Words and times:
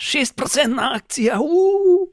6% 0.00 0.94
akcija. 0.96 1.38
Uh. 1.40 2.08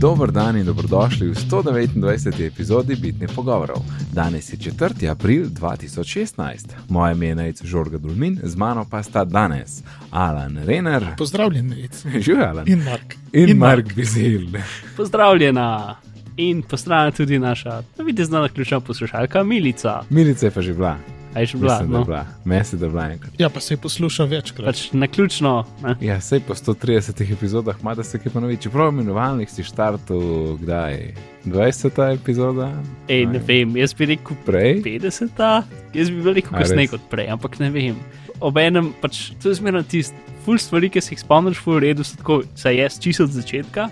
Dober 0.00 0.30
dan 0.30 0.56
in 0.56 0.64
dobrodošli 0.64 1.28
v 1.28 1.34
129. 1.34 2.46
epizodi 2.46 2.96
Bitnih 2.96 3.30
pogovorov. 3.34 3.76
Danes 4.12 4.52
je 4.52 4.56
4. 4.56 5.10
april 5.10 5.44
2016. 5.44 6.66
Moje 6.88 7.12
ime 7.12 7.26
je 7.26 7.34
Najc 7.34 7.62
Žorga 7.64 7.98
Dulmin, 7.98 8.40
z 8.42 8.56
mano 8.56 8.86
pa 8.90 9.02
sta 9.02 9.24
danes 9.24 9.82
Alan 10.10 10.58
Renner. 10.64 11.06
Pozdravljen, 11.18 11.68
Najc. 11.68 12.06
Živijo 12.24 12.46
Alan. 12.46 12.68
In 12.68 12.82
Mark. 12.84 13.14
In, 13.32 13.48
in 13.48 13.56
Mark 13.56 13.94
Bizil. 13.94 14.48
Pozdravljena. 14.96 15.96
In 16.36 16.62
pozdravljena 16.62 17.16
tudi 17.16 17.38
naša, 17.38 17.82
vidite, 17.98 18.24
znana 18.24 18.48
ključna 18.48 18.80
poslušalka 18.80 19.44
Milica. 19.44 20.02
Milica 20.10 20.46
je 20.46 20.50
pa 20.50 20.62
že 20.62 20.74
bila. 20.74 21.15
A 21.34 21.40
je 21.40 21.46
že 21.46 21.58
bila? 21.58 21.72
Mislim, 21.78 21.90
No? 21.90 22.04
bila. 22.04 22.26
Mesi, 22.44 22.76
da 22.76 22.86
je 22.86 22.90
bila 22.90 23.04
enkrat. 23.10 23.32
Ja, 23.38 23.48
pa 23.48 23.60
se 23.60 23.74
je 23.74 23.78
poslušal 23.78 24.26
večkrat. 24.26 24.66
Pač 24.66 24.92
na 24.92 25.06
ključno. 25.06 25.64
Ne? 25.82 25.96
Ja, 26.00 26.20
sej 26.20 26.40
po 26.40 26.54
130 26.54 27.32
epizodah 27.32 27.76
ima 27.80 27.94
da 27.94 28.02
se 28.02 28.18
kaj 28.18 28.32
ponovi. 28.32 28.56
Čeprav 28.56 28.88
imenovalnik 28.88 29.50
si 29.50 29.64
štartu, 29.64 30.58
kdaj? 30.60 31.14
20. 31.44 32.14
epizoda? 32.14 32.72
Ej, 33.08 33.26
ne 33.26 33.38
vem, 33.38 33.76
jaz 33.76 33.94
bi 33.94 34.06
rekel 34.06 34.36
Prej? 34.46 34.82
50, 34.82 35.62
jaz 35.94 36.10
bi 36.10 36.42
A, 36.50 36.58
kasneje 36.58 36.88
kot 36.88 37.00
prej, 37.10 37.28
ampak 37.30 37.58
ne 37.58 37.70
vem. 37.70 37.96
Obenem 38.40 38.92
pač 39.00 39.30
to 39.42 39.48
je 39.48 39.54
zmerno 39.54 39.82
tisto, 39.82 40.16
ful 40.44 40.58
stvari, 40.58 40.90
ki 40.90 41.00
se 41.00 41.14
jih 41.14 41.20
spomniš, 41.22 41.58
ful 41.62 41.78
v 41.78 41.86
redu, 41.88 42.04
so 42.04 42.18
tako, 42.18 42.42
saj 42.54 42.76
jaz 42.76 42.98
čisto 42.98 43.24
od 43.24 43.30
začetka. 43.30 43.88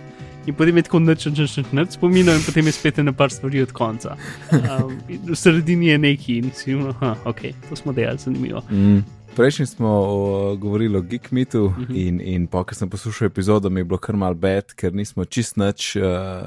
In 0.47 0.55
potem 0.55 0.77
je 0.77 0.83
tako 0.83 0.98
noč, 1.01 1.27
noč, 1.27 1.39
noč, 1.57 1.73
noč 1.73 1.97
spominjal, 1.97 2.37
in 2.37 2.45
potem 2.45 2.66
je 2.66 2.73
spet 2.73 2.97
na 3.01 3.12
par 3.12 3.33
stvari 3.33 3.62
od 3.62 3.73
konca. 3.73 4.16
Um, 4.53 4.98
v 5.09 5.37
sredini 5.37 5.87
je 5.89 5.98
neki 5.98 6.39
in 6.39 6.51
si 6.53 6.70
jim, 6.70 6.91
okay, 7.25 7.55
to 7.69 7.77
smo 7.77 7.93
delali, 7.93 8.19
zanimivo. 8.19 8.61
Mm. 8.70 9.05
Prejšnji 9.37 9.67
smo 9.67 9.89
o, 9.89 10.57
govorili 10.57 10.97
o 10.97 11.01
Geek 11.03 11.30
Meetu 11.33 11.73
Mhm. 11.79 11.97
in, 11.97 12.20
in 12.20 12.47
pa, 12.47 12.62
ko 12.65 12.75
sem 12.75 12.91
poslušal 12.91 13.27
epizodo, 13.27 13.70
mi 13.70 13.81
je 13.81 13.84
bilo 13.84 13.98
kar 13.98 14.17
mal 14.17 14.34
bed, 14.34 14.75
ker 14.78 14.95
nismo 14.95 15.25
čist 15.25 15.56
nič 15.56 15.97
uh, 15.97 16.03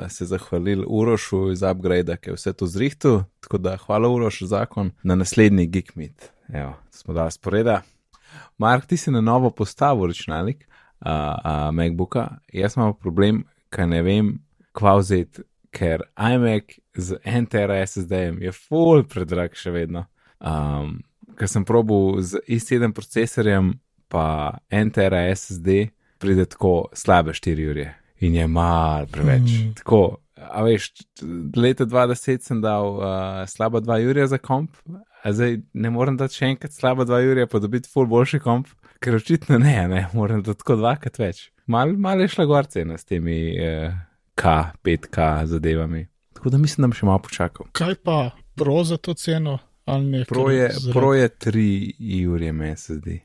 se 0.10 0.26
zahvalili 0.26 0.86
Urošu 0.88 1.52
iz 1.52 1.64
Upgrade, 1.64 2.18
ki 2.18 2.30
je 2.30 2.34
vse 2.38 2.54
to 2.54 2.68
zrihtu. 2.68 3.24
Tako 3.44 3.58
da 3.58 3.78
hvala 3.78 4.08
Uroš 4.10 4.42
zakon 4.44 4.92
na 5.04 5.16
naslednji 5.16 5.68
Geek 5.68 5.96
Meet. 5.96 6.32
Evo, 6.54 6.74
smo 6.92 7.14
dali 7.14 7.32
sporeda. 7.32 7.82
Mark, 8.58 8.86
ti 8.86 8.98
si 8.98 9.12
na 9.12 9.22
novo 9.22 9.50
postavil 9.50 10.08
računalnik 10.08 10.64
uh, 10.64 11.08
uh, 11.10 11.76
MacBooka, 11.76 12.38
jaz 12.54 12.78
imam 12.78 12.94
problem, 12.94 13.44
ker 13.78 13.90
ne 13.90 14.02
vem, 14.02 14.32
kva 14.74 14.98
vzeti, 14.98 15.46
ker 15.74 16.08
iMac 16.18 16.80
z 16.98 17.20
NTR 17.22 17.76
SSD-jem 17.84 18.42
je 18.42 18.54
full 18.56 19.04
predrag 19.06 19.54
še 19.58 19.74
vedno. 19.76 20.08
Um, 20.42 21.04
ker 21.38 21.50
sem 21.52 21.66
probil 21.68 22.18
z 22.26 22.42
i7 22.50 22.96
procesorjem, 22.98 23.76
pa 24.10 24.58
NTR 24.74 25.14
SSD, 25.36 25.92
pride 26.18 26.48
tako 26.50 26.88
slabe 26.98 27.36
4 27.38 27.70
ure 27.70 27.92
in 28.26 28.34
je 28.34 28.48
mal 28.50 29.06
preveč. 29.12 29.46
Mm. 29.46 29.68
Mm. 29.68 29.74
Tako, 29.78 30.02
a 30.42 30.64
veš, 30.66 30.90
leta 31.54 31.86
2010 31.86 32.48
sem 32.48 32.62
dal 32.64 32.96
uh, 32.98 33.44
slaba 33.50 33.84
2 33.84 34.00
ure 34.10 34.26
za 34.32 34.40
komp, 34.42 34.74
a 35.22 35.34
zdaj 35.34 35.60
ne 35.78 35.92
morem 35.94 36.18
dati 36.18 36.40
še 36.40 36.54
enkrat 36.56 36.74
slaba 36.74 37.06
2 37.06 37.22
ure, 37.34 37.46
pa 37.46 37.62
dobiti 37.62 37.92
full 37.92 38.10
boljši 38.10 38.42
komp, 38.42 38.72
ker 39.00 39.16
očitno 39.16 39.58
ne, 39.60 39.88
ne, 39.88 40.08
moram 40.14 40.44
dati 40.44 40.60
tako 40.60 40.76
dvakrat 40.76 41.20
več. 41.20 41.52
Mal, 41.68 41.94
mal 41.98 42.22
je 42.22 42.28
šla 42.28 42.46
gor 42.46 42.66
cena 42.66 42.98
s 42.98 43.06
temi 43.06 43.38
uh, 43.54 43.94
K, 44.36 44.44
5K 44.84 45.46
zadevami. 45.46 46.08
Tako 46.34 46.50
da 46.50 46.58
mislim, 46.58 46.84
da 46.84 46.88
bom 46.88 46.94
še 46.94 47.06
malo 47.06 47.20
počakal. 47.20 47.68
Kaj 47.72 47.96
pa 48.04 48.18
pro 48.56 48.84
za 48.84 48.98
to 48.98 49.14
ceno? 49.14 49.58
Pro 50.28 50.50
je, 50.50 50.66
pro 50.94 51.14
je 51.14 51.30
3 51.30 52.28
ure, 52.28 52.52
meni 52.52 52.78
se 52.78 52.96
zdi. 52.96 53.22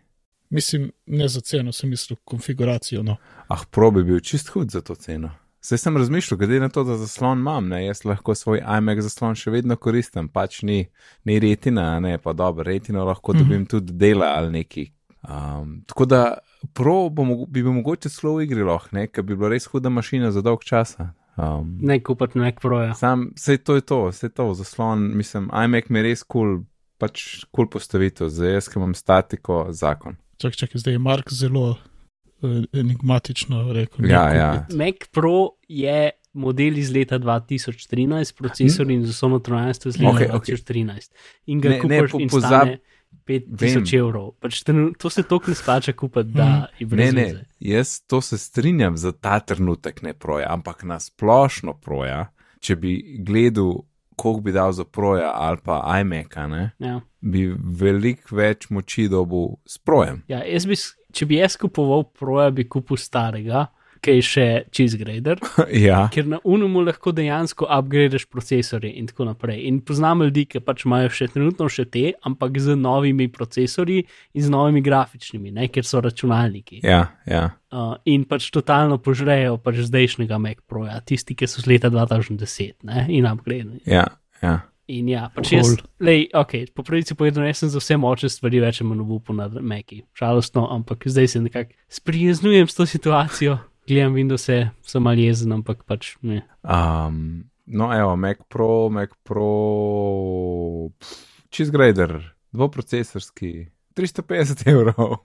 Mislim, 0.50 0.92
ne 1.06 1.28
za 1.28 1.40
ceno, 1.40 1.72
sem 1.72 1.90
mislil 1.90 2.16
konfiguracijo. 2.24 3.02
No. 3.02 3.16
Ah, 3.48 3.64
pro 3.70 3.90
bi 3.90 4.04
bil 4.04 4.20
čist 4.20 4.48
hud 4.48 4.70
za 4.70 4.80
to 4.80 4.94
ceno. 4.94 5.30
Saj 5.60 5.78
sem 5.78 5.96
razmišljal, 5.96 6.38
glede 6.38 6.60
na 6.60 6.68
to, 6.68 6.84
da 6.84 6.96
zaslon 6.96 7.38
imam, 7.38 7.68
ne, 7.68 7.84
jaz 7.86 8.04
lahko 8.04 8.34
svoj 8.34 8.62
iMac 8.78 8.98
zaslon 9.00 9.34
še 9.38 9.50
vedno 9.50 9.76
koristim, 9.76 10.26
pač 10.28 10.62
ni, 10.62 10.84
ni 11.24 11.38
retina, 11.38 12.00
ne 12.00 12.16
pa 12.18 12.32
dobro, 12.32 12.64
retino 12.66 13.04
lahko 13.04 13.32
Mhm. 13.32 13.38
dobim 13.42 13.66
tudi 13.66 13.92
dela 13.92 14.32
ali 14.36 14.50
neki. 14.52 14.88
Um, 15.22 15.84
tako 15.86 16.04
da 16.04 16.38
pro 16.74 17.08
bo, 17.08 17.24
bi 17.46 17.62
bil 17.62 17.72
mogoče 17.72 18.08
celo 18.08 18.34
v 18.34 18.42
igri 18.42 18.62
lahko, 18.62 18.88
ne, 18.92 19.06
ker 19.06 19.22
bi 19.22 19.36
bila 19.36 19.48
res 19.48 19.66
huda 19.66 19.88
mašina 19.88 20.30
za 20.30 20.42
dolg 20.42 20.64
časa. 20.64 21.12
Um, 21.36 21.78
Ne 21.80 22.00
kupiti 22.00 22.38
nek 22.38 22.60
proja. 22.60 22.94
sam, 22.94 23.30
vse 23.36 23.56
to 23.58 23.74
je 23.74 23.80
to, 23.80 24.00
vse 24.08 24.28
to, 24.28 24.54
zaslon, 24.54 25.16
mislim, 25.16 25.46
iMac 25.54 25.88
mi 25.88 25.98
je 25.98 26.02
res 26.02 26.22
kul, 26.22 26.40
cool, 26.40 26.64
pač 26.98 27.22
kul 27.44 27.64
cool 27.64 27.70
postavitev, 27.70 28.28
zdaj 28.28 28.52
jaz, 28.52 28.68
ki 28.68 28.78
imam 28.78 28.94
statiko, 28.94 29.66
zakon. 29.70 30.18
Čak, 30.36 30.56
čak, 30.56 30.70
zdaj 30.74 30.92
je 30.92 30.98
Mark 30.98 31.30
zelo 31.32 31.70
uh, 31.70 32.50
enigmatično 32.72 33.72
rekel. 33.72 34.10
Ja, 34.10 34.26
ne 34.28 34.36
ja. 34.36 34.50
Mac 34.70 35.06
Pro 35.10 35.56
je 35.68 36.10
model 36.32 36.78
iz 36.78 36.90
leta 36.90 37.18
2013, 37.18 38.34
procesor 38.34 38.90
in 38.90 39.06
z 39.06 39.10
vso 39.10 39.28
notranjostjo 39.28 39.88
iz 39.88 39.98
leta 40.00 40.12
okay, 40.12 40.30
okej. 40.32 40.54
2013. 40.56 41.10
In 41.46 41.60
ga 41.60 41.68
Ne, 41.68 41.74
ne, 41.76 41.80
kupiš 41.80 42.10
po- 42.12 42.20
in 42.20 42.28
pozab- 42.28 42.48
stane 42.48 42.78
5000 43.24 43.56
Vem. 43.92 44.00
evrov. 44.00 44.30
Pač 44.34 44.62
ten, 44.62 44.94
to 44.94 45.10
se 45.10 45.22
toliko 45.22 45.48
ne 45.48 45.54
splača 45.54 45.92
kupiti, 45.92 46.30
da 46.30 46.44
Mhm. 46.44 46.62
je 46.78 46.86
Ne, 46.86 46.86
brez 46.86 47.14
ne, 47.14 47.22
veze. 47.22 47.44
jaz 47.60 48.00
to 48.02 48.20
se 48.20 48.38
strinjam 48.38 48.96
za 48.96 49.12
ta 49.12 49.40
trenutek, 49.40 50.02
ne 50.02 50.12
proja, 50.14 50.46
ampak 50.48 50.82
na 50.82 50.98
splošno 50.98 51.74
proja, 51.74 52.26
če 52.60 52.76
bi 52.76 52.92
gledal, 53.20 53.82
koliko 54.16 54.40
bi 54.40 54.52
dal 54.52 54.72
za 54.72 54.84
proja 54.84 55.30
ali 55.34 55.56
pa 55.56 56.00
iMac, 56.00 56.34
Ja. 56.78 57.00
bi 57.20 57.46
veliko 57.58 58.36
več 58.36 58.70
moči 58.70 59.08
dobil 59.08 59.56
s 59.66 59.78
projem. 59.78 60.22
Ja, 60.28 60.42
jaz 60.44 60.66
bi, 60.66 60.74
če 61.12 61.26
bi 61.26 61.36
jaz 61.36 61.56
kupoval 61.56 62.04
proja, 62.10 62.50
bi 62.50 62.64
kupil 62.64 62.96
starega, 62.96 63.66
ki 64.02 64.16
je 64.18 64.24
še 64.26 64.46
cheese 64.74 64.98
grader, 64.98 65.40
ja, 65.86 66.04
ker 66.12 66.26
na 66.28 66.40
unumu 66.44 66.82
lahko 66.82 67.12
dejansko 67.14 67.68
upgradeš 67.70 68.26
procesorje 68.30 68.90
in 68.98 69.06
tako 69.10 69.28
naprej. 69.30 69.62
In 69.68 69.80
poznam 69.86 70.24
ljudi, 70.26 70.44
ki 70.50 70.62
pač 70.64 70.84
imajo 70.88 71.12
še 71.14 71.30
trenutno 71.32 71.68
še 71.70 71.86
te, 71.86 72.04
ampak 72.26 72.58
z 72.62 72.76
novimi 72.78 73.28
procesorji 73.32 74.02
in 74.02 74.42
z 74.42 74.52
novimi 74.52 74.82
grafičnimi, 74.84 75.54
ne, 75.54 75.70
ker 75.72 75.86
so 75.86 76.02
računalniki. 76.02 76.82
ja, 76.86 77.06
ja. 77.26 77.50
Uh, 77.72 77.94
in 78.04 78.26
pač 78.28 78.50
totalno 78.52 78.98
požrejo 79.00 79.54
pač 79.56 79.78
zdajšnjega 79.86 80.36
Mac 80.36 80.58
Proja, 80.68 80.98
tisti, 81.00 81.32
ki 81.38 81.48
so 81.48 81.62
z 81.62 81.70
leta 81.70 81.88
2010 81.88 82.84
ne, 82.84 83.06
in 83.08 83.24
upgrade. 83.30 83.80
ja, 83.88 84.04
ja. 84.42 84.58
In 84.90 85.08
ja, 85.08 85.28
pač 85.32 85.52
Cool. 85.52 85.60
jaz, 85.62 85.76
lej, 86.02 86.26
ok, 86.34 86.74
po 86.74 86.82
pravici 86.84 87.14
povedano, 87.14 87.46
jaz 87.46 87.62
sem 87.62 87.70
za 87.70 87.80
vse 87.80 87.96
močne 87.96 88.28
stvari 88.28 88.58
več 88.60 88.82
ali 88.82 88.90
manj 88.90 89.06
upu 89.14 89.32
na 89.32 89.46
Meki. 89.48 90.02
Žalostno, 90.18 90.66
ampak 90.74 91.06
zdaj 91.06 91.28
se 91.32 91.40
nekako 91.40 91.78
sprijaznujem 91.88 92.68
s 92.68 92.74
to 92.74 92.86
situacijo. 92.90 93.60
Gledam 93.88 94.14
Windows, 94.14 94.46
sem 94.82 95.02
mal 95.02 95.18
jezen, 95.18 95.52
ampak 95.52 95.82
pač 95.88 96.14
ne. 96.22 96.42
Um, 96.62 97.44
no, 97.66 97.90
evo, 97.94 98.14
Mac 98.16 98.38
Pro, 98.48 98.88
Mac 98.94 99.10
Pro, 99.26 100.90
čizgrader, 101.50 102.34
dvoprocesorski, 102.52 103.66
350 103.94 104.66
evrov. 104.72 105.18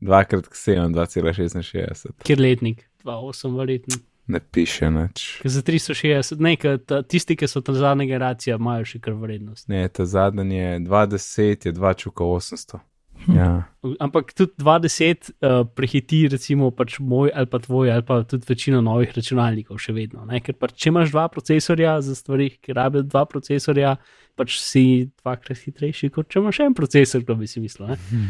Dvakrat 0.00 0.46
k 0.48 0.54
7, 0.54 0.94
2,66. 0.94 2.12
Kjer 2.22 2.40
letnik, 2.40 2.86
2,8 3.04 3.56
verjetno. 3.58 3.96
Ne 4.28 4.40
piše 4.40 4.90
nič. 4.92 5.40
Za 5.44 5.62
360, 5.64 6.36
ne, 6.44 6.56
ker 6.60 6.76
ta- 6.78 7.00
tisti, 7.02 7.36
ki 7.36 7.48
so 7.48 7.62
ta 7.64 7.72
zadnja 7.72 8.04
generacija, 8.04 8.58
imajo 8.60 8.84
še 8.84 9.00
kar 9.00 9.16
vrednost. 9.16 9.68
Ne, 9.72 9.86
ta 9.88 10.04
zadnji 10.04 10.56
je 10.56 10.74
20, 10.84 11.66
je 11.66 11.72
2 11.72 11.94
čuka 11.96 12.24
800. 12.24 12.78
Hm. 12.78 12.84
Ja. 13.26 13.68
Ampak 14.00 14.32
tudi 14.36 14.52
20 14.58 15.30
uh, 15.30 15.66
prehiti, 15.76 16.22
recimo, 16.32 16.70
pač 16.74 16.98
moj 17.00 17.32
ali 17.34 17.48
pa 17.50 17.60
tvoj, 17.62 17.90
ali 17.92 18.04
pa 18.06 18.22
tudi 18.28 18.46
večino 18.48 18.80
novih 18.84 19.12
računalnikov, 19.16 19.80
še 19.82 19.94
vedno. 19.96 20.24
Ne? 20.28 20.40
Ker 20.44 20.56
pač, 20.58 20.76
če 20.78 20.92
imaš 20.92 21.12
dva 21.14 21.26
procesorja 21.32 21.98
za 22.04 22.16
stvari, 22.18 22.50
ki 22.62 22.76
rabijo 22.76 23.06
dva 23.08 23.24
procesorja, 23.28 23.96
pač 24.38 24.58
si 24.62 24.84
dvakrat 25.22 25.60
hitrejši, 25.66 26.12
kot 26.14 26.30
če 26.30 26.42
imaš 26.42 26.62
en 26.64 26.78
procesor, 26.78 27.24
kdo 27.26 27.38
bi 27.40 27.50
si 27.50 27.62
mislil. 27.64 27.94
ne? 27.94 28.24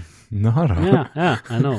Noro. 0.46 0.80
Ja, 0.84 1.06
ja, 1.14 1.36
I 1.52 1.62
know. 1.62 1.78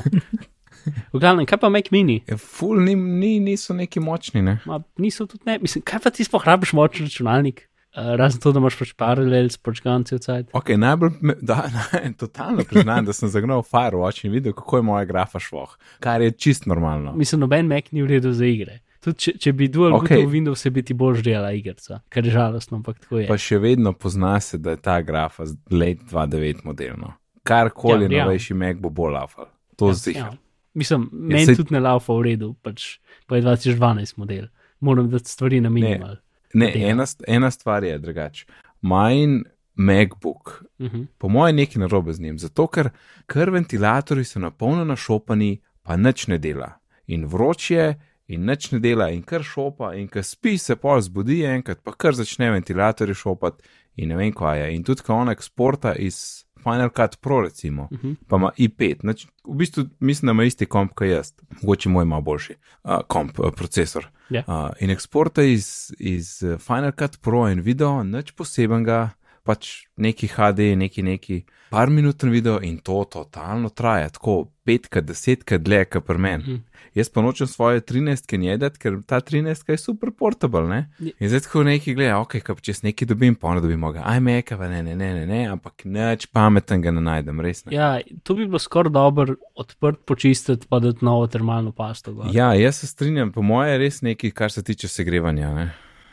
V 1.12 1.20
glavnem, 1.20 1.44
kaj 1.44 1.60
pa 1.60 1.68
Mac 1.68 1.90
mini? 1.92 2.22
Ja, 2.28 2.38
ful 2.40 2.80
ni, 2.80 2.94
ni, 2.96 3.34
niso 3.44 3.76
neki 3.76 4.00
močni, 4.00 4.40
ne? 4.44 4.58
Ma, 4.64 4.80
niso 5.02 5.26
tudi 5.28 5.44
ne, 5.44 5.58
mislim, 5.60 5.84
kaj 5.84 6.00
pa 6.06 6.12
ti 6.14 6.24
sploh 6.24 6.46
rabiš 6.46 6.72
močen 6.78 7.10
računalnik? 7.10 7.66
Razen 7.94 8.40
to, 8.40 8.52
da 8.54 8.60
imaš 8.62 8.76
pač 8.78 8.92
paralel, 8.94 9.48
spočgan 9.50 10.04
cel 10.06 10.20
cajt. 10.22 10.52
Ok, 10.54 10.68
najbolj, 10.78 11.16
me, 11.26 11.34
da, 11.42 11.64
ne, 11.92 12.12
totalno 12.18 12.62
priznam, 12.68 13.04
da 13.04 13.12
sem 13.16 13.28
zagnal 13.28 13.64
Firewatch 13.66 14.24
in 14.24 14.32
videl, 14.32 14.54
kako 14.54 14.78
je 14.78 14.86
moja 14.86 15.04
grafa 15.04 15.40
šloh, 15.42 15.74
kar 16.00 16.22
je 16.22 16.30
čist 16.30 16.68
normalno. 16.70 17.16
Mislim, 17.18 17.42
noben 17.42 17.66
Mac 17.66 17.90
ni 17.90 18.02
v 18.02 18.12
redu 18.14 18.32
za 18.32 18.46
igre. 18.46 18.78
Tudi 19.00 19.18
če, 19.24 19.32
če 19.40 19.52
bi 19.56 19.66
dual 19.72 19.96
okay. 19.96 20.20
v 20.22 20.28
Windows, 20.28 20.62
bi 20.70 20.84
ti 20.84 20.94
bolj 20.94 21.22
žela 21.24 21.50
igrica, 21.56 22.02
kar 22.12 22.26
je 22.26 22.34
žalostno, 22.34 22.78
ampak 22.78 23.00
tako 23.00 23.22
je. 23.22 23.26
Pa 23.30 23.38
še 23.40 23.58
vedno 23.58 23.94
pozna 23.96 24.36
se, 24.44 24.60
da 24.60 24.76
je 24.76 24.82
ta 24.84 25.00
grafa 25.02 25.48
let 25.72 26.04
2009 26.12 26.62
modelno. 26.68 27.14
Karkoli 27.42 28.04
Ja, 28.04 28.10
ja, 28.10 28.16
ja. 28.18 28.24
novejši 28.28 28.54
Mac 28.54 28.76
bo 28.78 28.92
bolj 28.92 29.16
lafal. 29.16 29.48
To 29.80 29.88
ja, 29.88 29.96
zdi. 29.96 30.14
ja. 30.18 30.30
Mislim, 30.76 31.08
meni 31.12 31.46
saj- 31.48 31.56
tudi 31.56 31.74
ne 31.74 31.80
laufa 31.80 32.12
v 32.14 32.22
redu, 32.28 32.52
pač 32.62 33.00
pa 33.26 33.40
je 33.40 33.42
2012 33.48 34.18
model. 34.20 34.50
Moram 34.80 35.08
dati 35.10 35.32
stvari 35.32 35.60
na 35.60 35.72
minimal. 35.72 36.20
Ne, 36.20 36.29
dela. 36.54 36.88
ena, 36.90 37.04
ena 37.28 37.50
stvar 37.50 37.84
je 37.84 37.98
drugače. 37.98 38.46
Majn 38.80 39.44
MacBook. 39.74 40.64
Mhm. 40.80 41.02
Po 41.18 41.28
mojem, 41.28 41.58
je 41.58 41.64
nekaj 41.64 41.80
narobe 41.80 42.12
z 42.12 42.20
njim, 42.20 42.38
zato 42.38 42.66
ker 42.66 42.90
kar 43.26 43.50
ventilatorji 43.50 44.24
so 44.24 44.38
na 44.38 44.50
polno 44.50 44.84
našopani, 44.84 45.60
pa 45.82 45.96
nič 45.96 46.26
ne 46.26 46.38
dela. 46.38 46.72
In 47.06 47.26
vroč 47.26 47.70
je, 47.70 47.94
in 48.28 48.44
nič 48.44 48.70
ne 48.70 48.78
dela, 48.78 49.08
in 49.10 49.22
kar 49.22 49.42
šopa, 49.42 49.94
in 49.94 50.08
ko 50.08 50.22
spi, 50.22 50.58
se 50.58 50.76
pol 50.76 51.00
zbudi 51.00 51.42
enkrat, 51.44 51.80
pa 51.82 51.92
kar 51.92 52.14
začne 52.14 52.50
ventilatorji 52.50 53.14
šopati, 53.14 53.62
in 53.96 54.08
ne 54.08 54.16
vem, 54.16 54.32
kaj 54.32 54.60
je. 54.60 54.74
In 54.76 54.84
tudi, 54.84 55.02
ko 55.02 55.14
on 55.14 55.32
eksporta 55.32 55.94
iz 55.94 56.44
Final 56.62 56.88
Cut 56.90 57.16
Pro, 57.20 57.40
recimo, 57.40 57.82
uh 57.82 57.98
Mhm. 57.98 58.06
-huh. 58.08 58.16
pa 58.28 58.36
ima 58.36 58.50
i5, 58.58 58.96
nič, 59.02 59.26
v 59.44 59.54
bistvu 59.54 59.84
mislim, 60.00 60.26
da 60.26 60.32
ima 60.32 60.44
isti 60.44 60.66
komp 60.66 60.92
kot 60.94 61.06
jaz, 61.08 61.32
mogoče 61.62 61.88
moj 61.88 62.02
ima 62.02 62.20
boljši 62.20 62.54
uh, 62.84 62.90
komp, 63.08 63.38
uh, 63.38 63.50
procesor. 63.56 64.06
Ja. 64.30 64.44
Uh, 64.46 64.70
in 64.80 64.90
eksporta 64.90 65.42
iz, 65.42 65.92
iz 65.98 66.42
uh, 66.42 66.58
Final 66.60 66.92
Cut 66.98 67.20
Pro 67.20 67.48
in 67.48 67.60
video, 67.60 68.02
nič 68.02 68.30
posebenega, 68.32 69.10
pač 69.50 69.72
neki 69.98 70.28
HD, 70.28 70.70
neki 70.76 71.02
neki 71.04 71.40
par 71.70 71.86
minuten 71.88 72.30
video 72.30 72.56
in 72.60 72.78
to 72.78 73.04
totalno 73.06 73.68
traja, 73.70 74.08
tako 74.10 74.32
petkrat, 74.64 75.04
desetkrat 75.04 75.62
dlje, 75.62 75.84
kot 75.86 76.04
pri 76.04 76.18
meni. 76.20 76.42
Mhm. 76.44 76.58
Jaz 76.92 77.06
pa 77.08 77.22
nočem 77.22 77.46
svoje 77.46 77.80
13 77.82 78.34
njedet, 78.36 78.74
ker 78.76 78.96
ta 79.04 79.20
13 79.20 79.68
je 79.68 79.76
super 79.78 80.10
portable, 80.10 80.64
ne? 80.64 80.80
Je- 80.98 81.12
In 81.20 81.28
zdaj 81.28 81.40
tako 81.40 81.62
neki 81.62 81.94
gleda, 81.94 82.16
ok, 82.18 82.40
kaj 82.40 82.56
če 82.56 82.70
jaz 82.70 82.82
nekaj 82.82 83.06
dobim, 83.06 83.36
pa 83.36 83.54
ne 83.54 83.60
dobim 83.60 83.84
ga, 83.92 84.02
aj 84.04 84.20
meka, 84.20 84.58
pa 84.58 84.66
ne, 84.66 84.82
ne, 84.82 84.96
ne, 84.96 85.14
ne, 85.14 85.26
ne, 85.26 85.40
ampak 85.46 85.84
nič 85.86 86.26
pametnega 86.28 86.90
ne 86.90 87.00
najdem, 87.00 87.40
res 87.40 87.62
ne. 87.64 87.72
Ja, 87.72 87.92
to 88.24 88.34
bi 88.34 88.46
bilo 88.46 88.58
skoraj 88.58 88.90
dobro 88.90 89.36
odprt, 89.54 90.02
počistiti, 90.04 90.66
pa 90.66 90.80
dati 90.80 91.04
novo 91.04 91.26
termalno 91.26 91.70
pasto. 91.72 92.12
gor. 92.12 92.26
Ja, 92.32 92.54
jaz 92.54 92.76
se 92.76 92.86
strinjam, 92.88 93.30
po 93.30 93.42
mojem 93.42 93.70
je 93.70 93.78
res 93.78 94.02
nekaj, 94.02 94.30
kar 94.32 94.50
se 94.50 94.62
tiče 94.64 94.88
segrevanja. 94.88 95.54
Ne? 95.54 95.70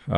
Uh, 0.08 0.14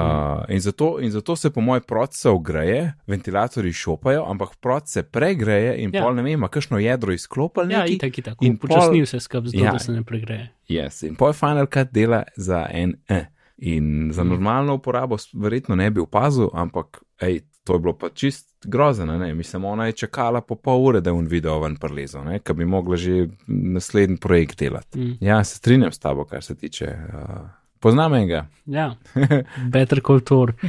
in, 0.49 0.59
zato, 0.59 0.99
in 0.99 1.11
zato 1.11 1.35
se 1.35 1.49
po 1.49 1.61
mojem 1.61 1.83
procesu 1.83 2.29
ogreje, 2.31 2.93
ventilatorji 3.07 3.73
šopajo, 3.73 4.25
ampak 4.27 4.49
proces 4.55 4.93
se 4.93 5.03
pregreje 5.03 5.77
in 5.77 5.91
Ja. 5.93 6.01
pol 6.01 6.15
ne 6.15 6.21
vem, 6.23 6.43
kakšno 6.43 6.79
jedro 6.79 7.13
izklopljeno. 7.13 7.71
Ja, 7.71 7.85
itak, 7.85 8.17
itak. 8.17 8.37
in 8.41 8.47
In 8.47 8.57
počasni 8.57 9.01
vse 9.01 9.19
skupaj, 9.19 9.47
zato 9.47 9.63
Ja. 9.63 9.71
da 9.71 9.79
se 9.79 9.91
ne 9.91 10.03
pregreje. 10.03 10.49
Yes. 10.69 11.03
In 11.03 11.15
pol 11.15 11.33
Final 11.33 11.65
Cut 11.67 11.87
dela 11.91 12.23
za 12.35 12.67
en 12.71 12.93
E. 13.09 13.25
In 13.57 14.09
za 14.13 14.23
Mhm. 14.23 14.29
normalno 14.29 14.73
uporabo 14.73 15.17
verjetno 15.33 15.75
ne 15.75 15.91
bi 15.91 15.99
opazil, 15.99 16.47
ampak 16.53 17.03
ej, 17.19 17.39
to 17.63 17.73
je 17.73 17.79
bilo 17.79 17.93
pa 17.93 18.09
čist 18.09 18.65
grozno. 18.65 19.17
ne. 19.17 19.33
Mislim, 19.33 19.65
ona 19.65 19.85
je 19.85 19.91
čakala 19.93 20.41
po 20.41 20.55
pol 20.55 20.85
ure, 20.85 21.01
da 21.01 21.09
je 21.09 21.13
un 21.13 21.27
video 21.27 21.59
ven 21.59 21.75
prelezel, 21.75 22.39
ker 22.39 22.55
bi 22.55 22.65
mogla 22.65 22.95
že 22.95 23.27
naslednji 23.47 24.17
projekt 24.17 24.59
delati. 24.59 24.99
Mm. 24.99 25.17
Ja, 25.21 25.43
se 25.43 25.57
strinjam 25.57 25.91
s 25.91 25.99
tabo, 25.99 26.25
kar 26.25 26.43
se 26.43 26.55
tiče. 26.55 26.85
Uh, 26.85 27.39
poznam 27.79 28.13
enega. 28.13 28.45
Ja, 28.65 28.95
better 29.73 30.01
kultur. 30.01 30.53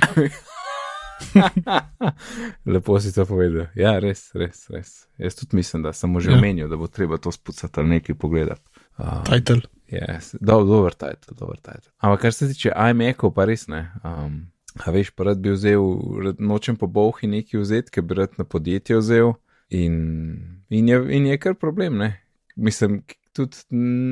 Lepo 2.67 3.01
si 3.01 3.13
to 3.15 3.27
povedal. 3.27 3.67
Ja, 3.77 3.99
res, 4.01 4.31
res, 4.35 4.67
res. 4.73 5.07
Jaz 5.21 5.35
tudi 5.37 5.57
mislim, 5.57 5.83
da 5.83 5.93
sem 5.93 6.21
že 6.21 6.31
Ja. 6.31 6.39
omenil, 6.39 6.69
da 6.69 6.77
bo 6.77 6.87
treba 6.87 7.19
to 7.19 7.33
spucati 7.33 7.81
ali 7.81 7.89
nekaj 7.89 8.15
pogledati. 8.15 8.63
Uh, 8.99 9.23
Title. 9.25 9.61
yes. 9.91 10.35
Do, 10.41 10.65
dober 10.65 10.93
titel, 10.95 11.35
dober 11.39 11.57
titel. 11.57 11.91
Ampak 11.99 12.21
kar 12.21 12.33
se 12.33 12.49
tiče 12.49 12.73
iMac-ov, 12.91 13.35
pa 13.35 13.45
res 13.45 13.67
ne. 13.69 13.91
Um, 14.05 14.47
a 14.87 14.91
veš, 14.91 15.11
pa 15.11 15.25
rad 15.25 15.39
bi 15.41 15.51
vzel, 15.51 15.83
rad, 16.25 16.37
nočem 16.41 16.77
po 16.77 16.87
bohi 16.87 17.27
nekaj 17.29 17.61
vzeti, 17.61 17.91
ker 17.91 18.03
bi 18.03 18.15
rad 18.15 18.37
na 18.39 18.45
podjetje 18.45 18.97
vzel. 18.99 19.33
In, 19.71 20.63
in, 20.69 20.89
je, 20.89 20.99
in 21.17 21.27
je 21.27 21.39
kar 21.39 21.55
problem, 21.55 21.97
ne. 21.99 22.21
Mislim, 22.57 23.03
tudi 23.33 23.57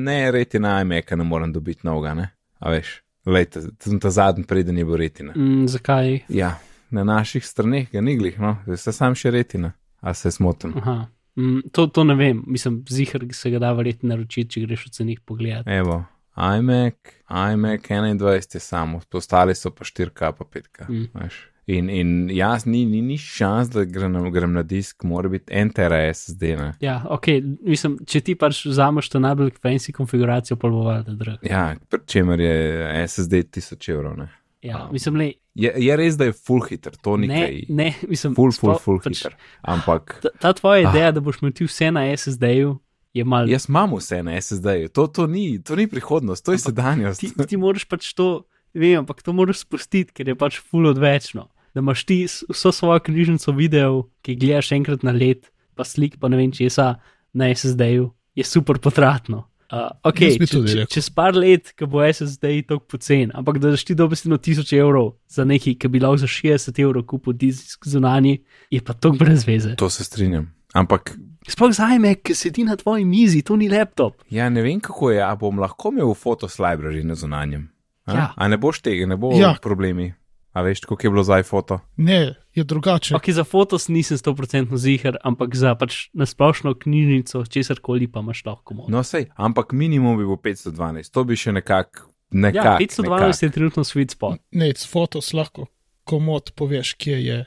ne 0.05 0.31
retina 0.31 0.81
iMac-a 0.81 1.15
ne 1.15 1.23
morem 1.23 1.53
dobiti 1.53 1.85
novega, 1.87 2.13
ne. 2.13 2.29
A 2.59 2.73
veš, 2.73 2.99
lejte, 3.25 3.63
sem 3.83 3.99
ta 3.99 4.11
zadnji 4.11 4.45
preden 4.47 4.77
je 4.77 4.85
bil 4.85 4.99
retina. 4.99 5.33
Mm, 5.35 5.67
zakaj? 5.71 6.19
Ja, 6.29 6.57
na 6.91 7.05
naših 7.07 7.45
straneh 7.45 7.89
ga 7.91 8.01
ni 8.01 8.17
glih, 8.19 8.39
no, 8.39 8.57
zdaj 8.67 8.83
se 8.83 8.95
sam 8.95 9.15
še 9.15 9.31
retina. 9.35 9.73
A 9.99 10.13
se 10.15 10.31
smotim. 10.31 10.77
Aha. 10.79 11.09
Mm, 11.35 11.71
to, 11.75 11.87
to 11.87 12.03
ne 12.07 12.15
vem, 12.15 12.43
mislim, 12.47 12.83
zihar 12.89 13.25
se 13.35 13.51
ga 13.51 13.59
da 13.59 13.73
verjetno 13.75 14.13
naročiti, 14.13 14.49
če 14.55 14.63
greš 14.63 14.85
v 14.87 14.91
cenih 14.95 15.19
pogled. 15.27 15.67
Evo, 15.67 16.01
iMac, 16.39 17.13
iMac 17.27 17.87
21 17.87 18.55
je 18.55 18.61
samo, 18.63 19.01
ostali 19.13 19.55
so 19.55 19.71
pa 19.75 19.83
4K, 19.83 20.31
pa 20.37 20.45
5K. 20.45 20.87
Mm. 20.89 21.07
Mm. 21.13 21.31
In, 21.69 21.89
in 21.91 22.07
jaz 22.29 22.63
ni, 22.65 22.79
ni, 22.85 23.01
ni 23.01 23.13
šans, 23.15 23.69
da 23.69 23.83
grem, 23.85 24.11
na- 24.11 24.29
grem 24.29 24.53
na 24.53 24.63
disk, 24.63 25.03
mora 25.03 25.29
biti 25.29 25.53
en 25.53 25.69
tera 25.69 25.99
SSD. 26.07 26.55
Ne? 26.57 26.69
Ja, 26.81 27.03
ok, 27.07 27.27
mislim, 27.61 27.99
če 28.03 28.21
ti 28.21 28.33
pač 28.35 28.63
vzameš 28.65 29.09
to 29.09 29.19
najbolj 29.19 29.51
fancy 29.59 29.93
konfiguracijo, 29.93 30.57
pa 30.57 30.67
bo 30.67 30.81
valjda 30.83 31.13
drag. 31.15 31.43
Ja, 31.45 31.67
pri 31.85 31.99
čemer 32.07 32.39
je 32.39 32.55
SSD 33.03 33.43
1000 33.51 33.89
evrov. 33.89 34.17
Ne? 34.17 34.29
Ja, 34.61 34.87
mislim, 34.91 35.15
le, 35.15 35.29
Je, 35.55 35.73
je 35.77 35.95
res, 35.95 36.15
da 36.15 36.25
je 36.25 36.33
full 36.33 36.61
hitter, 36.63 36.93
to 36.97 37.17
ni 37.17 37.27
ne, 37.27 37.39
kaj. 37.41 37.55
ne, 37.69 37.87
mislim, 38.07 38.33
Full, 38.35 38.51
full, 38.53 38.77
full 38.79 38.99
pač 38.99 39.17
hitter. 39.17 39.33
Ampak 39.61 40.19
Ta, 40.21 40.29
ta 40.39 40.53
tvoja 40.53 40.79
Ah. 40.79 40.89
ideja, 40.89 41.11
da 41.11 41.19
boš 41.19 41.41
imel 41.41 41.51
ti 41.51 41.65
vse 41.65 41.91
na 41.91 42.05
SSD-ju, 42.07 42.77
je 43.13 43.23
mal. 43.25 43.49
jaz 43.49 43.65
imam 43.67 43.91
vse 43.91 44.23
na 44.23 44.31
SSD-ju, 44.33 44.89
to, 44.89 45.07
to, 45.09 45.27
ni, 45.27 45.59
to 45.59 45.75
ni 45.75 45.85
prihodnost, 45.85 46.45
to 46.45 46.51
je 46.51 46.57
sedanjost. 46.59 47.19
Ti, 47.19 47.45
ti 47.45 47.57
moraš 47.57 47.83
pač 47.85 48.13
to, 48.13 48.45
vem, 48.73 48.99
ampak 48.99 49.21
to 49.21 49.33
moraš 49.33 49.59
spustiti, 49.59 50.13
ker 50.13 50.27
je 50.27 50.35
pač 50.35 50.61
full 50.61 50.87
odvečno. 50.87 51.49
Da 51.75 51.79
imaš 51.79 52.05
ti 52.05 52.23
vso 52.49 52.71
svojo 52.71 52.99
knjižnico 52.99 53.51
videov, 53.51 54.03
ki 54.21 54.31
jih 54.31 54.39
gledaš 54.39 54.71
enkrat 54.71 55.03
na 55.03 55.11
let, 55.11 55.51
pa 55.75 55.83
slik, 55.83 56.17
pa 56.19 56.27
ne 56.27 56.37
vem 56.37 56.51
česa 56.51 56.95
na 57.33 57.49
SSD-ju, 57.49 58.09
je 58.35 58.43
super 58.43 58.77
potratno. 58.77 59.45
Uh, 59.69 59.91
okay, 60.03 60.33
če, 60.33 60.63
če, 60.65 60.85
čez 60.89 61.11
par 61.13 61.35
let, 61.37 61.75
ko 61.77 61.85
bo 61.85 62.01
SSD 62.01 62.63
tako 62.65 62.81
pocen, 62.89 63.29
ampak 63.37 63.59
da 63.61 63.69
daš 63.69 63.83
ti 63.85 63.93
dobesedno 63.93 64.37
1000 64.37 64.73
evrov 64.79 65.11
za 65.29 65.45
nekaj, 65.45 65.75
ki 65.77 65.87
bi 65.87 65.99
lahko 66.01 66.17
za 66.17 66.27
60 66.27 66.79
evrov 66.81 67.05
kupil 67.05 67.33
disk 67.37 67.85
zunanji, 67.85 68.39
je 68.71 68.81
pa 68.81 68.93
to 68.93 69.11
brez 69.11 69.45
veze. 69.45 69.75
To 69.77 69.89
se 69.89 70.03
strinjam. 70.03 70.49
Ampak 70.73 71.13
Sploh 71.49 71.71
za 71.73 71.87
iMac, 71.95 72.19
ki 72.23 72.33
sedi 72.35 72.63
na 72.63 72.75
tvoji 72.75 73.05
mizi, 73.05 73.41
to 73.41 73.55
ni 73.55 73.69
laptop. 73.69 74.21
ja, 74.29 74.49
ne 74.49 74.61
vem, 74.61 74.79
kako 74.79 75.11
je, 75.11 75.21
a 75.21 75.35
bom 75.35 75.59
lahko 75.59 75.89
imel 75.89 76.13
Photos 76.13 76.57
Library 76.57 77.03
na 77.03 77.15
zunanjem. 77.15 77.69
A, 78.05 78.13
Ja. 78.13 78.33
a 78.35 78.47
ne 78.47 78.57
boš 78.57 78.81
tega, 78.81 79.05
ne 79.05 79.17
bo 79.17 79.31
Ja. 79.33 79.55
problemi. 79.61 80.13
A 80.59 80.61
veš, 80.61 80.79
kako 80.79 81.07
je 81.07 81.09
bilo 81.09 81.23
za 81.23 81.39
iPhoto? 81.39 81.79
Ne, 81.97 82.35
je 82.55 82.63
drugače. 82.63 83.15
Ok, 83.15 83.29
za 83.29 83.43
fotos 83.43 83.87
nisem 83.87 84.17
100% 84.17 84.75
ziger, 84.77 85.15
ampak 85.23 85.55
za 85.55 85.71
pač 85.75 86.09
nasplošno 86.13 86.73
knjižnico, 86.75 87.45
česar 87.45 87.79
koli 87.79 88.09
pa 88.11 88.19
imaš 88.19 88.43
lahko 88.45 88.73
moč. 88.73 88.89
No, 88.91 89.03
sej, 89.03 89.29
ampak 89.39 89.71
minimum 89.71 90.17
bi 90.19 90.27
bil 90.27 90.35
512, 90.35 91.13
to 91.15 91.23
bi 91.23 91.39
še 91.39 91.55
nekako. 91.55 92.11
ja, 92.31 92.41
Nekak, 92.51 92.81
512 92.83 93.43
je 93.43 93.49
trenutno 93.55 93.83
sweet 93.87 94.11
spot. 94.11 94.41
Ne, 94.51 94.73
s 94.75 94.83
fotos 94.83 95.31
lahko 95.33 95.69
komod 96.03 96.51
poveš, 96.59 96.93
kje 96.99 97.23
je 97.23 97.37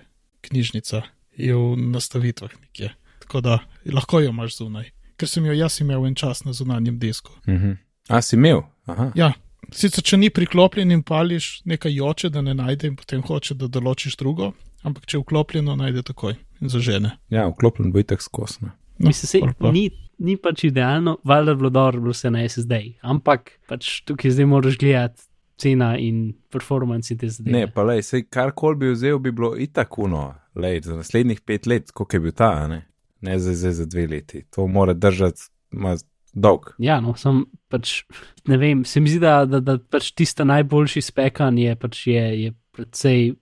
knjižnica. 0.49 1.03
Je 1.37 1.55
v 1.57 1.77
nastavitvah 1.77 2.51
nekje. 2.61 2.95
Tako 3.25 3.41
da 3.41 3.59
lahko 3.93 4.21
jo 4.21 4.33
imaš 4.33 4.57
zunaj. 4.57 4.91
Ker 5.17 5.29
sem 5.29 5.47
jo 5.47 5.53
jaz 5.53 5.81
imel 5.81 6.07
en 6.07 6.17
čas 6.17 6.45
na 6.45 6.53
zunanjem 6.53 6.99
disku. 6.99 7.33
Uh 7.47 7.55
-huh. 7.55 7.77
A 8.09 8.23
si 8.23 8.37
imel? 8.37 8.63
Aha. 8.87 9.13
Ja, 9.15 9.33
sicer 9.75 10.05
če 10.05 10.19
ni 10.21 10.31
priklopljen 10.31 10.93
in 10.95 11.03
pališ 11.03 11.63
nekaj 11.69 11.95
joče, 11.95 12.31
da 12.33 12.43
ne 12.43 12.55
najde 12.55 12.93
in 12.93 12.97
potem 12.97 13.23
hoče, 13.27 13.57
da 13.61 13.69
določiš 13.73 14.17
drugo, 14.21 14.53
ampak 14.83 15.07
če 15.07 15.19
je 15.19 15.25
vklopljeno, 15.25 15.77
najde 15.77 16.05
takoj 16.13 16.37
in 16.61 16.73
zažene. 16.73 17.17
Ja, 17.33 17.49
vklopljen 17.51 17.93
bo 17.93 18.03
itak 18.03 18.23
skosno. 18.23 18.73
No, 18.99 19.09
Mislim, 19.09 19.29
se, 19.29 19.55
pa. 19.59 19.73
ni, 19.73 19.89
ni 20.19 20.37
pač 20.37 20.65
idealno, 20.69 21.17
valjda 21.25 21.55
bi 21.55 21.65
bilo 21.65 21.71
dobro, 21.71 22.01
bilo 22.01 22.15
vse 22.15 22.31
na 22.31 22.45
SSD, 22.49 22.79
ampak 23.03 23.57
pač 23.69 24.01
tukaj 24.07 24.37
zdaj 24.37 24.51
moraš 24.53 24.79
gledati 24.79 25.27
cena 25.63 25.97
in 25.99 26.33
performance 26.51 27.15
in 27.15 27.19
te 27.19 27.29
zadeve. 27.31 27.55
Ne, 27.57 27.67
pa 27.71 27.85
lej, 27.87 28.05
sej 28.07 28.27
karkoli 28.31 28.79
bi 28.79 28.93
vzel, 28.93 29.19
bi 29.23 29.33
bilo 29.35 29.55
itak 29.59 29.99
uno, 29.99 30.29
lej, 30.55 30.83
za 30.87 30.97
naslednjih 30.99 31.43
pet 31.47 31.67
let, 31.67 31.91
koliko 31.91 32.17
je 32.17 32.21
bil 32.21 32.35
ta, 32.37 32.51
a 32.65 32.69
ne, 32.71 32.81
ne 33.21 33.39
za, 33.39 33.55
za, 33.55 33.73
za 33.73 33.87
dve 33.87 34.07
leti. 34.11 34.45
To 34.55 34.67
mora 34.67 34.95
držati, 34.95 35.49
ima 35.73 35.97
dolg. 36.33 36.73
Ja, 36.83 36.99
no, 37.05 37.15
sem 37.21 37.45
pač, 37.73 38.03
ne 38.49 38.59
vem, 38.61 38.85
se 38.89 39.01
mi 39.01 39.13
zdi, 39.13 39.21
da, 39.23 39.43
da, 39.49 39.61
da 39.65 39.77
pač 39.79 40.13
tista 40.17 40.47
najboljši 40.49 41.05
spekan 41.05 41.59
je 41.61 41.77
pač 41.79 42.03
je, 42.09 42.25
je 42.43 42.53
predvsej, 42.77 43.33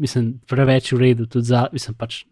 mislim, 0.00 0.32
preveč 0.50 0.92
v 0.94 1.00
redu, 1.02 1.26
tudi 1.30 1.50
za, 1.50 1.66
mislim, 1.72 1.96
pač, 2.00 2.22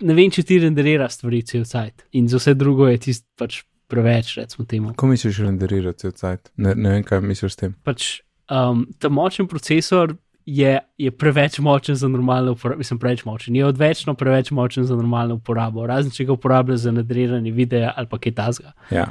ne 0.00 0.16
vem, 0.16 0.30
če 0.32 0.46
ti 0.46 0.60
renderira 0.62 1.10
stvari 1.12 1.42
cel 1.46 1.66
cajt 1.68 2.08
in 2.18 2.30
za 2.30 2.40
vse 2.40 2.56
drugo 2.58 2.88
je 2.90 3.02
tist 3.10 3.26
pač 3.38 3.62
preveč, 3.90 4.36
recimo 4.38 4.66
temu. 4.70 4.94
Ko 4.98 5.10
misliš 5.10 5.42
renderirati 5.44 6.06
cel 6.06 6.16
cajt? 6.16 6.52
Ne, 6.56 6.74
ne 6.74 6.96
vem, 6.96 7.06
kaj 7.06 7.22
misliš 7.26 7.54
s 7.56 7.62
tem. 7.62 7.78
Pač 7.86 8.10
um, 8.50 8.84
ta 8.98 9.10
močen 9.12 9.50
procesor 9.50 10.14
je, 10.46 10.78
je 10.98 11.10
preveč 11.10 11.58
močen 11.62 11.98
za 11.98 12.08
normalno 12.08 12.54
uporabo, 12.56 12.78
mislim, 12.82 12.98
preveč 12.98 13.24
močen, 13.24 13.56
je 13.56 13.66
odvečno 13.66 14.14
preveč 14.18 14.50
močen 14.50 14.86
za 14.86 14.96
normalno 14.98 15.36
uporabo, 15.38 15.86
razen 15.86 16.14
če 16.14 16.26
ga 16.26 16.34
uporabljaš 16.38 16.86
za 16.86 16.94
nadrejanje 16.94 17.52
videa 17.54 17.92
ali 17.96 18.10
pa 18.10 18.18
kaj 18.18 18.34
tasga. 18.38 18.72
Ja, 18.90 19.06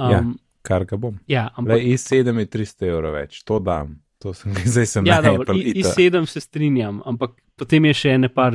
Um, 0.00 0.10
Ja. 0.10 0.18
ja. 0.18 0.24
kar 0.62 0.84
ga 0.84 0.96
bom. 0.96 1.18
ja, 1.26 1.48
ampak. 1.50 1.74
Lej, 1.74 1.94
i7 1.94 2.12
je 2.38 2.46
300 2.48 2.88
evrov 2.88 3.14
več, 3.14 3.42
to 3.44 3.58
dam. 3.60 3.98
To 4.18 4.34
sem, 4.34 4.52
zdaj 4.72 4.86
sem 4.86 5.06
Ja, 5.06 5.20
na 5.20 5.32
Apple 5.32 5.56
i- 5.56 5.72
ita. 5.72 5.88
i7 5.90 6.26
se 6.26 6.40
strinjam, 6.40 7.02
ampak 7.04 7.30
potem 7.56 7.84
je 7.84 7.94
še 7.94 8.10
ene 8.10 8.28
par 8.28 8.52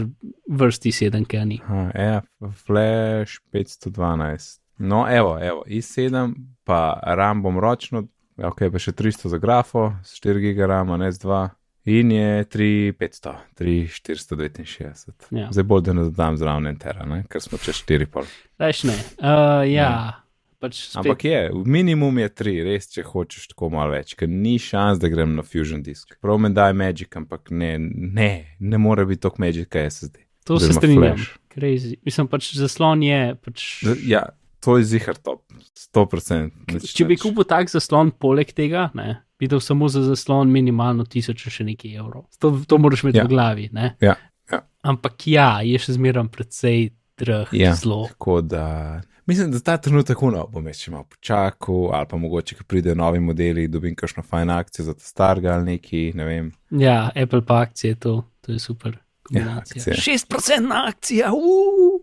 vrsti 0.48 0.92
7, 0.92 1.26
ki 1.26 1.46
ni. 1.46 1.58
Aha, 1.60 1.92
ja, 1.96 2.22
Flash 2.60 3.40
512. 3.52 4.60
No, 4.80 5.06
evo, 5.10 5.40
evo, 5.40 5.64
i7, 5.66 6.34
pa 6.64 6.80
RAM 7.08 7.42
bom 7.42 7.58
ročno, 7.58 8.04
ok, 8.38 8.70
pa 8.70 8.78
še 8.78 8.92
300 8.94 9.30
za 9.30 9.38
grafo, 9.38 9.90
4 10.04 10.40
GB 10.44 10.68
RAM, 10.68 10.88
S2 11.02 11.50
In 11.88 12.10
je 12.12 12.46
3500, 12.46 13.34
3469. 13.56 15.28
Ja. 15.32 15.48
Zdaj 15.52 15.64
bolj, 15.64 15.82
da 15.82 15.94
ne 15.94 16.04
dodam 16.04 16.38
zraven 16.38 16.68
entera, 16.68 17.06
ne? 17.06 17.24
ker 17.30 17.42
smo 17.42 17.58
čez 17.58 17.76
4,5. 17.84 18.26
Reš 18.58 18.84
ne. 18.84 18.96
Uh, 19.18 19.62
ja, 19.70 20.25
pač 20.58 20.80
spet, 20.82 21.00
Ampak 21.02 21.24
je, 21.24 21.40
minimum 21.66 22.18
je 22.18 22.30
3, 22.32 22.64
res, 22.64 22.88
če 22.90 23.04
hočeš 23.04 23.50
tako 23.50 23.70
malo 23.70 23.92
več, 23.92 24.14
ker 24.14 24.28
ni 24.28 24.56
šans, 24.58 24.98
da 24.98 25.08
grem 25.08 25.36
na 25.36 25.44
Fusion 25.44 25.82
disk. 25.82 26.16
Prav 26.20 26.38
me 26.38 26.50
daj 26.50 26.74
Magic, 26.74 27.12
ampak 27.14 27.52
ne, 27.52 27.76
ne, 27.80 28.30
ne 28.60 28.78
more 28.78 29.06
biti 29.06 29.22
tok 29.22 29.38
Magic, 29.38 29.68
kaj 29.68 29.90
SSD. 29.90 30.18
to 30.44 30.60
se 30.60 30.68
oziroma 30.68 30.80
strinjam. 30.80 31.26
Crazy. 31.52 31.94
Mislim 32.04 32.28
pač 32.28 32.54
zaslon 32.54 33.02
je. 33.02 33.36
Pač, 33.38 33.84
Ja, 34.04 34.26
to 34.60 34.78
je 34.78 34.84
zihar 34.86 35.16
top, 35.16 35.46
100%. 35.74 36.52
nič 36.74 36.92
če 36.92 37.06
bi 37.06 37.16
kupil 37.16 37.44
tak 37.44 37.70
zaslon 37.70 38.12
poleg 38.12 38.52
tega, 38.52 38.90
ne, 38.94 39.22
bi 39.40 39.48
dal 39.48 39.60
samo 39.60 39.88
za 39.88 40.02
zaslon 40.02 40.50
minimalno 40.50 41.06
tisoč 41.06 41.46
in 41.46 41.52
še 41.52 41.64
nekaj 41.66 41.96
evrov. 41.96 42.26
To, 42.40 42.54
to 42.62 42.78
moraš 42.78 43.04
imeti 43.04 43.18
Ja. 43.18 43.26
v 43.26 43.30
glavi. 43.30 43.70
Ne? 43.72 43.96
Ja, 44.02 44.16
ja. 44.48 44.62
Ampak 44.84 45.28
ja, 45.28 45.62
je 45.62 45.78
še 45.78 45.96
zmeraj 45.96 46.28
precej 46.30 46.92
drh, 47.16 47.52
Ja. 47.54 47.74
zelo. 47.74 48.06
Tako 48.10 48.42
da, 48.44 49.02
mislim, 49.26 49.52
da 49.52 49.60
ta 49.60 49.78
trenutek 49.78 50.22
uno 50.24 50.48
bom 50.52 50.68
jaz 50.68 50.82
še 50.84 50.92
malo 50.94 51.08
počakal, 51.10 51.90
ali 51.98 52.10
pa 52.10 52.18
mogoče, 52.18 52.60
ko 52.60 52.68
pridejo 52.68 52.96
novi 52.96 53.20
modeli, 53.20 53.68
dobim 53.68 53.96
kakšno 53.96 54.24
fajn 54.24 54.54
akcijo 54.58 54.86
za 54.90 54.94
ta 54.94 55.06
starega 55.06 55.56
ali 55.56 55.76
neki, 55.76 56.12
ne 56.16 56.26
vem. 56.26 56.52
Ja, 56.70 57.10
Apple 57.16 57.42
pa 57.46 57.62
akcije, 57.66 57.96
to, 57.96 58.22
to 58.42 58.52
je 58.52 58.60
super. 58.60 58.98
kombinacija. 59.26 59.82
akcije. 59.82 60.18
6% 60.30 60.88
akcija, 60.88 61.32
uu! 61.34 62.02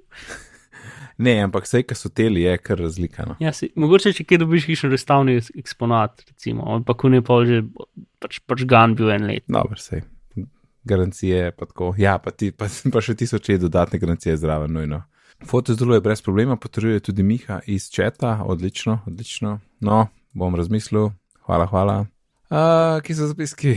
Ne, 1.23 1.37
ampak 1.45 1.67
vse, 1.67 1.83
kar 1.87 1.97
so 1.99 2.09
teli, 2.09 2.43
je 2.43 2.57
kar 2.59 2.81
razlika. 2.81 3.27
No. 3.29 3.37
Ja, 3.41 3.53
si, 3.55 3.69
mogoče 3.79 4.15
če 4.17 4.25
kje 4.27 4.41
dobiš 4.43 4.67
še 4.81 4.91
razstavni 4.91 5.37
eksponat, 5.61 6.25
recimo, 6.31 6.65
ali 6.73 6.85
pa 6.89 6.97
kun 6.99 7.15
je 7.15 7.23
pa 7.27 7.37
že 7.47 7.61
pač, 8.23 8.41
pač 8.49 8.65
gan 8.69 8.97
bil 8.99 9.13
en 9.15 9.29
let. 9.29 9.47
Dobro, 9.47 9.79
sej. 9.79 10.03
Garancije 10.89 11.53
pa 11.55 11.69
tako. 11.69 11.93
Ja, 11.99 12.17
pa, 12.19 12.33
ti, 12.35 12.51
pa, 12.51 12.67
pa 12.93 13.05
še 13.05 13.15
tisoč 13.19 13.53
je 13.53 13.61
dodatne 13.63 14.01
garancije 14.03 14.35
zraven, 14.41 14.73
nujno. 14.75 15.05
Foto 15.47 15.75
deluje 15.75 16.01
brez 16.01 16.23
problema, 16.23 16.57
potrjuje 16.57 17.01
tudi 17.01 17.23
Miha 17.23 17.61
iz 17.67 17.91
četa, 17.91 18.43
odlično, 18.47 18.99
odlično. 19.07 19.59
No, 19.81 20.07
bom 20.33 20.55
razmislil, 20.55 21.11
hvala, 21.47 21.67
hvala. 21.67 22.07
Uh, 22.53 23.03
ki 23.03 23.15
so 23.15 23.27
zapiski? 23.27 23.77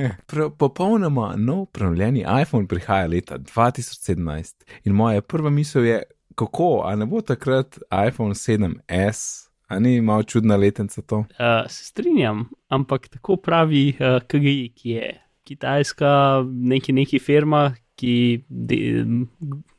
Popolnoma 0.58 1.34
nov 1.36 1.66
prenovljeni 1.66 2.24
iPhone 2.42 2.66
prihaja 2.66 3.06
leta 3.06 3.38
2017 3.38 4.64
in 4.84 4.92
moja 4.92 5.22
prva 5.22 5.50
misel 5.50 5.84
je, 5.84 6.02
kako, 6.34 6.82
a 6.84 6.96
ne 6.96 7.06
bo 7.06 7.20
takrat 7.20 7.78
iPhone 8.08 8.34
7S, 8.34 9.48
a 9.66 9.78
ni 9.78 10.00
malo 10.00 10.22
čudna 10.22 10.56
letenca 10.56 11.02
to? 11.02 11.18
Uh, 11.18 11.26
strinjam, 11.68 12.48
ampak 12.68 13.08
tako 13.08 13.36
pravi 13.36 13.88
uh, 14.00 14.22
KGI, 14.26 14.72
ki 14.76 14.90
je 14.90 15.20
kitajska 15.44 16.44
neki, 16.46 16.92
neki 16.92 17.18
firma, 17.18 17.74
ki 17.94 18.44
de, 18.48 19.04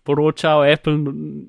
poroča 0.09 0.55
o 0.57 0.65
Apple 0.65 0.97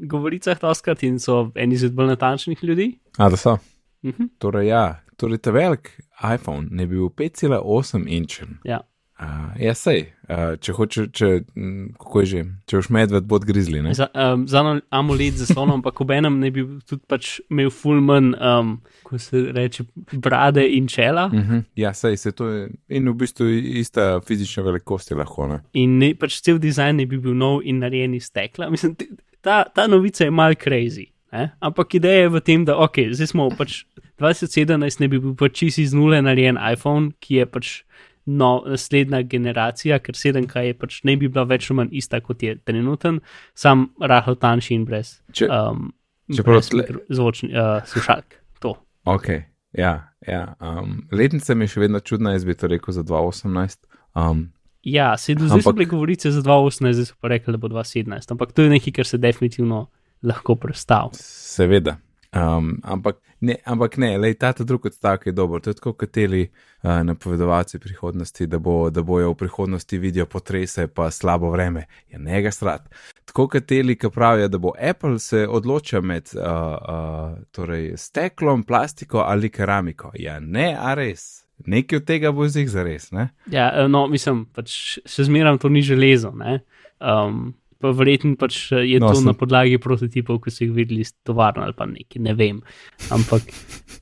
govoricah 0.05 0.61
doskrat 0.61 1.03
in 1.03 1.17
so 1.19 1.47
eni 1.55 1.79
izmed 1.79 1.97
bolj 1.97 2.13
natančnih 2.13 2.65
ljudi. 2.65 2.91
A 3.17 3.31
da 3.33 3.37
so. 3.37 3.57
Mhm. 4.05 4.37
Torej, 4.39 4.69
ja, 4.69 5.01
torej 5.17 5.39
ta 5.39 5.51
velik 5.51 5.95
iPhone 6.35 6.69
ne 6.71 6.87
bi 6.87 6.99
bil 6.99 7.09
5,8 7.09 8.05
inčen. 8.09 8.59
Ja. 8.65 8.81
Uh, 9.21 9.53
ja, 9.61 9.75
sej, 9.77 10.07
uh, 10.33 10.55
če 10.65 10.73
hočeš, 10.73 11.09
če, 11.13 11.27
m, 11.53 11.91
kako 12.01 12.23
je 12.23 12.29
že, 12.31 12.39
če 12.71 12.79
boš 12.79 12.87
medved, 12.97 13.27
bod 13.29 13.45
grizli, 13.45 13.83
ne? 13.85 13.93
Za, 13.93 14.07
um, 14.17 14.47
za 14.49 14.63
AMOLED 14.97 15.37
zaslon, 15.43 15.75
ampak 15.75 16.01
obenem 16.01 16.39
ne 16.41 16.49
bi 16.55 16.65
tudi 16.89 17.05
pač 17.05 17.35
imel 17.53 17.69
full 17.69 18.01
manj, 18.01 18.31
um, 18.41 18.71
ko 19.05 19.21
se 19.21 19.43
reče, 19.53 19.85
brade 20.25 20.65
in 20.65 20.89
čela. 20.89 21.27
Uh 21.29 21.37
-huh. 21.37 21.63
Ja, 21.77 21.93
sej, 21.93 22.17
se 22.17 22.33
to 22.33 22.49
je, 22.49 22.71
in 22.89 23.13
v 23.13 23.15
bistvu 23.15 23.49
ista 23.83 24.21
fizična 24.25 24.63
velikost 24.63 25.11
je 25.11 25.17
lahko, 25.17 25.47
ne? 25.47 25.61
In 25.73 25.99
ne, 25.99 26.15
pač 26.15 26.41
cel 26.41 26.59
dizajn 26.59 26.97
ne 26.97 27.07
bi 27.07 27.19
bil 27.19 27.37
nov 27.37 27.61
in 27.65 27.79
narejen 27.79 28.15
iz 28.15 28.25
stekla. 28.33 28.71
Mislim, 28.71 28.97
ta, 29.41 29.65
ta 29.75 29.87
novica 29.87 30.25
je 30.25 30.31
mal 30.31 30.55
crazy. 30.55 31.11
Ne? 31.33 31.51
Ampak 31.61 31.95
ideja 31.95 32.23
je 32.23 32.29
v 32.29 32.41
tem, 32.41 32.65
da 32.65 32.77
ok, 32.77 33.13
zdaj 33.13 33.27
smo 33.27 33.51
pač 33.51 33.85
2017 34.19 35.01
ne 35.01 35.09
bi 35.09 35.19
bil 35.19 35.35
pač 35.35 35.53
čist 35.53 35.79
iz 35.79 35.95
nule 35.95 36.23
narejen 36.23 36.59
iPhone, 36.73 37.13
ki 37.21 37.35
je 37.35 37.47
pač 37.47 37.85
no, 38.33 38.51
naslednja 38.67 39.23
generacija, 39.25 39.99
ker 39.99 40.15
7K 40.15 40.63
je 40.63 40.75
pač 40.75 41.01
ne 41.05 41.17
bi 41.17 41.29
bila 41.29 41.45
več 41.45 41.71
ali 41.71 41.77
manj 41.77 41.89
ista 41.93 42.21
kot 42.21 42.43
je 42.43 42.57
trenuten, 42.59 43.21
sam 43.55 43.89
rahlo 44.01 44.35
tanjši 44.37 44.75
in 44.75 44.85
brez, 44.85 45.17
Če- 45.33 45.49
um, 45.49 45.89
čeprav 46.29 46.57
brez 46.57 46.71
mikro- 46.73 47.03
zvočni 47.11 47.51
uh, 47.51 47.81
slušalk. 47.85 48.39
To. 48.61 48.75
Ok, 49.07 49.29
ja, 49.73 49.93
ja. 50.23 50.43
Um, 50.59 51.03
letnica 51.11 51.55
mi 51.55 51.65
je 51.65 51.75
še 51.75 51.81
vedno 51.81 52.01
čudna, 52.01 52.33
jaz 52.33 52.45
bi 52.45 52.55
to 52.55 52.67
rekel 52.69 52.93
za 52.93 53.03
2018. 53.05 53.87
Um, 54.15 54.49
Ja, 54.83 55.13
se 55.15 55.35
do 55.35 55.45
zdaj 55.45 55.61
so 55.61 55.69
Ampak- 55.69 55.77
bile 55.77 55.87
govorice 55.87 56.31
za 56.31 56.41
2018, 56.41 56.93
zdaj 56.95 57.07
so 57.07 57.17
pa 57.21 57.29
rekli, 57.29 57.53
da 57.53 57.59
bo 57.59 57.69
2017, 57.69 58.31
ampak 58.31 58.53
to 58.53 58.63
je 58.63 58.71
nekaj, 58.71 58.93
kar 58.93 59.07
se 59.07 59.19
definitivno 59.19 59.91
lahko 60.23 60.55
predstavlja. 60.57 61.21
Seveda. 61.21 61.99
Um, 62.33 62.79
ampak 62.83 63.17
ne, 63.41 63.57
ampak 63.65 63.97
ne 63.97 64.19
lej, 64.19 64.37
ta 64.39 64.53
drugi 64.59 64.89
odstavek 64.89 65.27
je 65.27 65.33
dober. 65.33 65.61
To 65.61 65.71
je 65.71 65.75
tako, 65.75 65.93
kot 65.93 66.11
teli 66.11 66.45
uh, 66.47 67.03
napovedovalci 67.03 67.79
prihodnosti, 67.79 68.47
da, 68.47 68.59
bo, 68.59 68.91
da 68.91 69.03
bojo 69.03 69.33
v 69.33 69.35
prihodnosti 69.35 69.99
vidijo 69.99 70.27
potrese, 70.27 70.87
pa 70.87 71.11
slabo 71.11 71.51
vreme. 71.51 71.87
Je 72.09 72.19
ne 72.19 72.43
ga 72.43 72.51
strat. 72.51 72.87
Tako 73.25 73.49
kot 73.49 73.67
teli, 73.67 73.97
ki 73.99 74.13
pravijo, 74.15 74.49
da 74.49 74.59
bo 74.59 74.73
Apple 74.91 75.19
se 75.19 75.49
odločil 75.49 76.03
med 76.03 76.31
uh, 76.35 76.43
uh, 76.45 77.39
torej 77.51 77.97
steklom, 77.97 78.63
plastiko 78.63 79.25
ali 79.27 79.51
keramiko. 79.51 80.13
Ja, 80.15 80.41
ne, 80.41 80.77
a 80.79 80.95
res. 80.95 81.47
Nekaj 81.67 81.97
od 81.97 82.05
tega 82.05 82.33
bo 82.33 82.47
zig 82.49 82.69
za 82.69 82.83
res, 82.83 83.11
ne? 83.13 83.29
Ja, 83.51 83.69
eh, 83.75 83.89
no, 83.89 84.07
mislim, 84.09 84.47
pač 84.55 85.01
še 85.05 85.27
zmeraj 85.27 85.59
to 85.61 85.69
ni 85.69 85.83
železo. 85.83 86.31
ne. 86.35 86.61
Um, 87.01 87.55
pa 87.81 87.93
verjetno 87.97 88.37
pač 88.41 88.71
eh, 88.73 88.85
je 88.95 89.01
No, 89.01 89.11
to 89.11 89.19
sem- 89.19 89.25
sem... 89.25 89.33
na 89.33 89.37
podlagi 89.39 89.81
prototipov, 89.83 90.43
ki 90.45 90.55
so 90.55 90.65
jih 90.67 90.75
videli 90.77 91.05
iz 91.07 91.15
tovarne 91.27 91.65
ali 91.67 91.77
pa 91.77 91.89
nekaj, 91.89 92.23
ne 92.23 92.37
vem. 92.37 92.63
Ampak, 93.11 93.51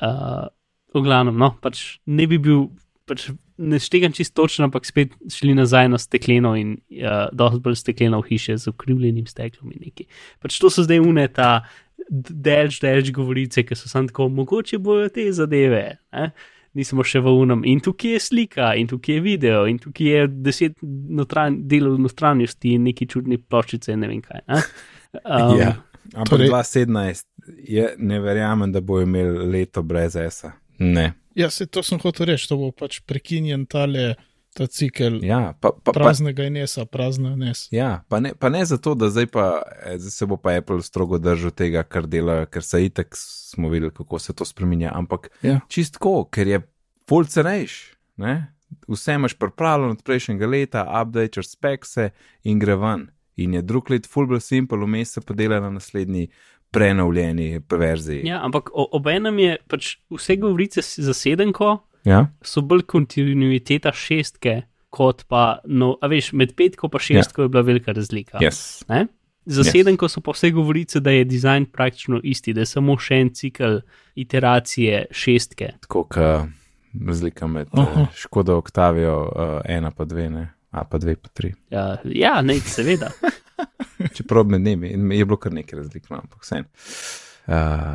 uh, 0.02 0.46
v 0.96 1.04
glavnem, 1.04 1.36
no, 1.38 1.54
pač 1.62 2.00
ne 2.06 2.26
bi 2.30 2.40
bil, 2.42 2.68
pač 3.08 3.30
ne 3.58 3.80
štegam 3.82 4.14
čisto 4.14 4.44
točno, 4.44 4.68
ampak 4.68 4.86
spet 4.86 5.14
šli 5.32 5.54
nazaj 5.58 5.88
na 5.90 5.98
stekleno 5.98 6.54
in 6.58 6.76
uh, 6.98 7.26
dosti 7.34 7.62
bolj 7.64 7.78
stekleno 7.80 8.22
v 8.22 8.34
hiše 8.34 8.58
z 8.58 8.70
ukrivljenim 8.70 9.26
steklom 9.26 9.74
in 9.74 9.88
nekaj. 9.88 10.06
Pač 10.42 10.58
to 10.62 10.70
so 10.70 10.86
zdaj 10.86 11.02
une 11.02 11.26
ta 11.30 11.66
delž, 12.08 12.78
delž 12.82 13.10
govorice, 13.14 13.64
ki 13.66 13.76
so 13.76 13.90
samo 13.90 14.08
tako, 14.10 14.28
mogoče 14.32 14.78
bojo 14.78 15.08
te 15.12 15.26
zadeve. 15.34 15.98
Ne? 16.14 16.30
Nismo 16.76 17.04
še 17.06 17.22
v 17.24 17.32
unem, 17.32 17.62
in 17.64 17.80
tukaj 17.82 18.16
je 18.16 18.20
slika, 18.20 18.74
in 18.76 18.90
tukaj 18.90 19.16
je 19.16 19.22
video, 19.24 19.64
in 19.66 19.78
tukaj 19.80 20.10
je 20.12 20.26
deset 20.44 20.76
notranj, 20.82 21.62
delov 21.70 21.96
notranjosti 22.04 22.74
in 22.76 22.84
neki 22.90 23.08
čudni 23.08 23.38
ploščice, 23.40 23.96
ne 23.96 24.10
vem 24.10 24.20
kaj. 24.22 24.44
Ne? 24.52 24.60
Um, 25.24 25.54
ja. 25.62 25.72
Ampak 26.14 26.34
torej... 26.36 26.52
2017 26.52 27.24
je, 27.68 27.88
ne 27.98 28.20
verjamem, 28.20 28.72
da 28.72 28.80
bo 28.84 29.00
imel 29.00 29.48
leto 29.50 29.82
brez 29.82 30.16
ESA. 30.16 30.52
Ne. 30.84 31.12
Ja, 31.38 31.50
se 31.50 31.66
to 31.66 31.82
sem 31.82 32.00
hotel 32.02 32.32
reči, 32.32 32.48
to 32.50 32.58
bo 32.60 32.70
pač 32.74 33.00
prekinjen 33.06 33.66
tale 33.70 34.14
ta 34.58 34.66
cikel 34.68 35.20
Ja, 35.22 35.54
pa, 35.54 35.70
pa, 35.74 35.92
praznega 35.92 36.44
inesa, 36.44 36.82
prazna 36.84 37.36
nes. 37.36 37.68
ja, 37.70 38.02
pa, 38.08 38.18
ne, 38.18 38.34
pa 38.34 38.48
ne 38.48 38.64
zato, 38.64 38.94
da 38.94 39.08
zdaj, 39.08 39.26
pa, 39.28 39.46
eh, 39.82 39.94
zdaj 39.96 40.10
se 40.12 40.26
bo 40.26 40.36
pa 40.36 40.52
Apple 40.52 40.82
strogo 40.82 41.18
držal 41.18 41.50
tega, 41.52 41.82
kar 41.82 42.06
dela, 42.06 42.42
ker 42.46 42.62
se 42.62 42.82
itek 42.84 43.14
smo 43.14 43.68
videli, 43.68 43.92
kako 43.92 44.18
se 44.18 44.32
to 44.32 44.44
spremenja. 44.44 44.90
Ampak 44.92 45.30
Ja. 45.42 45.60
čistko, 45.68 46.24
ker 46.26 46.46
je 46.48 46.60
full 47.06 47.24
cenejš. 47.24 47.94
Ne? 48.16 48.52
Vse 48.88 49.14
imaš 49.14 49.34
pripravljeno 49.34 49.92
od 49.92 50.02
prejšnjega 50.02 50.46
leta, 50.46 50.82
updateš 51.00 51.48
spekse 51.48 52.10
in 52.42 52.58
gre 52.58 52.74
ven. 52.76 53.06
In 53.36 53.54
je 53.54 53.62
drug 53.62 53.90
let 53.90 54.06
full 54.06 54.26
bolj 54.26 54.40
simpel, 54.42 54.78
vmes 54.80 55.12
se 55.12 55.20
pa 55.20 55.34
dela 55.34 55.60
na 55.60 55.70
naslednji 55.70 56.28
prenovljeni 56.72 57.60
verziji. 57.70 58.26
ja, 58.26 58.40
ampak 58.44 58.68
obenem 58.74 59.38
je 59.38 59.56
pač 59.68 59.96
vse 60.10 60.36
govorice 60.36 60.80
za 60.98 61.14
sedemko 61.14 61.78
Ja? 62.04 62.26
so 62.42 62.62
bolj 62.62 62.84
kontinuiteta 62.88 63.92
šestke, 63.92 64.62
kot 64.90 65.24
pa, 65.28 65.58
no, 65.64 65.96
a 66.00 66.08
veš, 66.08 66.32
med 66.32 66.54
petko 66.56 66.90
in 66.92 67.00
šestko 67.00 67.42
ja. 67.42 67.44
je 67.44 67.48
bila 67.48 67.62
velika 67.62 67.92
razlika. 67.92 68.38
Yes. 68.42 68.84
Ne? 68.88 69.06
Za 69.44 69.62
Yes. 69.62 69.66
yes. 69.66 69.72
sedemko 69.72 70.08
so 70.08 70.20
pa 70.20 70.32
vse 70.32 70.50
govorice, 70.50 71.00
da 71.00 71.10
je 71.10 71.24
dizajn 71.24 71.66
praktično 71.72 72.20
isti, 72.24 72.52
da 72.52 72.60
je 72.60 72.66
samo 72.66 72.98
še 72.98 73.20
en 73.20 73.34
cikl 73.34 73.78
iteracije 74.14 75.06
šestke. 75.10 75.72
Tako 75.80 76.04
kot 76.04 76.48
razlika 77.06 77.46
med 77.46 77.68
Aha. 77.72 78.02
uh, 78.02 78.08
Škodo 78.14 78.58
Octavio, 78.58 79.22
uh, 79.22 79.60
ena 79.64 79.90
pa 79.90 80.04
dve, 80.04 80.30
ne, 80.30 80.48
a 80.70 80.84
pa 80.84 80.98
dve 80.98 81.16
pa 81.16 81.28
tri. 81.28 81.54
Ja, 81.70 81.96
ja 82.04 82.42
ne, 82.42 82.60
seveda. 82.60 83.10
Čeprav 84.16 84.46
med 84.46 84.60
njimi 84.60 85.18
je 85.18 85.24
bilo 85.24 85.36
kar 85.36 85.52
nekaj 85.52 85.78
razlik, 85.78 86.10
no, 86.10 86.16
ampak 86.16 86.42
vse. 86.42 86.62
Uh, 87.48 87.54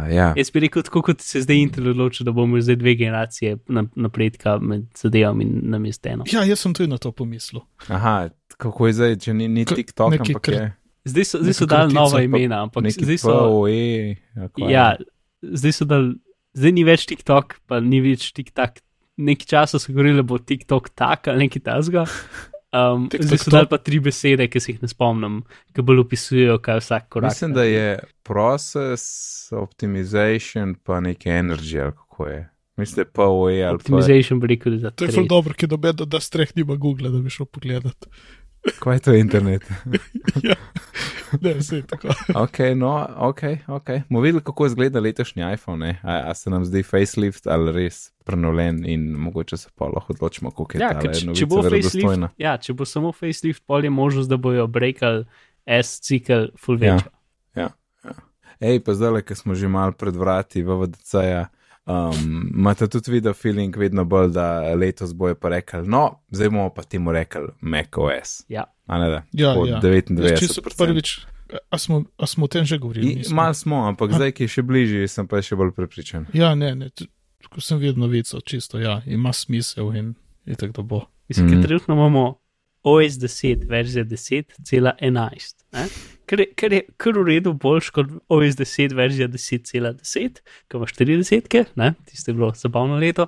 ja. 0.09 0.31
Jaz 0.33 0.49
bi 0.49 0.59
rekel, 0.59 0.81
tako 0.81 1.01
kot 1.01 1.21
se 1.21 1.41
zdaj 1.41 1.57
Intel 1.57 1.87
odločil, 1.87 2.25
da 2.25 2.31
bomo 2.31 2.57
zdaj 2.57 2.75
dve 2.75 2.95
generacije 2.95 3.57
na- 3.67 3.85
napredka 3.95 4.57
med 4.57 4.87
zadevami 4.97 5.43
in 5.43 5.59
namesto 5.65 6.09
eno. 6.09 6.23
Ja, 6.25 6.41
jaz 6.43 6.59
sem 6.59 6.73
tudi 6.73 6.89
na 6.89 6.97
to 6.97 7.11
pomislil. 7.11 7.61
Aha, 7.87 8.29
kako 8.57 8.87
je 8.87 8.93
zdaj, 8.93 9.15
če 9.17 9.33
ni, 9.33 9.47
ni 9.47 9.65
TikTok, 9.65 10.13
ampak 10.15 10.41
kr- 10.41 10.53
je 10.53 10.71
Zdaj 11.05 11.25
so, 11.25 11.37
zdaj 11.37 11.53
so 11.53 11.65
dali 11.65 11.91
kratica, 11.91 11.99
nova 11.99 12.21
imena, 12.23 12.61
ampak 12.63 12.87
zdaj 12.89 13.17
so. 13.17 13.29
POE. 13.29 14.15
Ja, 14.57 14.95
zdaj 15.43 15.71
so 15.73 15.85
dali, 15.85 16.15
zdaj 16.53 16.71
ni 16.71 16.83
več 16.83 17.05
TikTok, 17.05 17.59
pa 17.67 17.79
ni 17.79 17.99
več 18.01 18.31
TikTok 18.31 18.79
nekaj 19.17 19.45
časa 19.45 19.77
so 19.77 19.91
govorili, 19.91 20.15
da 20.15 20.23
bo 20.23 20.39
TikTok 20.39 20.89
tak 20.89 21.27
ali 21.27 21.45
nekaj 21.45 21.61
tasga. 21.61 22.05
Um, 22.73 23.09
zdaj 23.19 23.37
so 23.37 23.51
to? 23.51 23.53
dali 23.53 23.67
pa 23.69 23.77
tri 23.77 23.99
besede, 24.01 24.47
ki 24.49 24.59
se 24.59 24.71
jih 24.73 24.79
ne 24.81 24.87
spomnim, 24.89 25.41
ki 25.77 25.85
bolj 25.85 25.99
opisujejo, 26.07 26.57
kaj 26.57 26.79
vsak 26.81 27.05
korak. 27.13 27.29
Mislim, 27.29 27.53
da 27.53 27.63
je 27.63 27.99
process 28.25 29.03
optimization 29.53 30.73
pa 30.83 30.97
nekaj 30.99 31.39
energy 31.41 31.83
ali 31.83 31.91
kako 31.91 32.27
je. 32.27 32.49
Mislim, 32.77 32.95
da 32.95 33.01
je 33.01 33.11
pa 33.13 33.27
OE 33.29 33.61
ali 33.63 33.77
pa. 33.77 33.81
Optimization 33.83 34.39
bi 34.39 34.47
rekel, 34.47 34.71
da 34.71 34.75
je 34.75 34.79
za 34.79 34.91
To 34.91 35.05
je 35.05 35.11
zelo 35.11 35.25
dobro, 35.29 35.53
ki 35.53 35.67
dobe, 35.67 35.93
da, 35.93 36.05
da 36.05 36.19
streh 36.19 36.55
nima 36.55 36.75
Google, 36.75 37.09
da 37.13 37.21
bi 37.21 37.29
šel 37.29 37.45
pogledat. 37.45 38.09
Kaj 38.79 38.95
je 38.95 38.99
to 38.99 39.13
internet? 39.13 39.63
ja. 40.49 40.55
Ne, 41.41 41.53
vse 41.53 41.75
je 41.75 41.85
tako. 41.87 42.07
ok, 42.35 42.59
no, 42.75 43.09
ok, 43.17 43.41
ok. 43.67 43.89
Mo 44.09 44.21
videli, 44.21 44.43
kako 44.43 44.65
izgleda 44.65 44.99
letošnji 44.99 45.43
iPhone, 45.53 45.87
ne? 45.87 45.99
A, 46.03 46.29
a 46.29 46.33
se 46.33 46.49
nam 46.49 46.65
zdi 46.65 46.83
facelift 46.83 47.47
ali 47.47 47.71
res 47.71 48.11
prenovljen 48.23 48.83
in 48.85 49.09
mogoče 49.17 49.57
se 49.57 49.69
pa 49.75 49.85
lahko 49.85 50.13
odločimo, 50.13 50.51
koliko 50.51 50.77
je 50.77 50.81
Ja, 50.81 50.93
ta 50.93 50.99
ker 50.99 51.15
če, 51.15 51.33
če 51.33 51.45
bo 51.45 51.63
facelift, 51.63 52.29
ja, 52.37 52.57
če 52.57 52.73
bo 52.73 52.85
samo 52.85 53.11
facelift, 53.11 53.63
pol 53.65 53.83
je 53.83 53.89
možnost, 53.89 54.29
da 54.29 54.37
bojo 54.37 54.67
breakali 54.67 55.25
S-cikl 55.65 56.51
full 56.59 56.83
Ja. 56.83 56.95
večja. 56.95 57.11
Ej, 58.63 58.79
pa 58.79 58.93
zdaj, 58.95 59.25
ki 59.27 59.35
smo 59.35 59.55
že 59.59 59.67
mal 59.67 59.91
pred 59.91 60.15
vrati 60.15 60.63
VVDC-ja, 60.63 61.47
um, 61.85 62.51
imate 62.55 62.87
tudi 62.87 63.11
video 63.11 63.33
feeling 63.33 63.77
vedno 63.77 64.05
bolj, 64.05 64.31
da 64.31 64.75
letos 64.75 65.13
bojo 65.13 65.35
pa 65.35 65.49
rekli, 65.49 65.87
no, 65.87 66.19
zdaj 66.31 66.49
bomo 66.49 66.69
pa 66.73 66.83
temu 66.83 67.11
rekli 67.11 67.47
macOS. 67.61 68.43
Ja. 68.47 68.63
A 68.85 68.99
ne 68.99 69.09
da? 69.09 69.23
Ja, 69.31 69.53
Po 69.53 69.65
ja. 69.65 69.79
99. 69.83 70.39
Čisto 70.39 70.61
prvič, 70.77 71.25
a 71.69 71.77
smo, 71.77 72.03
a 72.17 72.27
smo 72.27 72.45
o 72.45 72.47
tem 72.47 72.65
že 72.65 72.77
govorili? 72.77 73.21
Mal 73.31 73.53
smo, 73.53 73.87
ampak 73.87 74.13
zdaj, 74.13 74.31
ki 74.31 74.43
je 74.43 74.53
še 74.57 74.63
bližje, 74.63 75.07
sem 75.07 75.27
pa 75.27 75.41
še 75.41 75.55
bolj 75.55 75.73
prepričan. 75.75 76.27
Ja, 76.33 76.55
ne, 76.55 76.73
ne. 76.75 76.89
Ko 77.51 77.61
sem 77.61 77.77
videl 77.77 78.01
novico, 78.01 78.39
čisto, 78.41 78.79
ja, 78.79 79.01
ima 79.05 79.33
smisel 79.33 79.93
in, 79.95 80.13
in 80.47 80.59
tako 80.59 80.83
bo. 80.83 81.01
Mislim, 81.29 81.47
mm. 81.47 81.51
ker 81.51 81.67
trenutno 81.67 81.95
imamo 81.95 82.23
OS 82.83 83.15
10, 83.15 83.63
verzija 83.65 84.03
10,11, 84.05 85.55
ne? 85.71 85.85
kar 86.25 86.39
je, 86.39 86.47
kar 86.53 86.73
je 86.73 86.81
kar 86.97 87.13
v 87.13 87.23
redu 87.25 87.53
boljš 87.53 87.89
kot 87.89 88.07
OS 88.29 88.55
10, 88.55 88.93
verzija 88.93 89.27
10,10, 89.27 90.39
ki 90.67 90.77
ima 90.77 90.85
40, 90.87 91.65
ne? 91.75 91.93
tiste 92.05 92.31
je 92.31 92.35
bilo 92.35 92.51
zabavno 92.55 92.97
leto, 92.97 93.27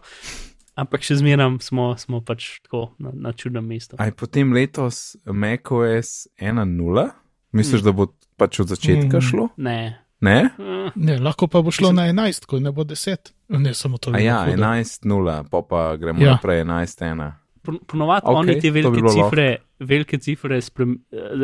ampak 0.76 1.02
še 1.02 1.16
zmeraj 1.16 1.58
smo, 1.62 1.94
smo 1.98 2.22
pač 2.22 2.60
tako 2.62 2.90
na, 3.00 3.12
na 3.14 3.32
čudnem 3.34 3.66
mestu. 3.66 3.96
Aj 3.98 4.12
potem 4.12 4.54
letos 4.54 5.16
macOS 5.26 6.28
1.0, 6.38 7.10
misliš, 7.54 7.82
Mm. 7.82 7.86
da 7.86 7.92
bo 7.94 8.08
pač 8.36 8.60
od 8.60 8.68
začetka 8.68 9.18
Mm. 9.18 9.22
šlo? 9.22 9.50
Ne. 9.58 10.02
Ne? 10.22 10.50
Ne, 10.96 11.18
lahko 11.20 11.48
pa 11.48 11.62
bo 11.62 11.72
šlo 11.72 11.92
na 11.92 12.08
11, 12.08 12.46
ko 12.46 12.60
ne 12.60 12.72
bo 12.72 12.84
10. 12.84 13.32
Ne, 13.50 13.74
samo 13.74 13.98
to. 13.98 14.10
Ja, 14.12 14.44
bilo 14.44 14.56
hudo. 14.58 14.64
11.0, 14.64 15.44
pa 15.50 15.62
pa 15.62 15.96
gremo 15.96 16.20
Ja. 16.20 16.32
naprej 16.32 16.62
11.1. 16.62 17.45
Ponovadi 17.66 18.24
Ok, 18.26 18.32
okay, 18.32 18.40
oni 18.40 18.54
te 18.56 18.62
to 18.62 18.74
bi 18.74 18.82
velike 18.82 19.02
bilo 19.02 19.14
cifre, 19.14 19.48
velike 19.80 20.20
cifre 20.22 20.62
sprem- 20.62 21.00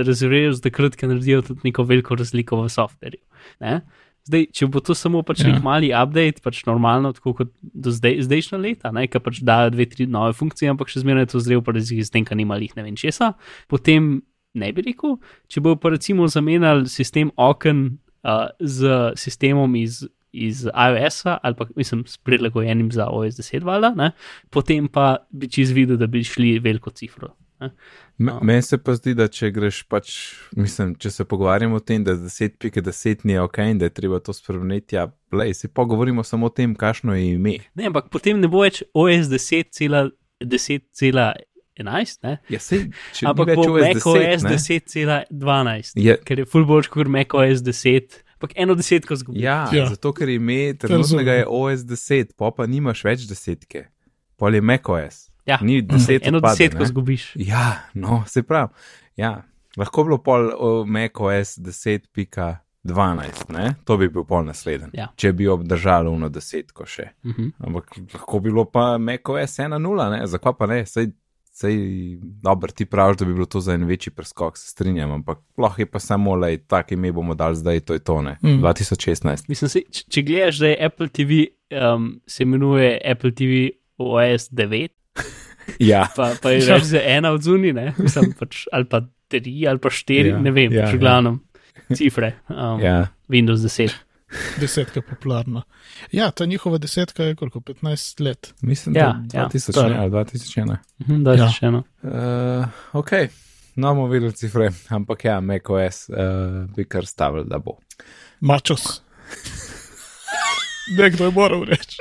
rezervirajo, 0.06 0.54
da 0.58 0.70
takrat, 0.70 0.96
ker 0.96 1.10
naredijo 1.10 1.42
tudi 1.50 1.68
neko 1.68 1.84
veliko 1.84 2.16
razliko 2.16 2.62
v 2.62 2.70
softverju. 2.70 3.22
ne. 3.62 3.82
Zdaj, 4.30 4.44
če 4.54 4.68
bo 4.70 4.80
to 4.86 4.94
samo 4.94 5.24
pač 5.26 5.40
Ja. 5.42 5.50
nek 5.50 5.64
mali 5.66 5.88
update, 5.90 6.44
pač 6.46 6.60
normalno, 6.70 7.10
tako 7.12 7.34
kot 7.34 7.50
do 7.62 7.90
zdaj, 7.90 8.20
zdajšnja 8.22 8.58
leta, 8.62 8.92
ne, 8.94 9.08
ki 9.10 9.18
pač 9.20 9.40
dajo 9.42 9.72
dve, 9.74 9.86
tri 9.90 10.06
nove 10.06 10.34
funkcije, 10.38 10.70
ampak 10.70 10.88
še 10.94 11.02
zmeraj 11.02 11.26
je 11.26 11.32
to 11.34 11.40
zrel 11.42 11.62
pa 11.66 11.74
razlik, 11.74 12.06
z 12.06 12.10
tem, 12.14 12.24
kar 12.24 12.38
nima 12.38 12.54
jih 12.62 12.76
ne 12.78 12.84
vem 12.86 12.96
česa, 12.96 13.34
potem 13.68 14.22
ne 14.54 14.70
bi 14.72 14.82
rekel, 14.86 15.18
če 15.50 15.62
bo 15.66 15.74
pa 15.76 15.90
recimo 15.90 16.28
zamenjali 16.30 16.86
sistem 16.86 17.32
oken 17.36 17.98
uh, 18.24 18.54
z 18.62 19.12
sistemom 19.18 19.74
iz. 19.76 20.06
Iz 20.32 20.64
iOS-a 20.64 21.38
ali 21.44 21.56
pa 21.60 21.66
mislim, 21.76 22.06
s 22.08 22.18
prilagojenim 22.18 22.92
za 22.92 23.10
OS 23.12 23.36
10, 23.36 23.66
valjda, 23.68 23.90
ne, 23.96 24.12
potem 24.50 24.88
pa 24.88 25.18
bi 25.30 25.50
čez 25.52 25.76
videl, 25.76 25.98
da 25.98 26.08
bi 26.08 26.24
šli 26.24 26.60
veliko 26.60 26.90
cifro. 26.90 27.36
No. 28.18 28.40
Meni 28.42 28.62
se 28.62 28.78
pa 28.78 28.94
zdi, 28.98 29.14
da 29.18 29.28
če 29.30 29.52
greš 29.54 29.84
pač, 29.90 30.34
mislim, 30.58 30.96
če 31.02 31.10
se 31.14 31.26
pogovarjamo 31.30 31.76
o 31.78 31.84
tem, 31.86 32.04
da 32.06 32.16
10.10 32.18 33.26
ni 33.30 33.38
ok 33.42 33.58
in 33.70 33.78
da 33.82 33.86
je 33.90 33.96
treba 33.98 34.20
to 34.22 34.34
spremeniti, 34.34 34.96
ja, 34.98 35.04
lej, 35.34 35.54
si 35.58 35.68
pogovorimo 35.68 36.24
samo 36.26 36.46
o 36.50 36.54
tem, 36.54 36.76
kakšno 36.76 37.16
je 37.18 37.24
ime. 37.36 37.54
Ne, 37.78 37.84
ampak 37.92 38.06
potem 38.14 38.36
ne 38.42 38.48
bo 38.50 38.60
več 38.66 38.76
OS 38.94 39.26
10,11, 39.30 40.12
ne, 42.26 42.34
Ja, 42.50 42.60
sej, 42.60 42.80
ampak 43.30 43.48
bo 43.58 43.64
OS 43.68 43.82
macOS 43.88 44.42
10, 44.46 45.06
ne? 45.06 45.26
10,12, 45.30 46.02
Je, 46.02 46.14
ker 46.26 46.36
je 46.42 46.46
full 46.50 46.66
bolj 46.70 46.86
kot 46.94 47.08
macOS 47.10 47.60
10, 47.66 48.22
ampak 48.42 48.56
eno 48.58 48.74
desetko 48.76 49.16
zgubi. 49.16 49.42
ja, 49.46 49.68
Ja. 49.72 49.84
ja, 49.84 49.90
zato 49.94 50.14
ker 50.18 50.30
ime 50.30 50.74
trenutnega 50.74 51.34
je 51.34 51.46
OS 51.48 51.86
10, 51.86 52.34
pa 52.38 52.50
pa 52.52 52.66
nimaš 52.66 53.04
več 53.06 53.28
desetke, 53.30 53.86
pol 54.38 54.58
je 54.58 54.62
macOS. 54.62 55.28
Ja. 55.46 55.60
Ni 55.62 55.82
deset 55.82 56.26
eno 56.28 56.38
odpade, 56.38 56.58
desetko 56.58 56.84
ne? 56.84 56.86
zgubiš. 56.90 57.32
Ja, 57.36 57.84
no, 57.94 58.24
se 58.28 58.44
pravi. 58.44 58.74
Ja. 59.18 59.44
Lahko 59.78 60.04
bi 60.04 60.10
bilo 60.10 60.18
pol 60.24 60.50
o, 60.58 60.86
macOS 60.86 61.58
10.12, 62.84 63.50
ne? 63.54 63.76
to 63.86 63.98
bi 63.98 64.10
bil 64.10 64.26
pol 64.26 64.46
naslednji. 64.46 64.90
Ja. 64.94 65.08
Če 65.16 65.32
bi 65.34 65.48
obdržalo 65.48 66.12
uno 66.12 66.30
desetko 66.30 66.86
še. 66.86 67.10
Uh 67.24 67.32
-huh. 67.38 67.52
Ampak 67.60 67.86
lahko 68.14 68.40
bi 68.40 68.50
bilo 68.50 68.66
pa 68.66 68.98
macOS 68.98 69.60
1.0, 69.60 70.10
ne? 70.12 70.28
zakaj 70.28 70.54
pa 70.58 70.66
ne? 70.68 70.86
Sej, 70.86 71.12
sej, 71.52 71.76
dobro, 72.42 72.72
ti 72.72 72.86
praviš, 72.86 73.18
da 73.18 73.26
bi 73.26 73.34
bilo 73.34 73.46
to 73.46 73.60
za 73.60 73.74
en 73.74 73.84
večji 73.86 74.14
preskok, 74.16 74.58
se 74.58 74.68
strinjam, 74.72 75.12
ampak 75.12 75.40
lahko 75.58 75.82
je 75.82 75.86
pa 75.86 76.00
samo, 76.00 76.36
le, 76.36 76.58
tak 76.58 76.92
ime 76.92 77.12
bomo 77.12 77.36
dali 77.36 77.56
zdaj, 77.56 77.80
to 77.80 77.94
je 77.94 78.00
to, 78.00 78.22
ne? 78.22 78.38
Mm. 78.44 78.62
2016. 78.64 79.50
Mislim, 79.52 79.70
se, 79.70 79.82
če, 79.92 80.04
če 80.10 80.22
gledaš, 80.22 80.62
da 80.64 80.68
je 80.72 80.80
Apple 80.86 81.08
TV, 81.08 81.44
um, 81.76 82.10
se 82.28 82.44
imenuje 82.44 83.02
Apple 83.12 83.32
TV 83.32 83.68
OS 83.98 84.50
9, 84.52 84.90
Ja, 85.80 86.08
pa, 86.16 86.32
pa 86.42 86.52
je 86.52 86.64
Ja. 86.66 86.76
več 86.76 86.84
za 86.90 87.00
ena 87.06 87.32
od 87.32 87.44
zunaj, 87.46 87.74
ne, 87.74 87.94
mislim, 87.98 88.34
pač, 88.40 88.66
ali 88.74 88.86
pa 88.90 89.04
tri, 89.32 89.68
ali 89.68 89.80
pa 89.80 89.90
štiri, 89.94 90.32
Ja, 90.34 90.36
ja. 90.36 90.42
ne 90.42 90.52
vem, 90.52 90.72
ja, 90.74 90.80
ja, 90.80 90.86
pač 90.88 90.94
ja. 90.94 90.98
v 90.98 91.02
glavnem 91.04 91.38
cifre. 91.96 92.32
Um, 92.50 92.82
ja. 92.82 92.96
ja. 92.96 93.08
Windows 93.32 93.62
10. 93.64 93.94
Desetka 94.58 94.92
je 94.96 95.02
popularna. 95.04 95.62
Ja, 96.12 96.32
ta 96.32 96.46
njihova 96.46 96.78
desetka 96.78 97.24
je 97.24 97.36
koliko? 97.36 97.60
15 97.60 98.22
let. 98.22 98.54
mislim, 98.62 98.96
Ja, 98.96 99.22
da 99.24 99.40
ja, 99.40 99.48
2000 99.48 99.74
to 99.74 99.82
je. 99.82 99.90
ne, 99.90 99.98
ali 99.98 100.12
2001. 100.12 100.78
Mhm, 101.00 101.24
da, 101.24 101.32
Ja. 101.32 101.38
ja. 101.38 101.50
še 101.50 101.66
eno. 101.66 101.84
Uh, 102.02 102.12
ok, 102.94 103.12
no 103.76 103.88
bomo 103.90 104.08
videli 104.08 104.34
cifre, 104.34 104.72
ampak 104.90 105.26
ja, 105.26 105.40
macOS 105.42 106.10
uh, 106.10 106.16
bi 106.76 106.86
kar 106.86 107.06
stavili, 107.06 107.46
da 107.46 107.60
bo. 107.60 107.78
Mačos. 108.42 109.02
Nekdo 110.98 111.26
je 111.26 111.32
moral 111.32 111.64
reči. 111.64 111.98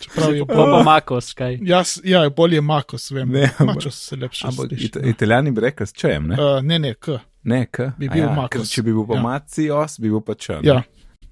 Čeprav 0.00 0.34
je 0.34 0.46
Pa 0.46 0.54
bolj. 0.54 0.82
Makos, 0.84 1.32
kaj. 1.34 1.58
Jaz, 1.62 2.00
ja, 2.04 2.30
bolje 2.30 2.60
Makos, 2.60 3.10
vem. 3.10 3.28
Ne, 3.28 3.50
Mačos 3.60 3.98
se 4.00 4.16
lepše 4.16 4.46
Ampak 4.46 4.68
sliši. 4.68 4.84
it 4.86 4.96
italijani 5.04 5.50
bi 5.50 5.60
rekli 5.60 5.86
s 5.86 5.92
čejem, 5.92 6.26
ne? 6.26 6.34
Uh, 6.36 6.62
ne, 6.62 6.78
ne, 6.78 6.94
k. 6.94 7.08
Ne, 7.44 7.66
k. 7.66 7.90
bi 7.98 8.08
bil 8.08 8.24
ja, 8.24 8.48
ker 8.48 8.64
Če 8.64 8.82
bi 8.82 8.92
bil 8.92 9.04
pa 9.06 9.14
Ja. 9.14 9.22
Macios, 9.22 9.98
bi 10.00 10.08
bil 10.08 10.20
pa 10.20 10.34
črn. 10.34 10.64
Ja. 10.64 10.82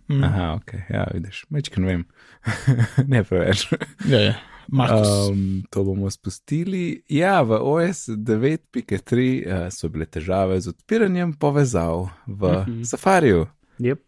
Mm, 0.09 0.25
Aha, 0.25 0.47
ok, 0.55 0.73
ja, 0.91 1.07
vidiš, 1.15 1.45
mečken 1.51 1.85
vem. 1.87 2.05
ne 3.13 3.23
preveč. 3.25 3.69
ja, 4.09 4.19
ja. 4.21 4.35
Um, 4.73 5.63
to 5.71 5.85
bomo 5.85 6.11
spustili. 6.11 7.03
Ja, 7.09 7.43
v 7.43 7.59
OS 7.59 8.09
9.3 8.09 9.43
uh, 9.43 9.69
so 9.71 9.89
bile 9.89 10.07
težave 10.07 10.61
z 10.61 10.69
odpiranjem 10.69 11.33
povezav 11.33 12.09
v 12.27 12.43
uh 12.43 12.63
Mhm. 12.63 12.73
-huh. 12.73 12.85
Safariju. 12.85 13.47
Yep. 13.79 13.99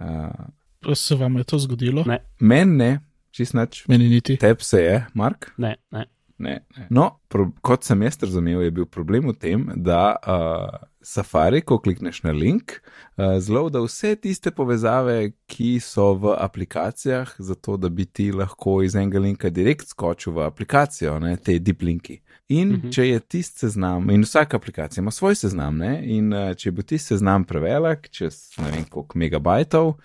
Uh, 0.00 0.94
Se 0.94 1.14
vam 1.14 1.36
je 1.36 1.44
to 1.44 1.58
zgodilo? 1.58 2.04
Ne. 2.06 2.18
Meni 2.40 2.76
ne, 2.76 3.00
čist 3.30 3.54
nič. 3.54 3.88
Meni 3.88 4.08
niti. 4.08 4.36
Tep 4.36 4.62
se 4.62 4.80
je, 4.82 5.06
Mark. 5.14 5.50
Ne, 5.56 5.74
ne. 5.90 6.04
Ne, 6.38 6.58
ne. 6.76 6.86
No, 6.90 7.06
pro, 7.32 7.46
kot 7.64 7.86
sem 7.88 8.02
jaz 8.04 8.18
razumel, 8.20 8.60
je 8.66 8.72
bil 8.76 8.86
problem 8.92 9.30
v 9.30 9.34
tem, 9.40 9.62
da 9.72 10.18
uh, 10.20 10.82
Safari, 11.00 11.62
ko 11.64 11.78
klikneš 11.80 12.20
na 12.26 12.34
link, 12.36 12.76
uh, 13.16 13.38
zelo 13.40 13.70
da 13.72 13.80
vse 13.80 14.12
tiste 14.20 14.52
povezave, 14.52 15.32
ki 15.48 15.78
so 15.80 16.10
v 16.20 16.34
aplikacijah, 16.36 17.32
zato 17.40 17.78
da 17.80 17.88
bi 17.88 18.04
ti 18.04 18.28
lahko 18.36 18.82
iz 18.84 18.98
enega 18.98 19.22
linka 19.24 19.50
direkt 19.50 19.88
skočil 19.88 20.36
v 20.36 20.44
aplikacijo, 20.50 21.16
ne, 21.24 21.38
te 21.40 21.56
deep 21.56 21.86
linki. 21.88 22.20
In 22.48 22.68
uh 22.68 22.76
Mhm. 22.76 22.86
-huh. 22.86 22.94
če 22.94 23.08
je 23.08 23.20
tisti 23.20 23.58
seznam, 23.58 24.10
in 24.10 24.22
vsaka 24.22 24.56
aplikacija 24.56 25.02
ima 25.02 25.10
svoj 25.10 25.34
seznam, 25.34 25.76
ne, 25.76 26.00
in 26.04 26.32
uh, 26.32 26.54
če 26.56 26.70
bo 26.70 26.82
tisti 26.82 27.06
seznam 27.08 27.44
prevelik, 27.44 28.08
čez 28.10 28.52
ne 28.58 28.70
vem 28.70 28.84
koliko 28.84 29.18
megabajtov, 29.18 29.88
uh, 29.88 29.96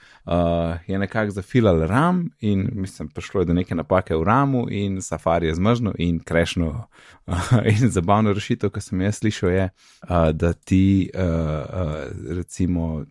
je 0.88 1.00
nekako 1.00 1.32
zafilal 1.32 1.86
RAM 1.88 2.30
in 2.40 2.70
mislim, 2.74 3.08
prišlo 3.08 3.42
je 3.42 3.46
do 3.46 3.54
neke 3.54 3.76
napake 3.76 4.16
v 4.16 4.24
RAMu 4.24 4.70
in 4.70 5.02
Safari 5.02 5.48
je 5.48 5.56
zmrznil 5.56 5.94
in 5.98 6.20
krešno. 6.20 6.88
Uh, 7.28 7.36
in 7.82 7.90
zabavna 7.90 8.32
rešitev, 8.32 8.70
ki 8.70 8.82
sem 8.82 9.02
jaz 9.02 9.16
slišal, 9.16 9.50
je, 9.50 9.70
uh, 10.10 10.32
da 10.32 10.54
ti, 10.54 11.10
uh, 11.16 11.22
uh, 11.22 12.36
recimo, 12.38 13.06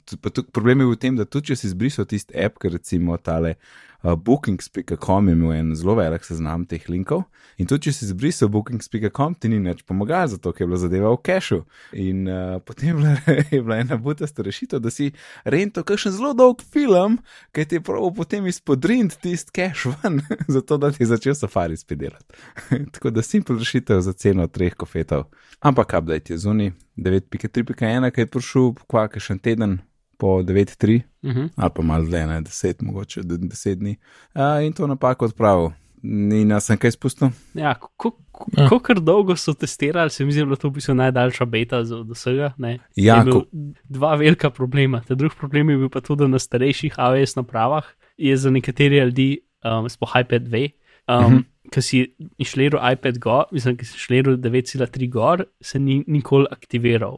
problem 0.52 0.80
je 0.80 0.86
v 0.86 0.96
tem, 0.96 1.16
da 1.16 1.24
tudi 1.24 1.46
če 1.46 1.56
si 1.56 1.66
izbrisal 1.66 2.04
tisti 2.04 2.34
app, 2.44 2.58
ker 2.58 2.72
recimo 2.72 3.16
tale 3.16 3.54
uh, 4.02 4.14
bookings.com 4.14 5.28
je 5.28 5.32
imel 5.32 5.52
en 5.52 5.74
zelo 5.76 5.94
velik 5.94 6.24
seznam 6.24 6.64
teh 6.66 6.88
linkov. 6.88 7.24
In 7.60 7.68
tudi, 7.68 7.88
če 7.88 7.92
si 7.92 8.06
izbrisal 8.08 8.48
bookings.com, 8.52 9.34
ti 9.36 9.50
ni 9.52 9.58
več 9.64 9.82
pomagal, 9.88 10.30
zato 10.34 10.52
ker 10.52 10.64
je 10.64 10.68
bila 10.70 10.80
zadeva 10.80 11.12
v 11.12 11.20
cachu. 11.26 11.60
In 11.92 12.24
uh, 12.28 12.56
potem 12.64 12.90
je 12.90 12.94
bila, 12.96 13.14
je 13.56 13.60
bila 13.60 13.80
ena 13.82 13.98
butasta 14.00 14.44
rešitev, 14.46 14.80
da 14.84 14.92
si 14.94 15.10
rento 15.44 15.84
kakšen 15.86 16.16
zelo 16.16 16.32
dolg 16.36 16.64
film, 16.72 17.18
ki 17.56 17.66
ti 17.68 17.80
je 17.80 17.84
prav 17.84 18.08
potem 18.16 18.48
izpodrind 18.50 19.18
tist 19.20 19.52
cache 19.56 19.92
ven, 20.00 20.22
zato 20.56 20.80
da 20.80 20.92
ti 20.94 21.04
je 21.04 21.10
začel 21.12 21.36
safari 21.36 21.76
spedirati. 21.76 22.40
Tako 22.94 23.10
da 23.10 23.22
simpel 23.22 23.60
rešitev 23.60 24.00
za 24.00 24.12
ceno 24.12 24.48
treh 24.48 24.74
kofetov. 24.74 25.28
Ampak 25.60 25.92
update 25.98 26.32
je 26.32 26.38
zunaj 26.38 26.72
9.3.1, 26.96 28.10
ki 28.10 28.24
je 28.24 28.32
prišel 28.32 28.74
kvake 28.88 29.20
še 29.20 29.36
en 29.36 29.44
teden. 29.44 29.78
Po 30.20 30.26
9-3, 30.38 31.00
Uh 31.22 31.30
-huh. 31.30 31.48
ali 31.56 31.70
pa 31.70 31.82
malo 31.82 32.04
dlje, 32.04 32.26
ne 32.26 32.40
10, 32.42 32.82
mogoče 32.82 33.20
10 33.22 33.74
dni. 33.74 33.96
Uh, 34.34 34.40
in 34.60 34.72
to 34.72 34.86
napako 34.86 35.24
odpravil. 35.24 35.70
Ni 36.02 36.44
nas 36.44 36.64
sem 36.64 36.78
kaj 36.78 36.90
spustil. 36.90 37.28
Ja, 37.54 37.74
kako 37.74 38.12
Ja. 38.56 38.78
kar 38.78 38.96
dolgo 38.98 39.36
so 39.36 39.52
testirali, 39.54 40.10
se 40.10 40.24
mi 40.24 40.32
zdi, 40.32 40.44
da 40.44 40.50
je 40.50 40.56
to 40.56 40.68
v 40.68 40.72
bistvu 40.72 40.94
najdaljša 40.94 41.44
beta 41.46 41.84
za- 41.84 41.96
od 41.96 42.08
vsega. 42.08 42.52
ne. 42.58 42.78
Ja, 42.96 43.24
ko- 43.24 43.44
dva 43.84 44.14
velika 44.16 44.50
problema. 44.50 45.00
Ta 45.00 45.14
drugi 45.14 45.34
problem 45.36 45.70
je 45.70 45.76
bil 45.76 45.88
pa 45.88 46.00
tudi, 46.00 46.18
da 46.18 46.28
na 46.28 46.38
starejših 46.38 46.94
AWS 46.98 47.36
napravah 47.36 47.84
je 48.18 48.36
za 48.36 48.50
nekatere 48.50 49.04
ljudi, 49.04 49.38
um, 49.64 49.88
sploh 49.88 50.12
iPad 50.16 50.42
2, 50.42 50.68
um, 51.08 51.16
uh 51.16 51.22
Mhm. 51.22 51.36
-huh. 51.36 51.44
ki 51.70 51.82
si 51.82 52.14
inštaliral 52.38 52.92
iPad 52.92 53.18
gor, 53.18 53.44
mislim, 53.52 53.76
ki 53.76 53.84
si 53.84 53.94
inštaliral 53.94 54.36
9,3 54.36 55.08
gor, 55.08 55.44
se 55.60 55.78
ni 55.78 56.04
nikoli 56.06 56.46
aktiviral. 56.50 57.16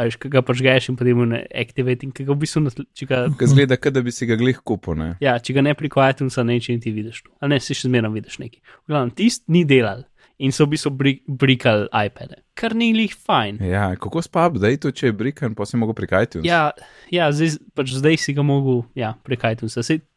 A 0.00 0.06
veš, 0.08 0.16
kaj 0.16 0.32
ga 0.32 0.40
pažgeš 0.46 0.88
in 0.88 0.96
potem 0.96 1.18
ne 1.28 1.42
in 1.44 2.12
kaj 2.16 2.24
ga 2.24 2.32
v 2.32 2.40
bistvu, 2.40 2.62
na- 2.64 2.86
če 2.96 3.06
ga, 3.06 3.18
Ker 3.36 3.50
zgleda, 3.52 3.76
kot 3.76 3.92
da 3.92 4.00
bi 4.00 4.12
si 4.14 4.24
ga 4.26 4.38
glih 4.40 4.60
kupil. 4.64 4.96
Ne? 4.96 5.08
ja, 5.20 5.36
če 5.38 5.52
ga 5.52 5.64
ne 5.66 5.74
preko 5.76 6.00
iTunesa 6.00 6.44
neče 6.46 6.72
in 6.72 6.80
ti 6.80 6.92
vidiš 6.94 7.24
to. 7.26 7.34
Ali 7.40 7.54
ne, 7.54 7.60
si 7.60 7.76
še 7.76 7.90
zmeraj 7.90 8.14
vidiš 8.14 8.38
nekaj. 8.40 8.62
V 8.86 8.94
glavnem, 8.94 9.12
tist 9.12 9.44
ni 9.52 9.66
delal 9.68 10.06
in 10.40 10.54
so 10.56 10.64
v 10.64 10.72
bistvu 10.72 10.90
bri- 10.96 11.20
brikali 11.28 11.84
iPade, 11.92 12.40
kar 12.56 12.72
ni 12.74 12.94
lih 12.96 13.12
fajn. 13.12 13.60
Ja, 13.60 13.90
kako 14.00 14.22
spab, 14.24 14.56
da 14.56 14.70
je 14.72 14.80
to, 14.80 14.90
če 14.90 15.10
je 15.10 15.12
brikan, 15.12 15.54
pa 15.54 15.66
si 15.68 15.76
mogel 15.76 15.92
prikajati. 15.98 16.40
Ja, 16.48 16.70
ja 17.12 17.28
zdaj, 17.28 17.60
pač 17.76 17.92
zdaj 17.92 18.16
si 18.16 18.32
ga 18.32 18.44
mogel 18.46 18.86
ja, 18.96 19.12
prekajati. 19.20 19.68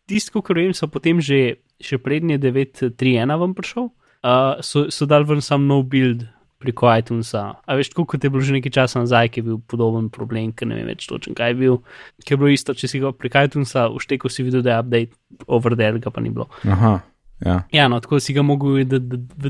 Tisto, 0.07 0.41
kar 0.43 0.55
vem, 0.59 0.71
so 0.75 0.87
potem 0.87 1.19
že, 1.23 1.59
še 1.83 1.99
prednje 1.99 2.39
9.3.1 2.39 3.35
vam 3.39 3.51
prišel, 3.55 3.87
uh, 4.23 4.59
so, 4.63 4.87
so 4.91 5.07
dal 5.07 5.27
ven 5.27 5.43
sam 5.43 5.67
nov 5.67 5.87
build 5.91 6.23
preko 6.63 6.87
iTunesa. 6.93 7.43
A 7.61 7.75
veš, 7.75 7.91
tako 7.91 8.05
kot 8.07 8.23
je 8.23 8.31
bilo 8.31 8.41
že 8.41 8.55
nekaj 8.55 8.71
časa 8.73 9.03
nazaj, 9.03 9.29
ki 9.29 9.41
je 9.41 9.47
bil 9.49 9.59
podoben 9.67 10.07
problem, 10.09 10.51
ker 10.51 10.67
ne 10.67 10.79
vem 10.79 10.87
več 10.87 11.05
točno 11.05 11.35
kaj 11.35 11.51
je 11.51 11.59
bil. 11.59 11.77
Ker 12.23 12.33
je 12.33 12.39
bilo 12.39 12.51
isto, 12.51 12.73
če 12.73 12.87
si 12.87 12.99
ga 12.99 13.11
preko 13.11 13.43
iTunesa 13.43 13.89
uštekel, 13.91 14.31
si 14.31 14.43
videl, 14.43 14.63
da 14.63 14.77
je 14.77 14.79
update 14.79 15.19
over 15.47 15.75
there, 15.75 15.99
ga 15.99 16.09
pa 16.09 16.21
ni 16.21 16.31
bilo. 16.31 16.47
Aha, 16.65 16.93
ja. 17.41 17.57
Ja, 17.71 17.87
no, 17.87 17.99
tako 17.99 18.19
si 18.19 18.31
ga 18.31 18.41
mogel 18.41 18.79
v, 18.79 19.01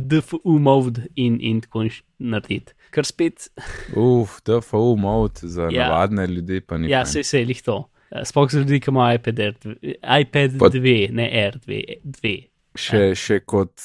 DFU 0.02 0.58
mode 0.60 1.06
in, 1.16 1.38
in 1.40 1.62
tako 1.62 1.86
narediti. 2.20 2.74
Ker 2.90 3.06
spet 3.06 3.50
Uf, 3.98 4.40
DFO 4.42 4.96
mode 4.96 5.46
za 5.46 5.70
Ja. 5.70 5.88
navadne 5.88 6.26
ljudi 6.28 6.62
pa 6.62 6.78
ni. 6.78 6.90
Ja, 6.90 7.06
se 7.06 7.22
je 7.22 7.46
lih 7.46 7.62
to. 7.62 7.84
Eh, 8.12 8.22
Sploh 8.24 8.50
za 8.50 8.60
ljudi, 8.60 8.80
ki 8.80 8.92
imajo 8.92 9.16
iPad, 9.16 9.40
R2, 9.42 9.76
iPad 10.22 10.58
Pa- 10.60 10.70
2, 10.70 11.12
ne 11.12 11.26
R2. 11.48 11.80
2. 12.04 12.34
Še, 12.74 13.02
še 13.14 13.40
kot 13.46 13.84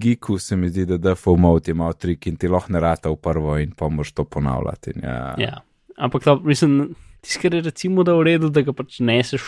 geeku 0.00 0.38
se 0.40 0.56
mi 0.56 0.70
zdi, 0.72 0.86
da 0.88 0.96
DFO 0.96 1.34
mode 1.36 1.74
ima 1.74 1.90
trik 1.92 2.26
in 2.30 2.38
ti 2.40 2.48
lahko 2.48 2.72
ne 2.72 2.80
rata 2.80 3.12
v 3.12 3.18
prvo 3.20 3.58
in 3.60 3.74
pa 3.76 3.90
moraš 3.92 4.14
to 4.16 4.24
ponavljati. 4.24 4.96
Ja. 5.02 5.34
Ja. 5.40 5.58
Ampak 6.00 6.24
to, 6.24 6.38
mislim, 6.40 6.94
tiskar 7.20 7.54
je 7.54 7.60
recimo, 7.68 8.06
da 8.06 8.14
je 8.14 8.22
v 8.22 8.26
redu, 8.30 8.48
da 8.48 8.64
ga 8.64 8.72
pač 8.72 9.02
neseš 9.04 9.44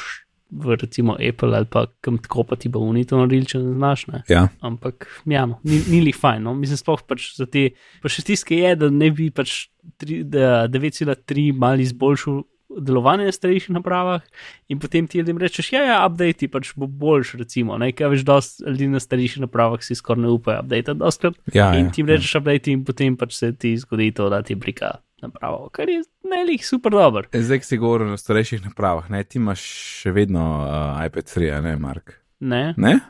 v 0.55 0.77
recimo 0.77 1.17
Apple 1.17 1.57
ali 1.57 1.67
pa 1.67 1.87
kam 2.01 2.19
tako 2.19 2.45
pa 2.45 2.57
ti 2.61 2.69
bo 2.69 2.85
unito 2.85 3.17
naredil, 3.19 3.47
če 3.49 3.59
ne 3.63 3.75
znaš. 3.75 4.07
Ne? 4.13 4.23
Ja. 4.31 4.47
Ampak, 4.63 5.09
ja, 5.27 5.47
no, 5.49 5.59
ni, 5.65 5.81
ni 5.91 6.03
li 6.05 6.13
fajn. 6.13 6.45
No? 6.45 6.55
Mislim, 6.55 6.79
sploh 6.79 7.03
pač 7.09 7.33
za 7.39 7.49
te, 7.51 7.71
pa 8.03 8.13
še 8.13 8.23
tiske 8.29 8.59
je, 8.61 8.75
da 8.79 8.91
ne 8.93 9.11
bi 9.15 9.31
pač 9.35 9.65
tri- 10.01 10.23
da 10.29 10.69
9,3 10.71 11.51
mal 11.57 11.81
izboljšal 11.83 12.45
delovanje 12.77 13.25
na 13.25 13.33
starejših 13.33 13.71
napravah 13.73 14.23
in 14.69 14.79
potem 14.79 15.07
ti 15.07 15.19
ljudem 15.19 15.39
rečeš, 15.39 15.73
ja, 15.73 15.83
ja, 15.83 15.99
update 16.03 16.49
pač 16.49 16.73
bo 16.75 16.87
boljš, 16.87 17.35
recimo, 17.35 17.77
ne, 17.77 17.91
kaj 17.91 18.09
veš, 18.09 18.23
dosti 18.23 18.65
ljudi 18.67 18.89
na 18.89 19.01
starejših 19.01 19.41
napravah 19.41 19.81
si 19.81 19.95
skoraj 19.95 20.23
ne 20.23 20.29
upajo 20.31 20.61
update, 20.61 20.95
dostkrat. 20.95 21.35
Ja, 21.53 21.73
in 21.73 21.87
ja, 21.87 21.91
ti 21.91 22.01
jim 22.01 22.09
rečeš 22.09 22.35
update 22.35 22.71
in 22.71 22.85
potem 22.85 23.17
pač 23.17 23.35
se 23.35 23.53
ti 23.53 23.77
zgodi 23.77 24.11
to, 24.11 24.29
da 24.29 24.43
ti 24.43 24.55
blika 24.57 24.93
napravo, 25.19 25.69
kar 25.71 25.89
je 25.89 26.03
ne 26.25 26.45
lih 26.45 26.61
super 26.61 26.93
dober. 26.93 27.29
ja. 27.29 27.41
Zdaj, 27.41 27.59
ki 27.59 27.67
si 27.67 27.77
govoril 27.79 28.13
o 28.13 28.17
starejših 28.17 28.65
napravah, 28.65 29.09
ne, 29.09 29.23
ti 29.23 29.39
imaš 29.39 29.63
še 29.97 30.13
vedno 30.13 30.43
uh, 30.61 30.73
iPad 31.01 31.25
3, 31.27 31.51
a 31.51 31.61
ne, 31.61 31.77
Mark. 31.79 32.19
Ne, 32.41 32.75
Ne? 32.77 33.01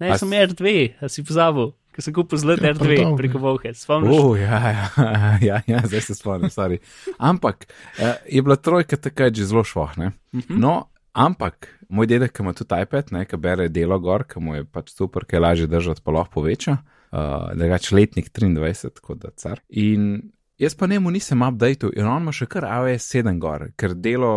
ne, 0.00 0.10
A 0.10 0.18
sem 0.18 0.28
s- 0.28 0.34
R2, 0.44 0.66
a 1.00 1.08
si 1.08 1.22
pozabil. 1.22 1.72
Ker 1.94 2.02
sem 2.02 2.14
kupil 2.14 2.40
zlet 2.42 2.62
Ja, 2.64 2.72
R2 2.74 2.88
pardon, 2.88 3.12
preko 3.18 3.38
ja. 3.38 3.42
Vohe, 3.44 3.74
spomniš? 3.78 4.16
Oh, 4.18 4.32
ja, 4.34 4.58
ja, 4.74 4.88
ja, 5.42 5.60
ja, 5.70 5.82
zdaj 5.86 6.02
se 6.08 6.16
spomnim, 6.18 6.50
stari. 6.50 6.80
Ampak 7.22 7.68
eh, 7.98 8.16
je 8.34 8.42
bila 8.42 8.56
trojka 8.58 8.98
takrat 8.98 9.34
že 9.34 9.46
zelo 9.46 9.62
šlohna. 9.64 10.10
Mhm. 10.34 10.58
No, 10.58 10.90
ampak 11.14 11.70
moj 11.88 12.10
dedek, 12.10 12.34
ki 12.34 12.42
ima 12.42 12.54
tudi 12.56 12.80
iPad, 12.82 13.12
ne, 13.14 13.22
ki 13.30 13.38
bere 13.38 13.68
delo 13.70 13.98
gor, 14.02 14.26
ki 14.26 14.42
mu 14.42 14.58
je 14.58 14.66
pač 14.66 14.90
super, 14.90 15.26
ki 15.28 15.38
je 15.38 15.44
lažje 15.44 15.70
držati, 15.70 16.02
pa 16.02 16.16
lahko 16.16 16.40
poveča, 16.40 16.76
uh, 17.14 17.52
drugač 17.54 17.92
letnik 17.94 18.32
23, 18.34 18.98
kot 19.04 19.22
da 19.22 19.30
car. 19.38 19.62
In 19.70 20.32
jaz 20.58 20.74
pa 20.74 20.90
njemu 20.90 21.14
nisem 21.14 21.46
updated 21.46 21.94
in 21.94 22.10
on 22.10 22.26
ima 22.26 22.34
še 22.34 22.50
kar 22.50 22.66
AWS 22.66 23.06
7 23.20 23.38
gor, 23.38 23.68
ker 23.78 23.94
delo. 23.94 24.34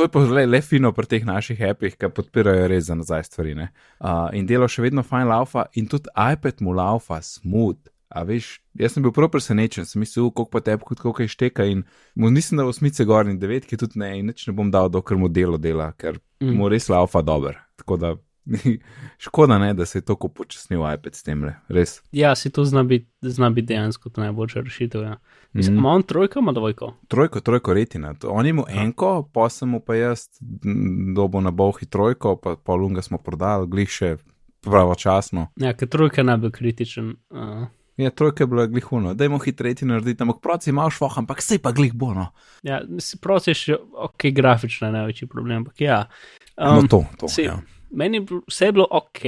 To 0.00 0.04
je 0.04 0.08
pa 0.08 0.20
le, 0.24 0.46
le 0.46 0.62
fino 0.64 0.94
pri 0.96 1.04
teh 1.04 1.24
naših 1.28 1.58
appih, 1.60 1.92
ki 2.00 2.08
podpirajo 2.16 2.68
res 2.72 2.86
za 2.88 2.94
nazaj 2.96 3.26
stvari. 3.28 3.50
ne. 3.54 3.66
Uh, 4.00 4.32
in 4.32 4.46
delo 4.48 4.64
še 4.64 4.80
vedno 4.80 5.02
fajn 5.04 5.28
laufa, 5.28 5.66
in 5.76 5.90
tudi 5.92 6.08
iPad 6.16 6.62
mu 6.64 6.72
laufa 6.72 7.18
smooth. 7.20 7.90
A 8.08 8.22
veš, 8.24 8.62
jaz 8.80 8.96
sem 8.96 9.04
bil 9.04 9.12
prav 9.12 9.28
presenečen, 9.28 9.84
sem 9.84 10.00
mislil, 10.00 10.30
koliko 10.32 10.56
pa 10.56 10.62
tebi, 10.64 10.88
koliko 10.88 11.12
kaj 11.18 11.28
šteka. 11.34 11.68
In 11.68 11.84
mu 12.16 12.30
nisem 12.32 12.56
dal 12.56 12.72
osmice 12.72 13.04
gor 13.04 13.28
in 13.28 13.36
devetke 13.42 13.76
tudi 13.76 14.00
ne, 14.00 14.14
in 14.22 14.32
nič 14.32 14.46
ne 14.48 14.56
bom 14.56 14.72
dal, 14.72 14.88
dokler 14.88 15.20
mu 15.20 15.28
delo 15.28 15.60
dela, 15.60 15.92
ker 15.92 16.16
mm. 16.40 16.56
mu 16.56 16.72
res 16.72 16.88
laufa 16.88 17.20
dober. 17.20 17.60
Tako 17.76 18.00
da 18.00 18.14
škoda 19.18 19.58
ne, 19.58 19.74
da 19.74 19.86
se 19.86 19.98
je 19.98 20.02
tako 20.02 20.28
počasnil 20.28 20.80
iPad 20.94 21.14
s 21.14 21.22
tem, 21.22 21.44
res. 21.68 22.00
Ja, 22.12 22.34
si 22.34 22.50
to 22.50 22.64
zna 22.64 22.82
biti 22.82 23.08
zna 23.22 23.50
bit 23.50 23.64
dejansko 23.64 24.10
najboljša 24.16 24.60
rešitev. 24.60 25.02
Ja. 25.02 25.16
Mislim, 25.52 25.76
ima 25.76 25.88
on 25.88 26.02
trojko, 26.02 26.38
ima 26.38 26.52
dvojko. 26.52 26.94
Trojko, 27.08 27.40
trojko 27.40 27.74
retina. 27.74 28.14
On 28.24 28.46
je 28.46 28.50
imel 28.50 28.64
enko, 28.68 29.28
pa 29.32 29.48
sem 29.48 29.68
mu 29.68 29.80
pa 29.80 29.94
jaz 29.94 30.28
dobo 31.14 31.40
na 31.40 31.50
bohi 31.50 31.86
trojko, 31.86 32.36
pa 32.36 32.56
polunga 32.56 33.02
smo 33.02 33.18
prodali, 33.18 33.66
glih 33.68 33.88
še 33.90 34.16
pravočasno. 34.60 35.46
Ja, 35.56 35.74
ker 35.74 35.88
trojka 35.88 36.20
je 36.20 36.24
najbolj 36.24 36.50
kritičen. 36.50 37.14
Uh, 37.30 37.66
Ja, 38.00 38.10
trojka 38.10 38.42
je 38.42 38.46
bila 38.46 38.66
glihuno, 38.66 39.14
dajmo 39.14 39.38
hitreje 39.38 39.84
narediti, 39.84 40.22
ampak 40.22 40.38
proci 40.40 40.70
imaš 40.70 40.96
švoh, 40.96 41.18
ampak 41.18 41.42
sej 41.42 41.58
pa 41.58 41.72
glih 41.72 41.92
bo, 41.92 42.14
no. 42.14 42.30
ja, 42.62 42.80
proces 43.20 43.50
je 43.50 43.54
še 43.54 43.76
ok, 43.76 44.24
grafično 44.32 44.88
je 44.88 44.92
največji 44.92 45.28
problem, 45.28 45.56
ampak 45.56 45.80
ja. 45.80 45.98
Um, 46.56 46.64
no 46.74 46.80
Um, 46.80 46.88
to, 46.88 47.04
to. 47.20 47.28
se- 47.28 47.42
ja. 47.42 47.58
Meni 47.90 48.20
je 48.20 48.40
vse 48.48 48.72
bilo 48.72 48.86
ok, 48.90 49.24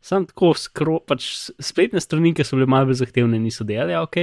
sam 0.00 0.26
tako 0.26 0.52
skro, 0.58 0.98
pač 1.06 1.26
spletne 1.62 2.00
strani, 2.02 2.34
ki 2.34 2.44
so 2.46 2.58
bile 2.58 2.68
malce 2.70 2.90
bolj 2.90 3.00
zahtevne, 3.00 3.40
niso 3.42 3.66
delali 3.66 3.96
ok. 3.98 4.20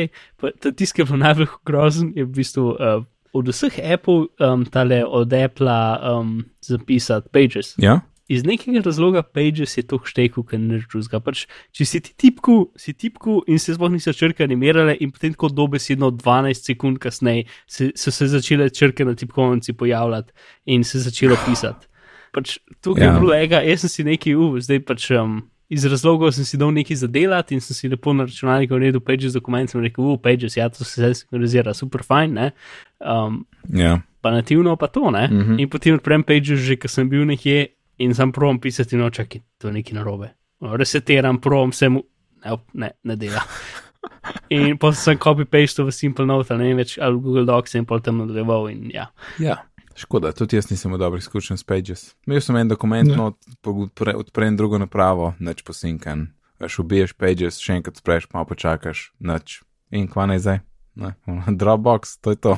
Tisk, 0.70 0.96
ki 0.96 1.04
je 1.04 1.10
bil 1.12 1.22
najbolj 1.24 1.52
grozen, 1.68 2.14
je 2.16 2.26
v 2.28 2.32
bistvu 2.38 2.70
uh, 2.74 3.04
od 3.34 3.52
vseh 3.52 3.80
Apple, 3.84 4.30
um, 4.40 4.66
tale 4.66 5.04
od 5.06 5.34
Apple 5.34 5.78
um, 6.14 6.42
zapisati 6.62 7.30
Pages. 7.34 7.76
ja? 7.78 8.02
Iz 8.28 8.46
nekega 8.48 8.80
razloga 8.86 9.22
Pages 9.24 9.76
je 9.78 9.84
to 9.84 10.00
štekel, 10.08 10.46
ker 10.48 10.60
ne 10.62 10.80
žuzga. 10.80 11.20
Pač, 11.20 11.44
če 11.76 11.86
si 11.86 12.00
ti 12.06 12.14
tipku, 12.16 12.72
si 12.80 12.94
tipku 12.96 13.42
in 13.52 13.60
se 13.60 13.76
sploh 13.76 13.92
niso 13.92 14.14
črke 14.16 14.46
animirale, 14.46 14.96
in 15.04 15.12
potem 15.12 15.36
tako 15.36 15.52
dobesedno 15.52 16.14
12 16.16 16.70
sekund 16.72 17.02
kasneje 17.04 17.50
se, 17.68 17.92
so 18.00 18.14
se 18.16 18.30
začele 18.32 18.70
črke 18.72 19.04
na 19.06 19.18
tipkovnici 19.20 19.76
pojavljati 19.76 20.32
in 20.72 20.88
se 20.88 21.04
začelo 21.04 21.36
pisati. 21.46 21.92
Pač, 22.34 22.58
tukaj 22.82 23.04
ja. 23.04 23.10
Ja. 23.10 23.16
je 23.16 23.22
bilo 23.22 23.34
ega, 23.38 23.62
jaz 23.62 23.84
sem 23.86 23.92
si 23.94 24.06
nekaj 24.08 24.36
uf, 24.36 24.62
zdaj 24.66 24.80
pač. 24.88 25.12
Um, 25.18 25.42
Iz 25.74 25.86
razlogov 25.90 26.34
sem 26.36 26.46
si 26.46 26.58
dal 26.60 26.70
nekaj 26.76 27.00
zadelati 27.02 27.56
in 27.56 27.62
sem 27.64 27.74
si 27.74 27.88
lepo 27.90 28.12
na 28.14 28.28
računalniku 28.28 28.76
naredil 28.78 29.02
Pages 29.02 29.34
dokument 29.34 29.72
in 29.74 29.82
rekel, 29.82 30.06
uf, 30.06 30.20
Pages, 30.22 30.58
ja, 30.60 30.68
to 30.70 30.84
se 30.86 31.02
zdaj 31.02 31.16
sinkronizira, 31.24 31.74
super 31.74 32.04
fajn, 32.06 32.34
ne. 32.36 32.52
Um, 33.00 33.46
Ja. 33.74 33.96
pa 34.22 34.32
nativno 34.32 34.76
pa 34.78 34.88
to, 34.88 35.10
ne. 35.12 35.28
Mm 35.28 35.40
-hmm. 35.42 35.62
In 35.62 35.70
potem 35.70 35.96
odprem 35.96 36.24
Pages, 36.24 36.60
že 36.60 36.76
ko 36.76 36.88
sem 36.88 37.10
bil 37.10 37.26
nekje 37.26 37.68
in 37.98 38.14
sam 38.14 38.32
provam 38.32 38.60
pisati, 38.60 38.98
no 38.98 39.10
čakaj, 39.10 39.42
to 39.58 39.68
je 39.68 39.74
nekaj 39.74 39.94
narobe. 39.94 40.30
No, 40.62 40.78
Resetiram, 40.78 41.42
provam 41.42 41.72
se 41.72 41.90
mu, 41.90 42.04
ne, 42.46 42.52
ne, 42.74 42.92
ne 43.04 43.16
dela. 43.16 43.42
In 44.50 44.78
potem 44.78 44.96
sem 45.00 45.18
copy-paste 45.18 45.84
v 45.84 45.92
Simple 45.92 46.26
Note, 46.26 46.54
ali 46.54 46.64
ne 46.64 46.70
vem 46.70 46.78
več, 46.78 46.98
ali 47.02 47.20
Google 47.20 47.46
Docs 47.46 47.76
in 47.76 47.86
potem 47.86 48.18
nadaljeval 48.18 48.70
in 48.72 48.92
ja. 48.94 49.08
ja. 49.40 49.58
Škoda, 49.96 50.32
tudi 50.32 50.56
jaz 50.56 50.70
nisem 50.72 50.90
imel 50.92 51.00
dobrih 51.00 51.22
izkušenj 51.22 51.58
s 51.58 51.64
Pages. 51.64 52.16
Imel 52.28 52.42
sem 52.42 52.56
en 52.56 52.68
dokument, 52.68 53.10
Ja. 53.10 53.16
no, 53.16 53.34
odpre, 53.64 54.16
odprem 54.16 54.58
drugo 54.58 54.78
napravo, 54.78 55.34
neč 55.40 55.62
posinkan. 55.62 56.28
Veš, 56.60 56.80
ubiješ 56.80 57.14
Pages, 57.14 57.60
še 57.60 57.74
enkrat 57.74 57.98
spreš, 57.98 58.28
malo 58.34 58.46
počakaš, 58.46 59.12
neč. 59.20 59.62
In 59.92 60.08
kva 60.08 60.26
naj 60.26 60.40
zdaj? 60.40 60.60
Ne, 60.96 61.14
Dropbox, 61.60 62.18
to 62.22 62.30
je 62.30 62.36
to. 62.38 62.58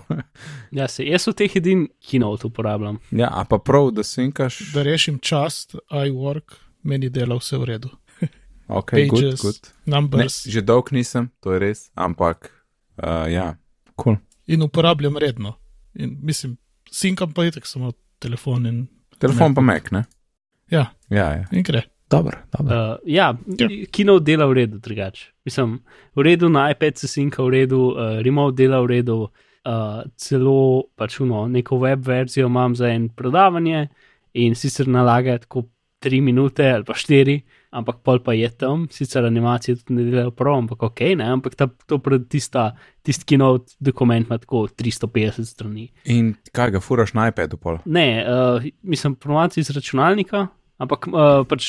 Ja, 0.71 0.87
se, 0.87 1.03
jaz 1.03 1.27
v 1.27 1.33
teh 1.33 1.55
edin 1.55 1.87
Keynote 2.03 2.47
uporabljam. 2.47 2.99
ja, 3.11 3.29
a 3.31 3.43
pa 3.43 3.57
prav, 3.57 3.91
da 3.91 4.03
sinkaš. 4.03 4.73
Da 4.73 4.83
rešim 4.83 5.19
čast, 5.19 5.75
iWork, 5.91 6.55
meni 6.83 7.09
dela 7.09 7.35
vse 7.39 7.57
v 7.57 7.63
redu. 7.65 7.89
Ok, 8.67 8.91
Pages, 8.91 9.11
good, 9.11 9.41
good. 9.41 9.67
Ne, 9.85 9.91
Numbers 9.93 10.47
že 10.49 10.61
dolg 10.61 10.89
nisem, 10.91 11.29
to 11.39 11.53
je 11.53 11.59
res, 11.59 11.91
ampak 11.93 12.49
uh, 12.97 13.29
ja, 13.29 13.55
cool. 13.95 14.15
in 14.47 14.61
uporabljam 14.65 15.17
redno. 15.17 15.53
In 15.93 16.17
mislim, 16.21 16.57
sinkam 16.95 17.33
pa 17.35 17.45
itek 17.49 17.67
samo 17.67 17.91
telefon 18.23 18.65
in. 18.69 18.85
Telefon 19.19 19.55
pa 19.55 19.61
Mac, 19.61 19.91
ne? 19.91 20.05
Ja, 20.71 20.85
Ja, 21.09 21.27
ja. 21.35 21.43
in 21.51 21.63
gre. 21.63 21.83
Dobro, 22.09 22.37
dobro. 22.53 22.75
Uh, 22.75 22.97
ja, 23.05 23.33
Ja. 23.59 23.67
kino 23.91 24.19
dela 24.19 24.45
v 24.45 24.53
redu, 24.53 24.77
drugače. 24.79 25.31
Mislim, 25.45 25.79
v 26.15 26.21
redu 26.23 26.49
na 26.49 26.69
iPad 26.71 26.97
se 26.97 27.07
sinka 27.07 27.43
v 27.43 27.49
redu, 27.49 27.79
uh, 27.91 28.19
remote 28.21 28.55
dela 28.55 28.79
v 28.81 28.87
redu, 28.87 29.15
uh, 29.65 30.03
celo 30.15 30.83
pač 30.95 31.19
uno, 31.19 31.47
neko 31.47 31.77
web 31.81 32.05
verzijo 32.07 32.47
imam 32.47 32.75
za 32.75 32.87
en 32.93 33.09
predavanje 33.09 33.87
in 34.33 34.55
sicer 34.55 34.87
nalaga 34.87 35.37
tako 35.37 35.63
3 36.01 36.21
minute 36.21 36.69
ali 36.71 36.83
pa 36.85 36.93
4, 36.93 37.39
ampak 37.75 37.99
pol 38.05 38.21
pa 38.23 38.33
je 38.37 38.49
tam, 38.55 38.85
sicer 38.91 39.25
animacije 39.27 39.81
tudi 39.81 39.97
ne 39.97 40.05
delajo 40.09 40.31
prav, 40.35 40.57
ampak 40.63 40.85
ok, 40.87 41.01
ne, 41.19 41.27
ampak 41.35 41.57
ta, 41.59 41.67
to 41.89 41.99
pred 42.03 42.27
tista, 42.31 42.69
tisti 43.05 43.27
kino 43.33 43.51
dokument 43.83 44.27
ima 44.27 44.37
tako 44.41 44.65
350 44.71 45.49
strani. 45.49 45.89
In 46.11 46.33
kaj 46.55 46.77
ga 46.77 46.83
furaš 46.83 47.15
na 47.17 47.27
iPadu 47.31 47.59
pol? 47.61 47.81
Ne, 47.85 48.23
uh, 48.23 48.63
mislim, 48.81 49.17
promocija 49.19 49.61
iz 49.61 49.73
računalnika, 49.75 50.47
ampak 50.79 51.09
uh, 51.11 51.43
pač 51.49 51.67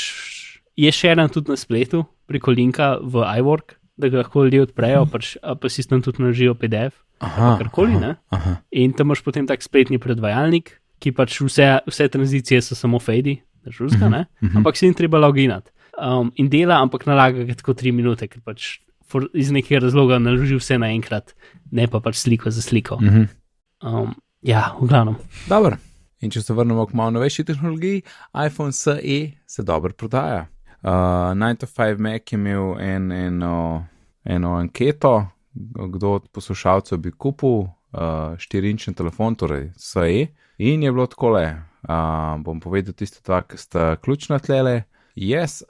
je 0.79 0.93
še 0.93 1.15
en 1.17 1.27
tudi 1.33 1.53
na 1.53 1.59
spletu, 1.59 2.05
preko 2.31 2.55
linka 2.55 2.97
v 3.03 3.27
iWork, 3.41 3.77
da 3.97 4.11
ga 4.13 4.21
lahko 4.23 4.45
ljudje 4.45 4.67
odprejo, 4.69 5.07
pač, 5.09 5.35
a 5.43 5.57
pa 5.57 5.71
si 5.73 5.85
tam 5.89 6.03
tudi 6.05 6.23
naložijo 6.23 6.55
PDF, 6.55 7.01
Aha, 7.25 7.55
karkoli. 7.59 7.97
aha, 7.97 8.17
aha. 8.31 8.57
In 8.77 8.93
tam 8.93 9.09
imaš 9.09 9.23
potem 9.25 9.47
tak 9.49 9.65
spletni 9.65 9.97
predvajalnik, 9.99 10.75
ki 11.01 11.13
pač 11.17 11.41
vse, 11.41 11.81
vse 11.89 12.09
tranzicije 12.13 12.61
so 12.65 12.77
samo 12.77 13.01
fadi, 13.01 13.39
držuska, 13.67 14.09
ne, 14.13 14.27
ampak 14.55 14.77
si 14.77 14.87
jim 14.87 14.95
treba 14.95 15.19
loginati. 15.19 15.73
Um, 15.97 16.33
in 16.37 16.51
dela, 16.53 16.81
ampak 16.85 17.07
nalaga 17.09 17.47
ga 17.49 17.57
tako 17.57 17.73
3 17.73 17.93
minute, 17.97 18.29
ker 18.29 18.43
pač 18.45 18.79
for, 19.09 19.29
iz 19.35 19.51
nekega 19.55 19.81
razloga 19.87 20.19
naloži 20.21 20.59
vse 20.59 20.79
naenkrat, 20.83 21.33
ne 21.73 21.87
pa 21.89 22.03
pač 22.05 22.21
sliko 22.21 22.53
za 22.53 22.63
sliko. 22.63 22.99
Mhm. 23.01 23.29
Um, 23.87 24.15
ja, 24.43 24.75
v 24.81 24.89
glavnem. 24.89 25.17
Dobro. 25.49 25.77
In 26.25 26.33
če 26.33 26.41
se 26.43 26.55
vrnemo 26.57 26.87
k 26.89 26.97
malo 26.97 27.13
novejši 27.19 27.45
tehnologiji, 27.45 28.03
iPhone 28.47 28.73
SE 28.73 28.97
se 29.47 29.63
dobro 29.63 29.93
prodaja. 29.93 30.47
Uh, 30.83 31.35
9 31.37 31.61
to 31.61 31.67
5 31.67 31.99
Mac 32.01 32.33
je 32.33 32.39
imel 32.39 32.77
en, 32.81 33.13
eno, 33.13 33.87
eno 34.25 34.55
anketo, 34.57 35.27
kdo 35.93 36.13
od 36.21 36.29
poslušalcev 36.33 36.99
bi 36.99 37.13
kupil 37.13 37.67
uh, 37.67 38.37
4-inčen 38.41 38.97
telefon, 38.97 39.37
torej 39.37 39.71
SE. 39.77 40.29
In 40.59 40.83
je 40.83 40.93
bilo 40.93 41.07
tako 41.07 41.35
le, 41.37 41.47
uh, 41.89 42.37
bom 42.41 42.61
povedal 42.61 42.97
tiste 42.97 43.21
dva, 43.25 43.43
ki 43.43 43.61
sta 43.61 43.97
ključna 44.01 44.39
tlele. 44.39 44.83
Jaz, 45.17 45.63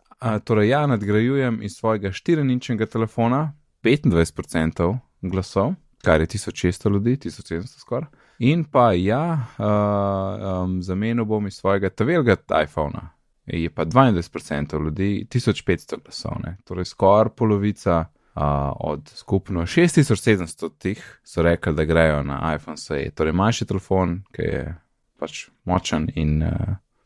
torej 0.44 0.68
ja, 0.68 0.86
nadgrajujem 0.86 1.62
iz 1.62 1.76
svojega 1.76 2.08
4-inčnega 2.08 2.86
telefona 2.86 3.52
25% 3.82 4.98
glasov, 5.22 5.74
kar 6.04 6.20
je 6.20 6.26
1600 6.26 6.92
ljudi, 6.92 7.16
1700 7.16 7.80
skoraj. 7.80 8.08
In 8.38 8.64
pa 8.64 8.92
ja, 8.92 9.46
uh, 9.58 10.64
um, 10.64 10.82
zamenil 10.82 11.24
bom 11.24 11.46
iz 11.46 11.54
svojega 11.54 11.90
tavelga 11.90 12.36
iPhona. 12.64 13.10
Je 13.46 13.70
pa 13.70 13.84
22% 13.84 14.84
ljudi, 14.84 15.26
1500 15.30 16.02
glasov, 16.04 16.32
ne. 16.44 16.56
torej 16.64 16.84
skoraj 16.84 17.30
polovica 17.36 17.98
uh, 17.98 18.42
od 18.80 19.08
skupno 19.14 19.60
6700 19.60 20.70
tih 20.78 21.20
so 21.24 21.42
rekli, 21.42 21.74
da 21.74 21.84
grejo 21.84 22.22
na 22.22 22.54
iPhone 22.56 22.76
SE. 22.76 23.10
Torej 23.14 23.32
manjši 23.32 23.66
telefon, 23.66 24.22
ki 24.32 24.42
je 24.42 24.74
pač 25.18 25.48
močen 25.64 26.10
in 26.14 26.42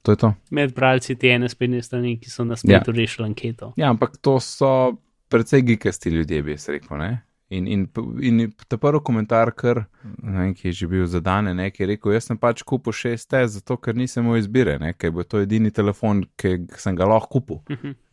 to 0.02 0.12
je 0.12 0.16
to. 0.16 0.32
med 0.50 0.74
bralci 0.74 1.16
te 1.18 1.32
ene 1.34 1.48
spletne 1.48 1.82
strani, 1.82 2.16
ki 2.20 2.30
so 2.30 2.44
na 2.44 2.56
spletu 2.56 2.94
ja. 2.94 2.96
rešili 2.96 3.28
anketo. 3.28 3.72
Ja, 3.76 3.90
ampak 3.90 4.16
to 4.20 4.40
so 4.40 4.96
precej 5.30 5.62
gigasti 5.62 6.10
ljudje, 6.10 6.42
bi 6.42 6.56
jaz 6.56 6.68
rekel. 6.68 6.98
Ne? 6.98 7.10
In, 7.50 7.66
in, 7.66 7.88
in 8.22 8.52
ta 8.68 8.76
prvi 8.78 9.00
komentar, 9.04 9.50
kar 9.58 9.84
ne 10.22 10.38
vem, 10.38 10.52
ki 10.54 10.68
je 10.68 10.72
že 10.72 10.86
bil 10.86 11.06
zadan, 11.10 11.50
ne, 11.56 11.70
ki 11.70 11.82
je 11.82 11.88
rekel: 11.90 12.12
Jaz 12.14 12.28
sem 12.30 12.38
pač 12.38 12.62
kupil 12.62 12.94
6S, 12.94 13.56
zato 13.56 13.76
ker 13.76 13.98
nisem 13.98 14.22
imel 14.24 14.38
izbire, 14.38 14.76
ne, 14.78 14.92
ker 14.94 15.10
bo 15.10 15.24
to 15.26 15.42
edini 15.42 15.72
telefon, 15.74 16.22
ki 16.38 16.68
sem 16.78 16.94
ga 16.94 17.08
lahko 17.10 17.40
kupil. 17.40 17.62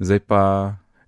Zdaj 0.02 0.23
pa. 0.26 0.41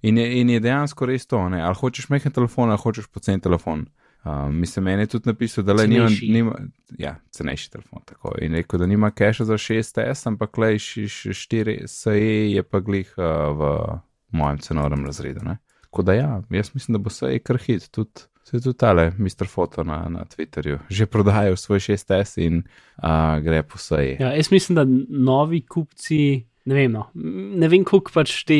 In 0.05 0.17
je, 0.17 0.27
in 0.39 0.49
je 0.53 0.61
dejansko 0.63 1.09
res 1.09 1.25
to, 1.27 1.41
ne? 1.51 1.59
ali 1.59 1.75
hočeš 1.75 2.05
mehen 2.13 2.31
telefon, 2.31 2.69
ali 2.69 2.79
hočeš 2.79 3.09
pocen 3.11 3.41
telefon. 3.43 3.81
Um, 4.23 4.59
mislim, 4.59 4.85
meni 4.85 5.01
je 5.01 5.07
tudi 5.07 5.29
napisal, 5.29 5.63
da 5.63 5.73
le 5.73 5.87
nima, 5.87 6.09
nima, 6.21 6.55
ja, 6.97 7.15
cenejši 7.31 7.71
telefon. 7.71 8.01
Tako. 8.05 8.33
In 8.41 8.53
rekel, 8.53 8.79
da 8.79 8.85
nima 8.85 9.11
keša 9.11 9.45
za 9.45 9.53
6S, 9.53 10.27
ampak 10.27 10.57
le 10.57 10.73
4 10.75 11.87
SE 11.87 12.17
je 12.51 12.63
pa 12.63 12.79
glih 12.79 13.13
uh, 13.17 13.23
v 13.57 13.77
mojem 14.31 14.57
cenovnem 14.57 15.05
razredu. 15.05 15.39
Ne? 15.43 15.57
Tako 15.81 16.01
da 16.01 16.13
ja, 16.13 16.41
jaz 16.49 16.73
mislim, 16.73 16.93
da 16.93 16.99
bo 16.99 17.09
SE 17.09 17.39
kar 17.39 17.57
hit, 17.57 17.91
tudi. 17.91 18.27
Se 18.43 18.57
je 18.57 18.61
tudi 18.61 18.77
tale, 18.77 19.11
Mr. 19.17 19.45
Foto 19.47 19.83
na, 19.83 20.07
na 20.09 20.23
Twitterju, 20.25 20.79
že 20.89 21.05
prodajajo 21.05 21.55
svoj 21.55 21.79
6S 21.79 22.39
in 22.41 22.63
uh, 22.97 23.37
gre 23.45 23.61
po 23.63 23.77
SE. 23.77 24.17
Ja, 24.19 24.31
jaz 24.33 24.49
mislim, 24.51 24.75
da 24.75 24.85
novi 25.09 25.61
kupci, 25.61 26.47
ne 26.65 26.75
vem, 26.75 26.91
no, 26.91 27.11
ne 27.61 27.69
vem 27.69 27.85
koliko 27.85 28.11
pač 28.15 28.41
te 28.49 28.57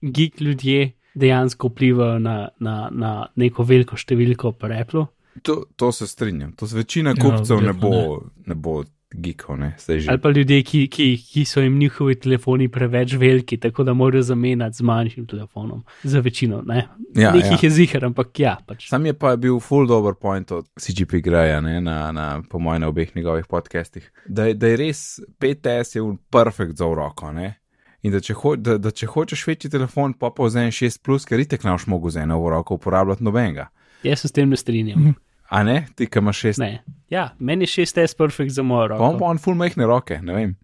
geek 0.00 0.40
ljudje 0.40 0.92
dejansko 1.14 1.68
vplivajo 1.68 2.18
na, 2.18 2.36
na, 2.58 2.76
na 2.90 3.12
neko 3.36 3.66
veliko 3.68 3.96
številko 3.96 4.54
pri 4.58 4.80
Apple. 4.80 5.06
To, 5.42 5.62
to 5.76 5.92
se 5.92 6.06
strinjam. 6.06 6.52
To 6.60 6.66
z 6.66 6.82
večina 6.82 7.14
Ja, 7.16 7.20
kupcev 7.20 7.62
ne 7.64 7.72
bo, 7.72 7.90
verjetno 7.90 8.30
ne 8.46 8.54
bo 8.54 8.82
geekov, 9.14 9.58
ne, 9.60 9.74
zdaj 9.78 10.00
že. 10.00 10.10
Ali 10.10 10.20
pa 10.20 10.30
ljudje, 10.30 10.62
ki, 10.62 10.80
ki, 10.88 11.06
ki 11.32 11.44
so 11.44 11.60
jim 11.60 11.78
njihovi 11.78 12.14
telefoni 12.20 12.68
preveč 12.72 13.14
veliki, 13.20 13.56
tako 13.60 13.84
da 13.84 13.94
morajo 13.94 14.22
zamenjati 14.22 14.76
z 14.76 14.82
manjšim 14.82 15.26
telefonom. 15.26 15.84
Za 16.02 16.20
večino, 16.20 16.62
ne. 16.66 16.88
Ja, 17.14 17.32
Nekih 17.32 17.52
ja. 17.52 17.58
je 17.62 17.70
zihar, 17.70 18.04
ampak 18.04 18.40
ja, 18.40 18.56
pač. 18.66 18.88
Sam 18.88 19.06
je 19.06 19.14
pa 19.14 19.36
bil 19.36 19.60
full 19.60 19.86
dobro 19.86 20.14
point 20.14 20.52
od 20.52 20.68
CGP 20.80 21.22
Greja, 21.24 21.60
ne, 21.60 21.80
na, 21.80 22.12
na, 22.12 22.42
po 22.50 22.58
mojem, 22.58 22.80
na 22.80 22.88
obeh 22.88 23.16
njegovih 23.16 23.46
podcastih, 23.46 24.12
da, 24.26 24.52
da 24.52 24.72
je 24.72 24.76
res 24.76 25.20
5S 25.40 25.96
je 25.96 26.06
perfekt 26.30 26.76
za 26.76 26.86
v 26.86 26.94
roko. 26.94 27.32
Ne? 27.32 27.54
In 28.02 28.10
da 28.12 28.18
če, 28.20 28.34
ho, 28.34 28.56
da, 28.58 28.78
da 28.82 28.90
če 28.90 29.06
hočeš 29.06 29.44
večji 29.46 29.70
telefon, 29.70 30.16
pa 30.18 30.32
pa 30.34 30.48
vzemi 30.48 30.74
6, 30.74 31.02
plus, 31.06 31.26
ker 31.28 31.38
itek 31.38 31.62
ne 31.62 31.76
boš 31.76 31.86
mogel 31.86 32.10
z 32.10 32.24
eno 32.24 32.40
v 32.42 32.50
roko 32.50 32.74
uporabljati 32.74 33.22
nobenega. 33.22 33.68
Jaz 34.02 34.24
se 34.24 34.28
s 34.28 34.34
tem 34.34 34.50
ne 34.50 34.58
strinjam. 34.58 35.12
A 35.52 35.62
ne, 35.62 35.84
ti, 35.94 36.08
ki 36.10 36.18
imaš 36.18 36.40
6, 36.48 36.62
Ne. 36.62 36.82
Ja, 37.12 37.28
meni 37.38 37.68
je 37.68 37.84
6S 37.84 38.16
perfekt 38.18 38.54
za 38.56 38.62
mojo 38.66 38.88
pa 38.88 38.94
on 38.96 39.12
roko. 39.12 39.18
pa 39.18 39.30
on 39.30 39.38
full 39.38 39.58
mehne 39.58 39.86
roke, 39.86 40.18
ne 40.22 40.34
vem. 40.34 40.54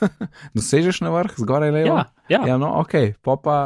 Dosežeš 0.56 1.02
na 1.04 1.12
vrh, 1.14 1.36
zgoraj 1.38 1.70
levo? 1.70 2.00
Ja, 2.00 2.04
ja. 2.32 2.40
ja 2.48 2.56
no, 2.58 2.72
ok, 2.80 3.20
pa 3.22 3.36
pa, 3.36 3.58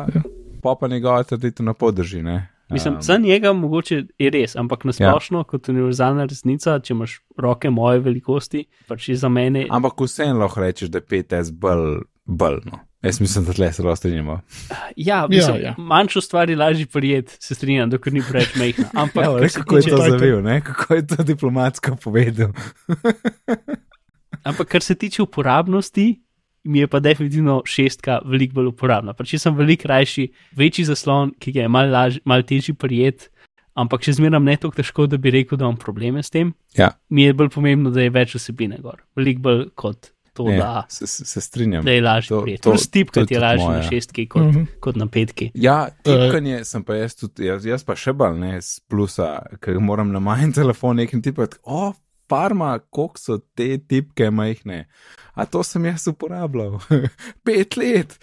pa, 0.62 0.74
pa 0.80 0.88
njegova 0.90 1.22
trditev 1.22 1.64
na 1.64 1.74
podrži. 1.74 2.22
Ne? 2.22 2.48
Mislim, 2.70 2.94
Um, 2.94 3.02
za 3.02 3.16
njega 3.18 3.52
mogoče 3.52 4.02
je 4.18 4.30
res, 4.30 4.56
ampak 4.56 4.84
na 4.84 4.92
splošno, 4.92 5.38
ja. 5.38 5.44
kot 5.44 5.68
univerzalna 5.68 6.24
resnica, 6.24 6.78
če 6.80 6.94
imaš 6.94 7.20
roke 7.38 7.70
moje 7.70 8.00
velikosti, 8.00 8.64
pač 8.88 9.08
je 9.08 9.16
za 9.16 9.28
mene. 9.28 9.66
Ampak 9.70 10.00
vseeno 10.00 10.40
lahko 10.40 10.60
rečeš, 10.60 10.90
da 10.90 10.98
je 10.98 11.06
5S 11.06 11.52
bolj, 11.52 12.02
bolj 12.24 12.60
no. 12.64 12.80
Jaz 13.04 13.20
mislim, 13.20 13.44
da 13.44 13.52
tle 13.52 13.72
se 13.72 13.82
lahko 13.82 13.96
strinjamo. 13.96 14.40
Ja, 14.96 15.26
mislim, 15.30 15.56
ja. 15.56 15.62
ja. 15.62 15.74
manjšo 15.78 16.20
stvar 16.20 16.50
je 16.50 16.56
lažje 16.56 16.86
prijeti, 16.86 17.36
se 17.40 17.54
strinjam, 17.54 17.90
dokler 17.90 18.14
ni 18.14 18.22
preveč 18.30 18.54
mehna. 18.56 18.84
Ampak 19.02 19.24
kar 19.24 19.34
le, 19.34 19.48
kako 19.48 19.76
je 19.76 19.82
to 19.82 19.96
zavil, 19.96 20.42
ne? 20.42 20.60
kako 20.60 20.94
je 20.94 21.06
to 21.06 21.22
diplomatsko 21.22 21.96
povedal. 21.96 22.52
Ampak 24.48 24.68
kar 24.68 24.82
se 24.82 24.94
tiče 24.94 25.22
uporabnosti, 25.22 26.22
mi 26.64 26.78
je 26.78 26.86
pa 26.86 27.00
definitivno 27.00 27.62
šestka 27.64 28.18
veliko 28.24 28.54
bolj 28.54 28.72
uporabna. 28.72 29.12
Pač 29.12 29.36
jaz 29.36 29.44
sem 29.44 29.56
veliko 29.56 29.88
rajši, 29.88 30.30
večji 30.56 30.84
zaslon, 30.88 31.34
ki 31.38 31.52
ga 31.52 31.60
je 31.60 31.68
malo 31.68 31.92
laž- 31.92 32.20
malo 32.24 32.42
težji 32.42 32.72
prijet, 32.74 33.28
ampak 33.74 34.00
še 34.00 34.16
zmeraj 34.16 34.40
ne 34.40 34.56
tako 34.56 34.80
težko, 34.80 35.06
da 35.06 35.20
bi 35.20 35.30
rekel, 35.30 35.60
da 35.60 35.68
imam 35.68 35.76
probleme 35.76 36.22
s 36.22 36.32
tem. 36.32 36.54
Ja, 36.78 36.94
Mi 37.08 37.28
je 37.28 37.36
bolj 37.36 37.52
pomembno, 37.52 37.92
da 37.92 38.00
je 38.00 38.10
več 38.10 38.34
vsebine 38.38 38.80
gor. 38.80 39.04
Veliko 39.16 39.44
bolj 39.44 39.64
kot 39.76 40.13
to, 40.34 40.44
ne, 40.44 40.56
da, 40.56 40.84
se, 40.88 41.06
se, 41.06 41.40
strinjam. 41.40 41.84
da 41.84 41.90
je 41.90 42.02
lažje 42.02 42.28
To- 42.28 42.42
prijeti. 42.42 42.62
Tudi 42.62 43.04
to 43.26 43.26
je 43.30 43.40
lažje 43.40 43.68
na 43.68 43.82
šestki 43.82 44.28
kot, 44.28 44.42
Mhm. 44.44 44.62
kot 44.80 44.96
na 44.96 45.06
petki. 45.06 45.50
Ja, 45.54 45.88
tipkanje 46.02 46.64
sem 46.64 46.82
pa 46.82 46.94
jaz 46.96 47.14
tudi, 47.14 47.44
jaz, 47.44 47.64
jaz 47.64 47.84
pa 47.84 47.94
še 47.94 48.12
bolj 48.12 48.38
ne 48.38 48.60
z 48.60 48.80
plusa, 48.82 49.28
ker 49.58 49.78
moram 49.80 50.12
na 50.12 50.20
majhen 50.20 50.52
telefon 50.60 50.96
nekaj 50.96 51.22
tipati. 51.22 51.56
O, 51.64 51.92
farma, 52.26 52.78
koliko 52.80 53.18
so 53.18 53.38
te 53.54 53.78
tipke 53.78 54.30
majhne. 54.30 54.84
A 55.34 55.44
to 55.44 55.62
sem 55.62 55.84
jaz 55.84 56.06
uporabljal. 56.06 56.78
Pet 57.44 57.76
let. 57.76 58.18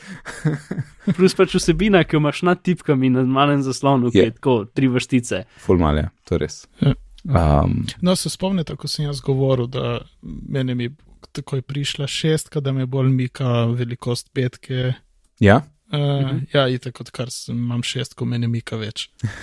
Plus 1.15 1.33
pač 1.33 1.55
vsebina, 1.55 2.03
ki 2.03 2.15
jo 2.15 2.19
imaš 2.19 2.41
nad 2.41 2.61
tipkami 2.61 3.09
na 3.09 3.23
malem 3.23 3.61
zaslonu, 3.61 4.11
ki 4.11 4.17
Je. 4.17 4.23
je 4.23 4.31
tako 4.31 4.65
tri 4.67 4.87
vrstice. 4.87 5.43
Fulmalja, 5.57 6.09
to 6.23 6.35
je 6.35 6.39
res. 6.39 6.67
Ja. 6.79 6.93
Um, 7.23 7.83
No, 8.01 8.15
se 8.15 8.29
spomnite, 8.29 8.75
ko 8.75 8.87
sem 8.87 9.05
jaz 9.05 9.19
govoril, 9.21 9.67
da 9.67 9.99
meni 10.23 10.73
mi 10.75 10.89
takoj 11.31 11.61
prišla 11.63 12.07
šestka, 12.07 12.59
da 12.59 12.71
me 12.71 12.85
bolj 12.87 13.09
mika 13.11 13.47
velikost 13.67 14.29
petke. 14.33 14.93
ja, 15.39 15.61
Uh, 15.89 15.97
Mhm. 16.23 16.37
Ja, 16.53 16.67
itak 16.69 17.01
odkar 17.01 17.27
sem, 17.29 17.57
imam 17.57 17.83
šestko, 17.83 18.23
meni 18.25 18.47
mika 18.47 18.77
več. 18.77 19.09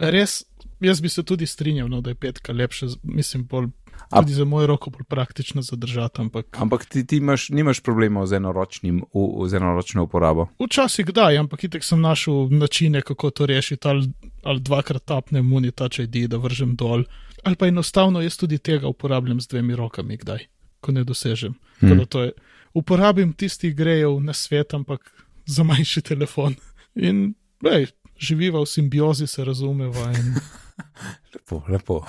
Res, 0.00 0.44
jaz 0.80 1.00
bi 1.00 1.08
se 1.08 1.22
tudi 1.22 1.46
strinjal, 1.46 1.88
no, 1.88 2.00
da 2.00 2.10
je 2.10 2.16
petka 2.16 2.52
lepša, 2.52 2.86
mislim, 3.04 3.44
bolj 3.44 3.68
A- 4.10 4.20
Tudi 4.20 4.32
za 4.32 4.44
mojo 4.44 4.66
roko 4.66 4.90
bolj 4.90 5.04
praktično 5.04 5.62
zadržati, 5.62 6.20
ampak 6.20 6.46
Ampak 6.56 6.84
ti, 6.86 7.04
ti 7.04 7.16
imaš, 7.16 7.48
nimaš 7.50 7.80
problemov 7.80 8.26
z 8.26 8.32
enoročnim, 8.34 9.02
u- 9.12 9.44
z 9.44 9.54
enoročno 9.54 10.02
uporabo. 10.02 10.46
včasih 10.58 11.06
kdaj, 11.06 11.38
ampak 11.38 11.64
itek 11.64 11.84
sem 11.84 12.00
našel 12.00 12.48
načine, 12.48 13.02
kako 13.02 13.30
to 13.30 13.46
rešiti, 13.46 13.84
ali, 13.84 14.08
ali 14.42 14.60
dvakrat 14.60 15.04
tapnem 15.04 15.44
muni 15.44 15.70
touch 15.70 15.98
ID, 16.00 16.26
da 16.26 16.36
vržem 16.38 16.74
dol, 16.74 17.04
ali 17.42 17.56
pa 17.56 17.66
enostavno 17.66 18.20
jaz 18.20 18.36
tudi 18.36 18.58
tega 18.58 18.86
uporabljam 18.88 19.40
z 19.40 19.46
dvemi 19.48 19.76
rokami, 19.76 20.16
kdaj, 20.16 20.46
ko 20.80 20.92
ne 20.92 21.04
dosežem. 21.04 21.54
Hmm. 21.80 22.00
Je, 22.00 22.32
uporabim 22.74 23.32
tistih 23.32 23.74
grejev 23.76 24.20
na 24.20 24.32
svet, 24.32 24.74
ampak 24.74 25.12
za 25.46 25.64
manjši 25.64 26.02
telefon. 26.02 26.54
In 26.94 27.34
lej, 27.64 27.90
živiva 28.18 28.60
v 28.60 28.66
simbiozi, 28.66 29.26
se 29.26 29.44
razumeva. 29.44 30.10
In, 30.12 30.34
Lepo, 31.34 31.62
lepo. 31.68 32.04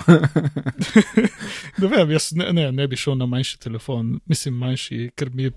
ne 1.80 1.86
vem, 1.86 2.10
jaz 2.10 2.32
ne, 2.32 2.52
ne, 2.52 2.72
ne 2.72 2.86
bi 2.86 2.96
šel 2.96 3.16
na 3.18 3.26
manjši 3.26 3.58
telefon, 3.60 4.20
mislim 4.26 4.54
manjši, 4.54 5.10
ker 5.14 5.30
mi 5.34 5.50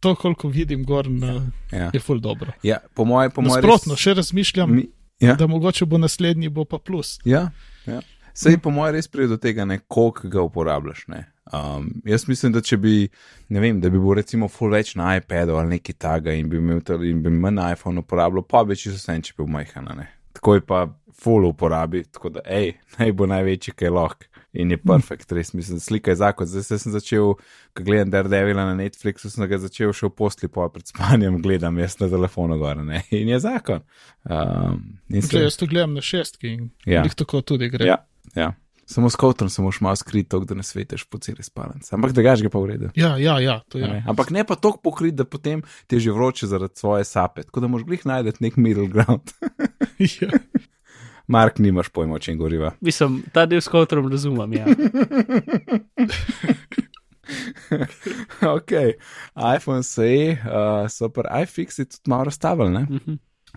to, 0.00 0.14
koliko 0.14 0.48
vidim 0.48 0.84
gor, 0.84 1.10
na, 1.10 1.50
ja. 1.72 1.90
je 1.94 2.00
ful 2.00 2.20
dobro. 2.20 2.52
Ja, 2.62 2.78
po 2.94 3.04
moje, 3.04 3.30
po 3.30 3.42
moje. 3.42 3.62
Nasprotno, 3.62 3.96
še 3.96 4.14
razmišljam, 4.14 4.74
Mi, 4.76 4.86
ja. 5.20 5.34
da 5.34 5.46
mogoče 5.46 5.86
bo 5.86 5.98
naslednji 5.98 6.48
bo 6.48 6.64
pa 6.64 6.78
plus. 6.78 7.18
Ja, 7.24 7.50
ja. 7.86 8.00
Sej 8.38 8.60
po 8.62 8.70
mojem 8.70 8.94
res 8.94 9.08
pride 9.10 9.32
do 9.32 9.36
tega, 9.42 9.64
ne, 9.66 9.80
koliko 9.88 10.28
ga 10.30 10.42
uporabljaš. 10.46 11.08
Ne. 11.10 11.24
Um, 11.52 12.02
jaz 12.04 12.26
mislim, 12.28 12.52
da 12.52 12.60
če 12.60 12.76
bi, 12.76 13.08
ne 13.48 13.60
vem, 13.60 13.80
da 13.80 13.88
bi 13.90 13.98
bil 13.98 14.14
recimo 14.18 14.48
full 14.52 14.74
več 14.74 14.94
na 15.00 15.14
iPadu 15.16 15.56
ali 15.56 15.78
nekaj 15.78 15.94
taga 15.98 16.32
in 16.36 16.48
bi 16.48 16.56
imel 16.60 16.80
ta- 16.84 17.00
in 17.00 17.22
bi 17.22 17.30
manj 17.30 17.54
na 17.56 17.72
iPhone 17.72 18.00
uporabljal, 18.00 18.44
pa 18.44 18.64
bi 18.64 18.76
čisto 18.76 18.98
vse, 18.98 19.16
če 19.22 19.32
bi 19.36 19.44
bil 19.44 19.52
majhen. 19.52 19.88
ne. 19.96 20.08
Tako 20.36 20.54
je 20.54 20.60
pa 20.60 20.82
full 21.18 21.48
uporabi, 21.48 22.04
tako 22.12 22.28
da, 22.30 22.40
hej, 22.46 22.74
naj 22.98 23.12
bo 23.12 23.26
največji, 23.26 23.72
kaj 23.74 23.90
lahko. 23.90 24.28
In 24.58 24.70
je 24.70 24.76
perfekt, 24.80 25.32
res 25.32 25.52
mislim, 25.54 25.80
slika 25.80 26.10
je 26.10 26.16
zakon. 26.16 26.46
Zdaj 26.46 26.62
se 26.62 26.78
sem 26.78 26.92
začel, 26.92 27.34
ko 27.76 27.82
gledam 27.84 28.10
Daredevila 28.10 28.64
na 28.64 28.74
Netflixu, 28.74 29.28
sem 29.30 29.44
ga 29.48 29.58
začel 29.60 29.92
še 29.92 30.06
v 30.08 30.14
posli, 30.18 30.48
pa 30.48 30.68
pred 30.72 30.86
spanjem 30.88 31.36
gledam 31.42 31.76
jaz 31.78 31.98
na 32.00 32.08
telefonu 32.08 32.56
gor, 32.58 32.80
ne. 32.82 33.02
In 33.18 33.28
je 33.28 33.40
zakon. 33.44 33.82
Um, 34.24 34.98
in 35.10 35.22
Če 35.22 35.44
jaz 35.44 35.58
to 35.60 35.68
gledam 35.68 35.94
na 35.94 36.00
šestki 36.04 36.48
in 36.54 36.70
ja. 36.86 37.04
tako 37.08 37.42
tudi 37.42 37.68
gre. 37.70 37.86
Ja, 37.90 37.98
ja. 38.34 38.52
Samo 38.88 39.10
s 39.10 39.16
kotrom 39.16 39.50
se 39.50 39.62
moš 39.62 39.80
malo 39.80 39.96
skriti, 39.96 40.28
tako 40.28 40.44
da 40.44 40.54
ne 40.54 40.62
sveteš 40.62 41.04
po 41.04 41.18
celi 41.18 41.42
spalnici. 41.42 41.94
Ampak 41.94 42.12
da 42.12 42.22
gaš 42.22 42.42
ga 42.42 42.48
pa 42.48 42.58
v 42.58 42.66
redu. 42.66 42.88
ja, 42.96 43.16
ja, 43.20 43.40
ja, 43.40 43.60
to 43.68 43.78
je. 43.78 44.04
Ampak 44.08 44.30
ne 44.30 44.44
pa 44.48 44.56
tako 44.56 44.80
pokrit, 44.82 45.14
da 45.14 45.24
potem 45.24 45.62
ti 45.86 45.96
je 45.96 46.00
že 46.00 46.12
vroče 46.12 46.46
zaradi 46.46 46.76
svoje 46.76 47.04
sape. 47.04 47.42
Tako 47.42 47.60
da 47.60 47.68
moš 47.68 47.84
glih 47.84 48.06
najti 48.06 48.32
nek 48.40 48.56
middle 48.56 48.88
ground. 48.88 49.30
Ja. 49.98 50.30
Mark, 51.26 51.58
nimaš 51.58 51.88
pojma, 51.88 52.14
o 52.14 52.18
čem 52.18 52.38
goriva. 52.38 52.70
Mislim, 52.80 53.22
ta 53.32 53.46
del 53.46 53.60
s 53.60 53.68
kotrom 53.68 54.08
razumem. 54.08 54.52
Ja. 54.52 54.66
ok, 58.56 58.70
iPhone 59.56 59.82
se 59.82 60.38
uh, 60.38 60.86
so 60.88 61.10
pa 61.12 61.42
iFixi 61.42 61.84
tudi 61.84 62.06
malo 62.06 62.24
razstavili, 62.24 62.70
ne? 62.70 62.86
Mhm. 62.90 63.12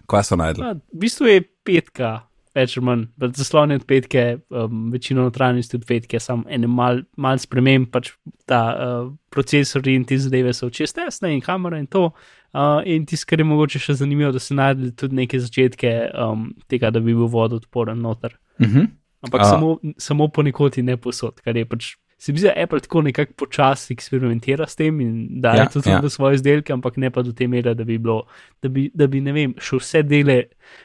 Kaj 0.07 0.23
so 0.23 0.35
najdli? 0.35 0.65
Ja, 0.65 0.73
v 0.73 0.99
bistvu 0.99 1.29
je 1.29 1.41
petka, 1.63 2.19
več 2.55 2.75
ali 2.77 2.85
manj, 2.85 3.05
pač 3.19 3.39
zaslon 3.39 3.71
je 3.71 3.79
od 3.79 3.85
petke, 3.87 4.25
um, 4.49 4.83
večino 4.91 5.25
notranjosti 5.27 5.77
od 5.79 5.85
petke, 5.87 6.19
samo 6.19 6.43
ene 6.51 6.67
mal, 6.67 7.01
mal 7.17 7.39
sprememb, 7.39 7.89
pač 7.91 8.11
ta 8.49 8.61
uh, 8.71 9.09
procesor 9.31 9.87
in 9.87 10.05
ti 10.07 10.19
zadeve 10.19 10.53
so 10.53 10.69
čez 10.69 10.93
tesne 10.95 11.33
in 11.35 11.41
kamera 11.43 11.79
in 11.79 11.87
to. 11.87 12.09
Uh, 12.51 12.81
in 12.85 13.05
tisto, 13.07 13.29
kar 13.29 13.39
je 13.39 13.47
mogoče 13.47 13.79
še 13.79 13.95
zanimivo, 14.01 14.33
da 14.35 14.41
se 14.43 14.55
najdli 14.57 14.91
tudi 14.99 15.15
neke 15.21 15.39
začetke 15.39 15.93
um, 16.11 16.49
tega, 16.71 16.91
da 16.91 16.99
bi 16.99 17.15
bil 17.15 17.31
vodoodporen 17.31 18.01
noter. 18.03 18.35
Uh 18.59 18.67
-huh. 18.67 18.87
Ampak 19.21 19.41
A. 19.41 19.45
samo, 19.45 19.77
samo 19.97 20.27
ponekod 20.27 20.77
in 20.77 20.85
ne 20.85 20.97
posod, 20.97 21.41
kar 21.41 21.57
je 21.57 21.65
pač. 21.65 21.95
Se 22.21 22.31
mi 22.31 22.37
zdi, 22.37 22.47
da 22.47 22.63
Apple 22.63 22.79
tako 22.79 23.01
nekako 23.01 23.33
počasi 23.33 23.93
eksperimentira 23.93 24.67
s 24.69 24.75
tem 24.77 24.99
in 25.01 25.41
daje 25.41 25.57
Ja, 25.57 25.63
ja, 25.63 25.69
tudi 25.73 25.89
ja. 25.89 25.99
ja. 26.03 26.09
svoje 26.09 26.37
izdelke, 26.37 26.73
ampak 26.73 26.97
ne 27.01 27.09
pa 27.09 27.23
do 27.25 27.31
te 27.33 27.47
mere, 27.49 27.73
da 27.73 27.83
bi 27.83 27.97
bilo, 27.97 28.27
da 28.61 28.69
bi, 28.69 28.91
da 28.93 29.07
bi 29.09 29.23
ne 29.25 29.33
vem, 29.33 29.55
še 29.57 29.79
vse 29.81 30.03
dele. 30.05 30.35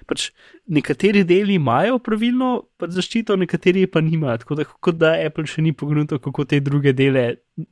Pač 0.09 0.31
nekateri 0.73 1.27
deli 1.29 1.59
imajo 1.61 1.99
pravilno 2.01 2.49
pač 2.81 2.97
zaščito, 2.97 3.37
nekateri 3.37 3.85
pa 3.85 4.01
nimajo. 4.01 4.39
Tako 4.47 4.57
da, 4.57 4.65
kot 4.65 4.97
da 4.97 5.13
Apple 5.27 5.45
še 5.45 5.67
ni 5.67 5.75
pogledal, 5.77 6.23
kako 6.25 6.49
te 6.49 6.63
druge 6.65 6.97
dele 6.97 7.27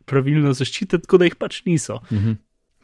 pravilno 0.04 0.52
zaščititi, 0.52 1.06
tako 1.06 1.22
da 1.24 1.30
jih 1.30 1.40
pač 1.40 1.62
niso. 1.64 2.02
-huh. 2.10 2.36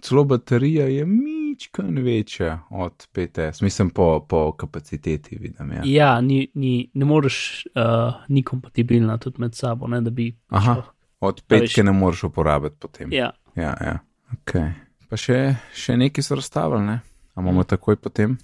Celo 0.02 0.24
baterija 0.24 0.86
je 0.86 1.06
mičkan 1.06 1.98
večja 1.98 2.58
od 2.70 3.08
5S, 3.14 3.62
mislim 3.62 3.90
po, 3.90 4.26
po 4.28 4.52
kapaciteti, 4.52 5.36
vidim. 5.40 5.72
Ja. 5.72 5.82
Ja, 5.84 6.20
ni, 6.20 6.50
ni, 6.54 6.90
ne 6.94 7.04
moreš, 7.04 7.66
uh, 7.74 8.14
ni 8.28 8.42
kompatibilna 8.42 9.18
tudi 9.18 9.40
med 9.40 9.54
sabo, 9.54 9.86
ne, 9.86 10.00
da 10.00 10.10
bi. 10.10 10.36
Aha. 10.48 10.74
šlo. 10.74 10.84
Od 11.20 11.42
petke 11.46 11.82
ne 11.82 11.92
moreš 11.92 12.24
uporabiti 12.24 12.76
potem. 12.78 13.12
Ja, 13.12 13.30
ja, 13.56 13.76
ja. 13.80 13.98
Okay. 14.32 14.70
Pa 15.10 15.18
še, 15.18 15.56
še 15.74 15.96
nekaj 15.98 16.24
so 16.24 16.38
razstavili, 16.38 16.84
ne? 16.86 17.00
A 17.34 17.42
imamo 17.42 17.64
takoj 17.64 17.96
potem? 17.96 18.38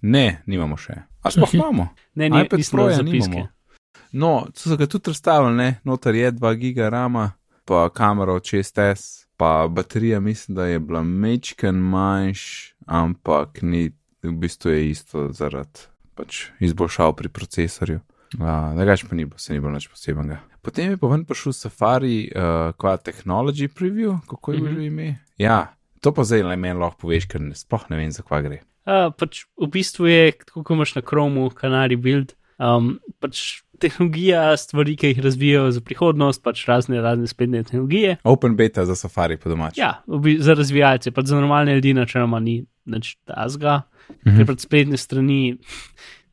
Ne, 0.00 0.42
nimamo 0.46 0.76
še. 0.80 0.96
A 1.22 1.30
sploh 1.30 1.54
imamo? 1.58 1.88
ne, 2.14 2.28
ni, 2.28 2.40
iPad 2.44 2.58
nisem 2.58 2.76
Pro 2.76 2.86
dal 2.88 2.92
ja 2.92 3.02
zapiske. 3.02 3.30
nimamo. 3.30 3.48
No, 4.12 4.46
so 4.56 4.76
ga 4.76 4.88
tudi 4.90 5.12
razstavili, 5.12 5.54
ne? 5.56 5.68
Notar 5.84 6.14
je 6.14 6.32
2 6.32 6.54
giga 6.58 6.88
rama, 6.88 7.30
pa 7.64 7.88
kamera 7.94 8.34
od 8.34 8.42
6S, 8.42 9.26
pa 9.40 9.68
baterija 9.68 10.20
mislim, 10.20 10.54
da 10.56 10.66
je 10.66 10.78
bila 10.78 11.02
mečken 11.02 11.74
manjš, 11.74 12.74
ampak 12.86 13.62
ni, 13.62 13.90
v 14.22 14.32
bistvu 14.32 14.70
je 14.70 14.90
isto 14.90 15.30
zaradi 15.32 15.86
pač 16.14 16.42
izboljšav 16.60 17.14
pri 17.16 17.28
procesorju. 17.32 18.00
Uh, 18.36 18.76
Drugač 18.76 19.06
pa 19.08 19.16
ni 19.16 19.24
bilo, 19.24 19.38
se 19.40 19.54
ni 19.56 19.60
bilo 19.60 19.72
nič 19.72 19.88
posebnega. 19.88 20.42
Potem 20.62 20.92
je 20.92 20.98
pa 21.00 21.08
ven 21.08 21.24
prišel 21.24 21.56
Safari, 21.56 22.28
uh, 22.28 22.76
kva 22.76 22.98
Technology 23.00 23.68
Preview, 23.72 24.18
kako 24.28 24.52
je 24.52 24.58
mm 24.60 24.64
Mhm. 24.64 24.76
-hmm. 24.76 24.86
ime. 24.86 25.18
Ja, 25.38 25.72
to 26.00 26.12
pa 26.14 26.24
zdaj 26.24 26.42
le 26.42 26.56
meni 26.56 26.78
lahko 26.80 27.00
poveš, 27.00 27.26
ker 27.26 27.40
ne, 27.40 27.54
sploh 27.54 27.88
ne 27.90 27.96
vem, 27.96 28.12
za 28.12 28.22
kva 28.22 28.42
gre. 28.42 28.60
Uh, 28.84 29.08
pač 29.18 29.44
v 29.56 29.66
bistvu 29.72 30.06
je, 30.06 30.32
tako 30.32 30.62
kot 30.64 30.76
imaš 30.76 30.94
na 30.94 31.02
Chromu, 31.02 31.50
Canary 31.50 31.96
Build, 31.96 32.32
um, 32.60 32.98
pač 33.20 33.62
tehnologija, 33.80 34.56
stvari, 34.60 34.92
ki 34.96 35.14
jih 35.14 35.20
razvijajo 35.24 35.70
za 35.72 35.80
prihodnost, 35.80 36.42
pač 36.44 36.66
razne, 36.68 37.00
razne 37.00 37.26
spletne 37.26 37.62
tehnologije. 37.64 38.18
Open 38.24 38.56
beta 38.56 38.84
za 38.84 38.94
Safari 38.94 39.38
po 39.40 39.48
domač. 39.48 39.78
Ja, 39.80 40.02
za 40.38 40.54
razvijalce, 40.54 41.10
pač 41.10 41.26
za 41.26 41.40
normalne 41.40 41.74
ljudi 41.74 41.94
načeloma 41.96 42.40
ni 42.40 42.60
nič 42.86 43.16
tazga, 43.24 43.82
Mhm. 44.26 44.36
ker 44.36 44.46
pač 44.46 44.64
spletne 44.66 44.96
strani 44.98 45.56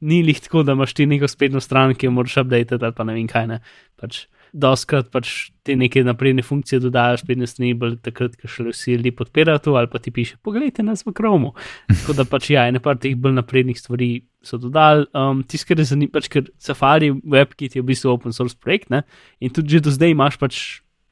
ni 0.01 0.23
lih 0.23 0.39
tako, 0.39 0.63
da 0.63 0.73
imaš 0.73 0.93
ti 0.93 1.05
neko 1.05 1.27
spletno 1.27 1.59
stran, 1.61 1.95
ki 1.95 2.05
jo 2.05 2.11
moraš 2.11 2.37
update 2.37 2.77
ali 2.81 2.93
pa 2.93 3.03
ne 3.03 3.13
vem 3.13 3.27
kaj 3.27 3.47
ne. 3.47 3.59
Pač 3.95 4.25
Doskrat 4.53 5.09
pač 5.11 5.51
te 5.67 5.75
neke 5.75 6.03
napredne 6.05 6.43
funkcije 6.45 6.79
dodajo 6.83 7.19
spletne 7.19 7.47
strani, 7.49 7.73
bolj 7.77 7.97
takrat, 8.05 8.37
ko 8.39 8.49
še 8.51 8.67
vsi 8.69 8.97
ljudje 8.97 9.13
podpirajo 9.17 9.61
to, 9.65 9.75
ali 9.79 9.89
pa 9.91 9.99
ti 10.03 10.13
piše, 10.15 10.37
poglejte 10.43 10.85
nas 10.85 11.03
v 11.05 11.13
Chromu. 11.17 11.53
Tako 11.91 12.15
da 12.17 12.25
pač 12.29 12.51
ja, 12.53 12.67
ene 12.71 12.81
par 12.83 12.99
teh 13.01 13.15
bolj 13.19 13.35
naprednih 13.39 13.79
stvari 13.79 14.11
so 14.43 14.59
dodali. 14.61 15.07
Um, 15.17 15.43
Tisto, 15.43 15.67
kar 15.69 15.81
je 15.81 15.89
zanimivo, 15.91 16.15
pač 16.15 16.29
ker 16.31 16.47
Safari 16.61 17.11
WebKit 17.11 17.77
je 17.77 17.83
v 17.83 17.89
bistvu 17.91 18.13
open 18.13 18.35
source 18.35 18.55
projekt 18.55 18.91
ne? 18.93 19.03
in 19.43 19.51
tudi 19.53 19.75
že 19.75 19.83
do 19.87 19.91
zdaj 19.93 20.15
imaš 20.15 20.39
pač, 20.39 20.61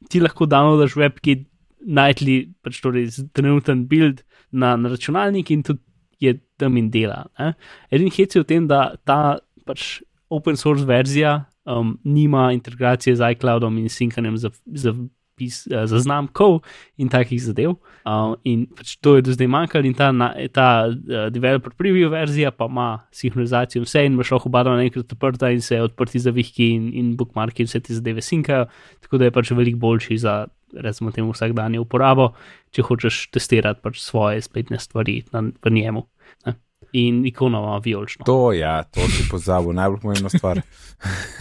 ti 0.10 0.24
lahko 0.24 0.48
downloadaš 0.50 0.96
WebKit, 0.96 1.46
najdli 1.86 2.38
pač 2.66 2.80
torej 2.82 3.12
trenuten 3.36 3.86
build 3.90 4.24
na, 4.52 4.74
na 4.80 4.90
računalnik 4.90 5.52
in 5.54 5.62
tudi 5.66 5.84
je 6.20 6.38
tam 6.58 6.78
in 6.78 6.90
dela. 6.90 7.26
Ne? 7.40 7.54
Edin 7.92 8.10
hec 8.10 8.36
je 8.36 8.42
v 8.42 8.48
tem, 8.48 8.68
da 8.68 8.96
ta 9.04 9.38
pač 9.68 10.00
open 10.32 10.58
source 10.58 10.86
verzija 10.88 11.44
um, 11.66 11.98
nima 12.04 12.52
integracije 12.54 13.16
z 13.16 13.32
iCloudom 13.32 13.78
in 13.78 13.86
Syncanem 13.86 14.38
za, 14.38 14.50
za, 14.66 14.94
pis, 15.36 15.68
uh, 15.68 15.86
za 15.86 16.00
znamkov 16.00 16.62
in 16.98 17.10
takih 17.10 17.42
zadev. 17.42 17.76
Uh, 18.06 18.36
in 18.44 18.66
pač 18.72 18.96
to 19.02 19.16
je 19.18 19.26
do 19.26 19.36
zdaj 19.36 19.50
manjkalo, 19.52 19.86
in 19.86 19.94
ta, 19.98 20.12
na, 20.12 20.32
ta 20.54 20.88
uh, 20.88 21.28
developer 21.34 21.74
preview 21.78 22.10
verzija 22.12 22.52
pa 22.52 22.70
ima 22.72 22.90
sinhronizacijo 23.12 23.82
in 23.82 23.88
vse, 23.90 24.06
in 24.06 24.18
imaš 24.18 24.32
lahko 24.32 24.50
oba 24.50 24.64
naenkrat 24.70 25.12
odprta 25.12 25.52
in 25.52 25.62
se 25.62 25.82
odprti 25.82 26.20
zavihki 26.20 26.72
in, 26.76 26.92
in 26.94 27.16
bookmarki 27.18 27.64
in 27.64 27.72
vse 27.72 27.82
te 27.84 27.98
zadeve 27.98 28.22
sinkajo, 28.22 28.68
tako 29.02 29.18
da 29.18 29.30
je 29.30 29.36
pač 29.36 29.52
veliko 29.52 29.82
boljši 29.88 30.18
za. 30.18 30.46
Recimo, 30.76 31.08
temu 31.14 31.32
vsakdanje 31.32 31.80
uporabo, 31.80 32.34
če 32.76 32.84
hočeš 32.84 33.20
testirati 33.32 33.80
pač 33.80 34.02
svoje 34.04 34.42
spletne 34.44 34.76
stvari 34.82 35.22
na, 35.32 35.46
v 35.64 35.72
njemu. 35.72 36.02
Ne? 36.44 36.58
In 36.92 37.26
ikona 37.26 37.60
ima 37.60 37.78
vijolično. 37.84 38.26
To, 38.26 38.54
ja, 38.54 38.84
to 38.84 39.00
si 39.02 39.30
pozabil, 39.32 39.74
najbolj 39.74 40.00
pomembna 40.02 40.30
stvar. 40.30 40.62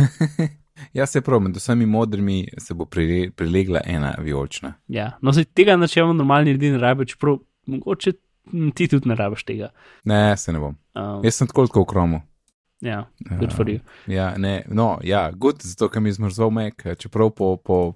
ja, 0.93 1.07
se 1.07 1.21
pravi, 1.21 1.45
med 1.45 1.57
vsemi 1.57 1.87
modrimi 1.87 2.49
se 2.59 2.75
bo 2.75 2.85
prile- 2.85 3.31
prilegla 3.31 3.81
ena 3.85 4.15
vijolična. 4.19 4.73
Ja. 4.89 5.19
No, 5.23 5.33
zdaj 5.33 5.45
tega 5.45 5.77
načeloma 5.77 6.13
normalni 6.13 6.51
ljudje 6.51 6.73
ne 6.73 6.79
rabijo, 6.79 7.05
čeprav 7.05 7.39
mogoče 7.67 8.13
ti 8.75 8.89
tudi 8.89 9.09
ne 9.09 9.15
rabiš 9.15 9.45
tega. 9.45 9.69
Ne, 10.05 10.37
se 10.37 10.53
ne 10.53 10.59
bom. 10.59 10.77
Um, 10.95 11.25
Jaz 11.25 11.35
sem 11.35 11.47
tako 11.47 11.67
kot 11.67 11.83
v 11.83 11.91
kromu. 11.91 12.21
ja, 12.81 13.07
good 13.39 13.53
for 13.57 13.67
you. 13.67 13.79
Ja, 14.07 14.35
ne, 14.37 14.65
no, 14.69 14.99
ja, 15.03 15.31
good, 15.33 15.63
zato 15.63 15.89
ker 15.89 16.03
mi 16.03 16.09
je 16.09 16.13
zmrzel 16.13 16.51
mek, 16.51 16.85
čeprav 16.99 17.31
po, 17.31 17.57
po, 17.57 17.93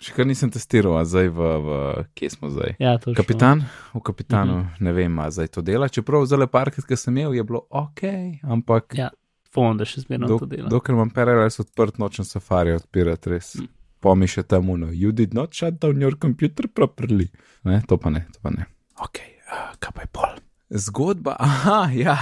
še 0.00 0.12
kar 0.12 0.24
nisem 0.24 0.48
testiral, 0.48 0.96
a 0.96 1.04
zdaj 1.04 1.28
v, 1.28 1.38
v 1.60 1.68
kje 2.14 2.30
smo 2.30 2.48
zdaj. 2.48 2.76
Ja, 2.78 2.96
točno. 2.96 3.14
Kapitan, 3.14 3.64
v 3.94 4.00
kapitanu, 4.00 4.52
Mhm. 4.52 4.60
uh 4.60 4.66
-huh. 4.68 4.80
ne 4.80 4.92
vem, 4.92 5.18
a 5.18 5.30
zdaj 5.30 5.48
to 5.48 5.62
dela. 5.62 5.88
Čeprav 5.88 6.26
zelo 6.26 6.46
parkrat, 6.46 6.86
ki 6.86 6.96
sem 6.96 7.12
imel, 7.14 7.34
je 7.34 7.44
bilo 7.44 7.60
ok, 7.70 8.00
ampak 8.42 8.94
Ja, 8.94 9.10
Fon, 9.50 9.76
da 9.76 9.84
še 9.84 10.00
zmerno 10.00 10.26
dok, 10.26 10.40
to 10.40 10.46
dela. 10.46 10.68
dokler 10.68 10.94
imam 10.94 11.10
Parallels 11.10 11.60
odprt, 11.60 11.98
nočem 11.98 12.24
safari 12.24 12.72
odpirati, 12.72 13.30
res. 13.30 13.54
Mm. 13.54 13.68
pa 14.00 14.14
mi 14.14 14.26
še 14.26 14.42
tam 14.42 14.70
uno, 14.70 14.86
you 14.86 15.12
did 15.12 15.34
not 15.34 15.52
shut 15.52 15.74
down 15.74 16.00
your 16.00 16.16
computer 16.16 16.66
properly. 16.68 17.28
Ne, 17.64 17.82
to 17.86 17.96
pa 17.96 18.10
ne, 18.10 18.26
to 18.32 18.38
pa 18.42 18.50
ne. 18.50 18.64
Ok, 18.96 19.18
uh, 19.46 19.76
kaj 19.78 19.92
pa 19.92 20.00
je 20.00 20.08
pol? 20.12 20.28
Zgodba, 20.70 21.36
aha, 21.48 21.90
ja. 21.94 22.18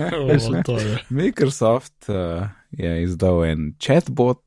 O, 0.00 0.62
to 0.64 0.78
je. 0.78 0.98
Microsoft 1.08 2.08
uh, 2.08 2.48
je 2.70 3.02
izdal 3.02 3.44
en 3.44 3.74
chatbot, 3.82 4.40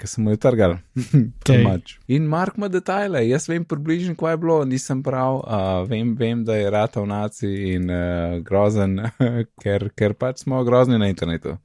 ki 0.00 0.08
sem 0.08 0.24
mu 0.24 0.32
jo 0.32 0.40
trgal. 0.40 0.78
Tej. 1.46 1.60
Mač. 1.64 1.98
In 2.08 2.24
Mark 2.32 2.56
ima 2.56 2.70
detajle, 2.72 3.26
jaz 3.28 3.48
vem 3.52 3.66
približno, 3.68 4.16
kaj 4.16 4.32
je 4.32 4.40
bilo, 4.40 4.58
nisem 4.64 5.02
prav, 5.04 5.42
uh, 5.44 5.84
vem, 5.88 6.14
vem, 6.16 6.44
da 6.44 6.56
je 6.56 6.72
rata 6.72 7.04
v 7.04 7.10
naci 7.12 7.52
in 7.74 7.92
uh, 7.92 8.40
grozen, 8.40 8.96
ker, 9.62 9.90
ker 9.92 10.16
pač 10.16 10.46
smo 10.46 10.64
grozni 10.64 10.98
na 10.98 11.12
internetu. 11.12 11.58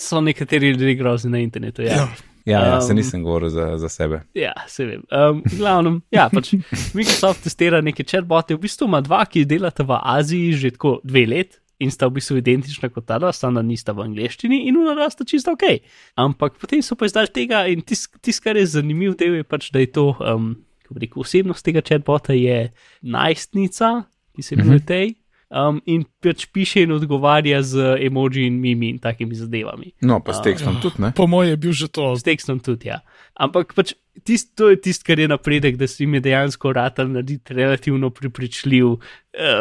So 0.00 0.24
nekateri 0.24 0.72
ljudje 0.72 0.96
grozni 0.98 1.30
na 1.36 1.44
internetu. 1.44 1.84
Ja. 1.84 2.00
Ja. 2.00 2.08
Ja, 2.48 2.60
ja 2.66 2.80
se 2.80 2.92
Um, 2.92 2.96
nisem 2.96 3.22
govoril 3.24 3.50
za, 3.52 3.78
za 3.78 3.88
sebe. 3.88 4.22
Ja, 4.34 4.52
se 4.68 4.86
vem. 4.86 5.02
Um, 5.12 5.42
v 5.44 5.58
glavnem, 5.58 6.00
ja, 6.14 6.28
pač 6.32 6.54
Microsoft 6.96 7.44
testira 7.44 7.80
neke 7.84 8.04
chatbote, 8.06 8.56
v 8.56 8.64
bistvu 8.64 8.88
ima 8.88 9.00
dva, 9.04 9.24
ki 9.28 9.44
delata 9.48 9.84
v 9.86 9.98
Aziji 9.98 10.54
že 10.60 10.72
tako 10.76 10.98
dve 11.04 11.26
let 11.28 11.60
in 11.80 11.90
sta 11.90 12.08
v 12.08 12.18
bistvu 12.18 12.40
identična 12.40 12.90
kot 12.92 13.06
ta 13.08 13.18
dva, 13.18 13.32
samo 13.32 13.60
da 13.60 13.64
nista 13.64 13.94
v 13.96 14.04
angleščini 14.04 14.66
in 14.68 14.76
una 14.80 15.08
sta 15.10 15.24
čisto 15.24 15.56
ok. 15.56 15.80
Ampak 16.20 16.60
potem 16.60 16.84
so 16.84 16.96
pa 16.96 17.08
izdali 17.08 17.32
tega 17.32 17.64
in 17.72 17.80
tisto, 17.82 18.20
tis, 18.20 18.40
kar 18.40 18.56
je 18.60 18.66
zanimiv 18.76 19.16
del, 19.20 19.40
je 19.40 19.48
pač, 19.48 19.70
da 19.72 19.80
je 19.80 19.92
to, 19.96 20.12
um, 20.20 20.52
kako 20.84 20.96
bi 20.96 21.06
rekel, 21.06 21.24
osebnost 21.24 21.64
tega 21.64 21.84
chatbota 21.84 22.36
je 22.36 22.68
najstnica, 23.00 23.94
ki 24.36 24.44
se 24.44 24.54
imenuje 24.56 24.84
tej. 24.86 25.19
Um, 25.50 25.80
in 25.86 26.04
pač 26.22 26.44
piše 26.54 26.84
in 26.86 26.92
odgovarja 26.94 27.58
z 27.66 27.96
emoji 28.06 28.44
in 28.46 28.60
mimi 28.62 28.92
in 28.94 28.98
takimi 29.02 29.34
zadevami. 29.34 29.92
No, 30.00 30.20
pa 30.22 30.30
s 30.30 30.38
tekstom 30.46 30.76
Ja. 30.78 30.80
tudi, 30.80 31.02
ne? 31.02 31.10
Po 31.16 31.26
mojem 31.26 31.50
je 31.50 31.56
bil 31.56 31.72
že 31.74 31.88
to. 31.90 32.14
S 32.14 32.22
tekstom 32.22 32.60
tudi, 32.62 32.86
ja. 32.86 33.00
Ampak 33.34 33.74
pač 33.74 33.94
tist, 34.22 34.54
to 34.54 34.70
je 34.70 34.78
tisto, 34.78 35.02
kar 35.06 35.18
je 35.18 35.26
napredek, 35.26 35.74
da 35.76 35.90
se 35.90 36.04
jim 36.04 36.14
je 36.14 36.20
dejansko 36.20 36.70
ratal 36.72 37.10
narediti 37.10 37.54
relativno 37.54 38.10
prepričljiv 38.14 38.86
uh, 38.86 39.00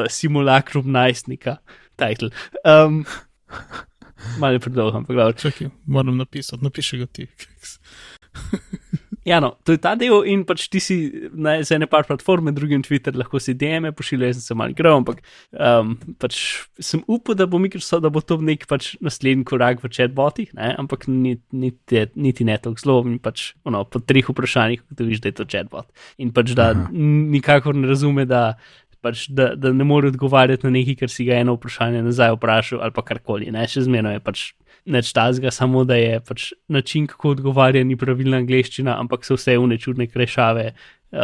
simulakrum 0.10 0.92
najstnika. 0.92 1.58
Title. 1.98 2.30
Um, 2.62 3.02
Malo 4.40 4.54
je 4.54 4.60
predolgo, 4.60 4.98
ampak 4.98 5.16
dobro. 5.16 5.34
Čakaj, 5.34 5.68
moram 5.86 6.18
napisati, 6.18 6.64
napiši 6.64 6.98
ga 6.98 7.06
ti. 7.06 7.26
Ja, 9.28 9.40
no, 9.40 9.52
to 9.64 9.76
je 9.76 9.82
ta 9.82 9.96
del 10.00 10.24
in 10.32 10.46
pač 10.48 10.68
ti 10.72 10.80
si 10.84 10.96
na 11.36 11.58
ene 11.60 11.88
par 11.92 12.06
platforme, 12.08 12.54
drugim 12.56 12.84
Twitter, 12.86 13.16
lahko 13.20 13.42
si 13.44 13.54
DM-e 13.58 13.92
pošiljajo, 13.96 14.32
jaz 14.32 14.40
sem 14.40 14.48
se 14.48 14.58
malo 14.58 14.74
igral, 14.74 15.02
ampak 15.02 15.20
um, 15.52 15.96
pač 16.22 16.40
sem 16.80 17.04
upal, 17.08 17.36
da 17.40 17.48
bo 17.50 17.60
Microsoft, 17.60 18.06
da 18.06 18.12
bo 18.14 18.24
to 18.24 18.40
nek 18.40 18.66
pač 18.70 18.94
naslednji 19.04 19.48
korak 19.50 19.84
v 19.84 19.92
chatbotih, 19.92 20.54
ne? 20.58 20.72
ampak 20.80 21.08
ni, 21.12 21.36
niti, 21.52 22.06
niti 22.16 22.48
ne 22.48 22.60
tako 22.62 22.80
zelo 22.80 23.00
in 23.10 23.20
pač 23.24 23.52
ono, 23.68 23.84
po 23.84 24.00
treh 24.00 24.32
vprašanjih 24.32 24.86
ugotoviš, 24.88 25.24
da 25.24 25.34
je 25.34 25.40
to 25.42 25.48
chatbot. 25.50 25.90
In 26.18 26.32
pač 26.36 26.56
da 26.56 26.72
Aha. 26.76 26.92
nikakor 26.94 27.76
ne 27.76 27.92
razume, 27.92 28.28
da. 28.30 28.54
Pač, 29.00 29.30
da, 29.32 29.54
da 29.56 29.70
ne 29.72 29.86
more 29.88 30.10
odgovarjati 30.12 30.66
na 30.68 30.74
nekaj, 30.74 30.98
kar 31.00 31.12
si 31.14 31.24
ga 31.24 31.38
eno 31.40 31.54
vprašanje 31.56 32.02
nazaj 32.04 32.34
vprašal, 32.34 32.82
ali 32.84 32.92
pa 32.92 33.00
karkoli. 33.08 33.48
Ne? 33.56 33.64
Še 33.64 33.86
zmerno 33.86 34.12
je 34.12 34.20
pač 34.20 34.42
neč 34.86 35.12
tazga, 35.14 35.52
samo 35.52 35.84
da 35.84 35.96
je 35.96 36.20
pač 36.28 36.52
način, 36.68 37.08
kako 37.08 37.36
odgovarja, 37.38 37.84
ni 37.84 37.98
pravilna 37.98 38.40
angleščina, 38.44 38.98
ampak 39.00 39.26
so 39.26 39.38
vse 39.38 39.58
unečudne 39.60 40.08
krešave, 40.08 40.72
uh, 41.12 41.20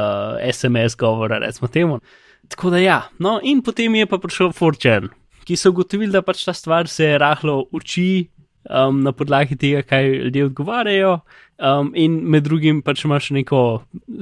SMS 0.52 0.98
govora, 0.98 1.40
recimo 1.40 1.68
temu. 1.68 2.00
Tako 2.48 2.70
da 2.70 2.78
ja, 2.78 3.00
no 3.20 3.40
in 3.44 3.62
potem 3.66 3.96
je 3.96 4.06
pa 4.06 4.18
prišel 4.22 4.54
Fortune, 4.54 5.10
ki 5.46 5.58
so 5.58 5.72
ugotovili, 5.74 6.12
da 6.14 6.22
pač 6.26 6.46
ta 6.46 6.54
stvar 6.54 6.88
se 6.90 7.18
rahlo 7.22 7.64
uči 7.74 8.28
um, 8.70 9.02
na 9.04 9.12
podlagi 9.12 9.56
tega, 9.56 9.82
kaj 9.82 10.10
ljudje 10.10 10.46
odgovarjajo. 10.46 11.20
Um, 11.56 11.94
in 11.96 12.18
med 12.28 12.44
drugim 12.44 12.82
pač 12.84 13.06
imaš 13.08 13.30
neko 13.32 13.60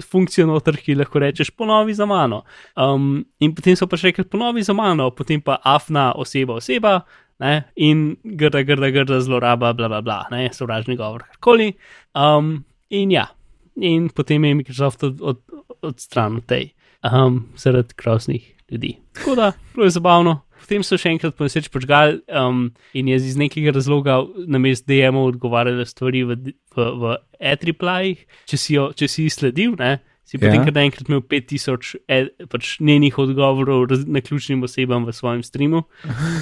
funkcijo 0.05 0.45
noter, 0.45 0.77
ki 0.77 0.93
lahko 0.99 1.19
rečeš: 1.23 1.49
ponovi 1.57 1.95
za 1.97 2.05
mano. 2.05 2.43
Um, 2.77 3.23
in 3.41 3.55
potem 3.57 3.77
so 3.79 3.87
pač 3.89 4.03
rekli: 4.05 4.27
ponovi 4.29 4.61
za 4.63 4.75
mano, 4.77 5.09
potem 5.11 5.41
pa 5.41 5.57
afna 5.63 6.11
oseba, 6.13 6.59
oseba, 6.61 6.99
ne, 7.39 7.63
in 7.75 8.15
grda, 8.23 8.63
grda, 8.63 8.89
grda 8.93 9.19
zloraba, 9.21 9.73
bla, 9.73 9.89
bla, 9.89 10.01
bla, 10.01 10.19
ne, 10.31 10.49
sovražni 10.53 10.97
govor, 10.99 11.25
karkoli. 11.31 11.73
Um, 12.13 12.63
in 12.89 13.11
ja, 13.11 13.27
in 13.75 14.09
potem 14.09 14.45
je 14.45 14.55
Microsoft 14.55 15.03
od, 15.03 15.21
od, 15.21 15.41
odstranil 15.81 16.43
tej, 16.47 16.71
um, 17.03 17.45
zaradi 17.57 17.97
groznih 17.97 18.53
ljudi. 18.71 18.97
Tako 19.13 19.35
da, 19.35 19.51
bilo 19.73 19.85
je 19.85 19.95
zabavno. 19.97 20.41
Potem 20.63 20.83
so 20.85 20.95
še 20.95 21.11
enkrat 21.11 21.35
poneseč 21.35 21.67
počgali 21.73 22.21
um, 22.31 22.69
in 22.95 23.09
je 23.11 23.17
iz 23.19 23.35
nekega 23.35 23.73
razloga 23.75 24.21
na 24.47 24.61
mest 24.63 24.85
DM-ov 24.87 25.33
odgovarjala 25.33 25.83
stvari 25.85 26.23
v, 26.23 26.37
v, 26.75 26.85
v 27.01 27.17
e-triplayih, 27.51 28.21
če 28.47 28.59
si 28.59 28.77
jo 28.77 28.87
če 28.95 29.09
si 29.11 29.25
jih 29.25 29.35
sledil, 29.35 29.75
ne, 29.79 29.97
si 30.23 30.39
potem 30.39 30.61
Ja. 30.61 30.65
kar 30.65 30.73
naenkrat 30.73 31.09
imel 31.09 31.21
5000 31.21 31.95
e, 32.07 32.47
pač 32.47 32.79
njenih 32.79 33.17
odgovorov 33.19 33.85
raz, 33.91 34.05
na 34.07 34.21
ključnim 34.23 34.63
osebam 34.63 35.05
v 35.05 35.13
svojem 35.13 35.43
streamu. 35.43 35.83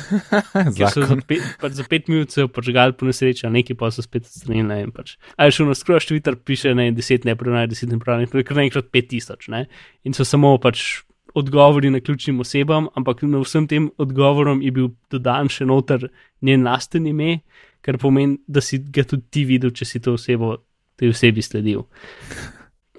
Ker 0.77 0.93
so 0.93 1.05
za 1.05 1.17
pet, 1.27 1.41
pač 1.61 1.77
za 1.79 1.85
pet 1.89 2.07
minut 2.07 2.31
se 2.31 2.45
požgali 2.47 2.93
po 2.93 3.09
nesreči, 3.09 3.49
nekaj 3.49 3.77
pa 3.77 3.89
so 3.91 4.05
spet 4.05 4.29
odstranili. 4.29 4.85
Pač. 4.93 5.17
A 5.35 5.49
je 5.49 5.57
šel 5.57 5.71
na 5.71 5.77
skroš 5.77 6.07
Twitter, 6.11 6.37
piše 6.37 6.75
ne, 6.77 6.91
10 6.93 7.25
nepravnih, 7.25 7.71
10 7.73 7.97
nepravnih, 7.97 8.29
kar 8.45 8.61
naenkrat 8.61 8.93
5000. 8.93 9.49
Ne? 9.49 9.65
In 10.05 10.13
so 10.13 10.27
samo 10.27 10.53
pač 10.61 11.01
odgovori 11.33 11.89
na 11.89 11.99
ključnim 11.99 12.39
osebam, 12.39 12.87
ampak 12.95 13.23
na 13.23 13.39
vsem 13.41 13.67
tem 13.67 13.89
odgovorom 13.97 14.61
je 14.61 14.71
bil 14.71 14.89
dodan 15.11 15.49
še 15.49 15.65
noter 15.65 16.09
njen 16.43 16.65
lasten 16.67 17.07
ime, 17.07 17.41
kar 17.81 17.97
pomeni, 17.97 18.37
da 18.47 18.61
si 18.61 18.77
ga 18.77 19.05
tudi 19.07 19.25
ti 19.31 19.45
videl, 19.47 19.71
če 19.73 19.87
si 19.87 20.01
to 20.03 20.17
osebo, 20.19 20.57
tej 20.99 21.15
osebi 21.15 21.41
sledil. 21.41 21.87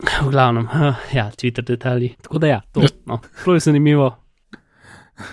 V 0.03 0.30
glavnem, 0.30 0.68
ja, 1.18 1.30
Twitter 1.30 1.64
detalji. 1.64 2.14
Tako 2.22 2.38
da 2.38 2.46
ja, 2.46 2.61
to 2.72 2.82
no, 3.07 3.20
je 3.55 3.61
zanimivo. 3.61 4.16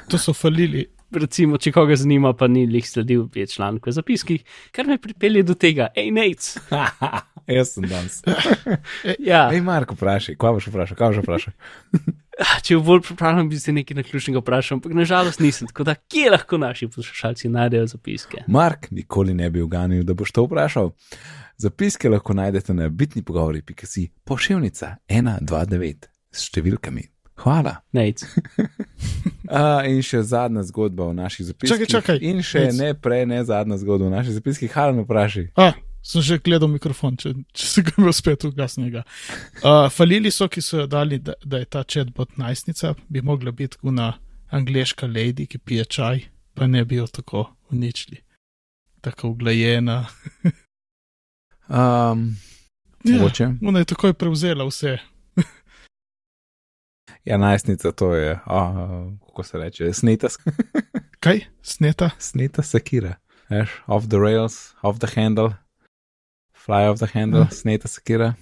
To 0.08 0.18
so 0.18 0.34
falili. 0.34 0.86
Recimo, 1.12 1.58
če 1.58 1.72
koga 1.74 1.96
zanima, 1.98 2.36
pa 2.38 2.46
ni 2.48 2.68
lih 2.70 2.86
sledil, 2.86 3.24
je 3.34 3.48
članek 3.50 3.88
v 3.90 3.94
zapiskih, 3.96 4.44
kar 4.72 4.86
me 4.86 5.00
pripelje 5.02 5.42
do 5.44 5.56
tega, 5.58 5.88
hej, 5.96 6.12
Nec. 6.14 6.52
Jaz 7.50 7.74
sem 7.74 7.88
danes. 7.90 8.22
Ja, 9.30 9.48
Hej, 9.50 9.64
Marko, 9.66 9.98
vprašaj, 9.98 10.38
kaj 10.38 10.54
boš 10.60 10.68
vprašal, 10.70 11.00
kaj 11.00 11.16
boš 11.16 11.24
vprašal? 11.24 11.56
če 12.64 12.78
bo 12.78 12.86
bolj 12.92 13.02
pripravljen, 13.10 13.50
bi 13.50 13.60
se 13.60 13.74
nekaj 13.76 13.98
naključnega 14.00 14.44
vprašal, 14.44 14.78
ampak 14.78 14.94
nažalost 14.96 15.42
nisem. 15.44 15.68
Tako 15.72 15.88
da, 15.90 15.96
kje 15.98 16.30
lahko 16.36 16.60
naši 16.62 16.88
poslušalci 16.94 17.50
najdejo 17.52 17.90
zapiske? 17.96 18.46
Mark, 18.48 18.92
nikoli 18.96 19.34
ne 19.34 19.50
bi 19.50 19.64
uganil, 19.66 20.06
da 20.06 20.16
boš 20.18 20.32
to 20.36 20.46
vprašal. 20.46 20.94
Zapiske 21.62 22.10
lahko 22.10 22.34
najdete 22.34 22.74
na 22.74 22.90
bitni 22.90 23.22
pogovori.si 23.24 24.06
pošiljnica 24.24 24.94
129 25.10 26.06
s 26.32 26.44
številkami. 26.48 27.02
Hvala. 27.44 27.74
Nec. 27.92 28.24
Uh, 28.24 29.84
in 29.92 30.00
še 30.00 30.22
zadnja 30.24 30.64
zgodba 30.70 31.10
v 31.10 31.18
naših 31.18 31.50
zapiskih. 31.50 31.74
Čakaj, 31.74 31.90
čakaj. 31.92 32.22
In 32.24 32.40
še 32.48 32.62
Nic. 32.70 32.80
ne 32.80 32.94
prej, 32.96 33.26
ne 33.28 33.42
zadnja 33.44 33.76
zgodba 33.82 34.08
v 34.08 34.14
naših 34.14 34.38
zapiskih. 34.38 34.72
Halo, 34.72 35.04
vprašaj. 35.04 35.50
A, 35.60 35.74
sem 36.00 36.24
že 36.24 36.38
gledal 36.40 36.72
mikrofon, 36.72 37.20
če, 37.20 37.34
če 37.52 37.68
se 37.74 37.84
ga 37.90 37.96
imel 37.98 38.16
spet 38.16 38.48
ugasnega. 38.48 39.04
Uh, 39.60 39.90
falili 39.92 40.32
so, 40.32 40.48
ki 40.48 40.64
so 40.64 40.86
jo 40.86 40.88
dali, 40.88 41.20
da, 41.20 41.36
da 41.44 41.60
je 41.60 41.68
ta 41.76 41.84
chatbot 41.84 42.40
najstnica, 42.40 42.94
bi 43.12 43.20
mogla 43.20 43.52
biti 43.52 43.84
una 43.84 44.14
angliška 44.56 45.12
lady, 45.12 45.44
ki 45.44 45.60
pije 45.60 45.90
čaj, 45.92 46.24
pa 46.56 46.72
ne 46.72 46.88
bi 46.88 47.04
jo 47.04 47.12
tako 47.20 47.50
uničili. 47.76 48.24
Tako 49.04 49.36
uglajena. 49.36 50.06
Um, 51.70 52.36
Ja, 53.04 53.16
mogoče. 53.16 53.48
ona 53.62 53.80
je 53.80 53.86
takoj 53.86 54.14
prevzela 54.14 54.66
vse. 54.66 54.98
Ja, 57.26 57.38
najstnica 57.38 57.92
to 57.92 58.16
je, 58.16 58.32
uh, 58.34 58.40
kako 59.22 59.44
se 59.44 59.58
reče, 59.58 59.94
sneta, 59.94 60.28
Kaj? 61.20 61.40
Sneta? 61.62 62.10
sneta 62.20 62.64
sekira. 62.64 63.16
Veš, 63.50 63.70
off 63.88 64.08
the 64.08 64.18
rails, 64.18 64.74
off 64.82 65.00
the 65.00 65.08
handle, 65.16 65.50
fly 66.56 66.88
off 66.88 67.00
the 67.00 67.08
handle, 67.14 67.42
Ah. 67.42 67.50
sneta 67.52 67.88
sekira. 67.88 68.34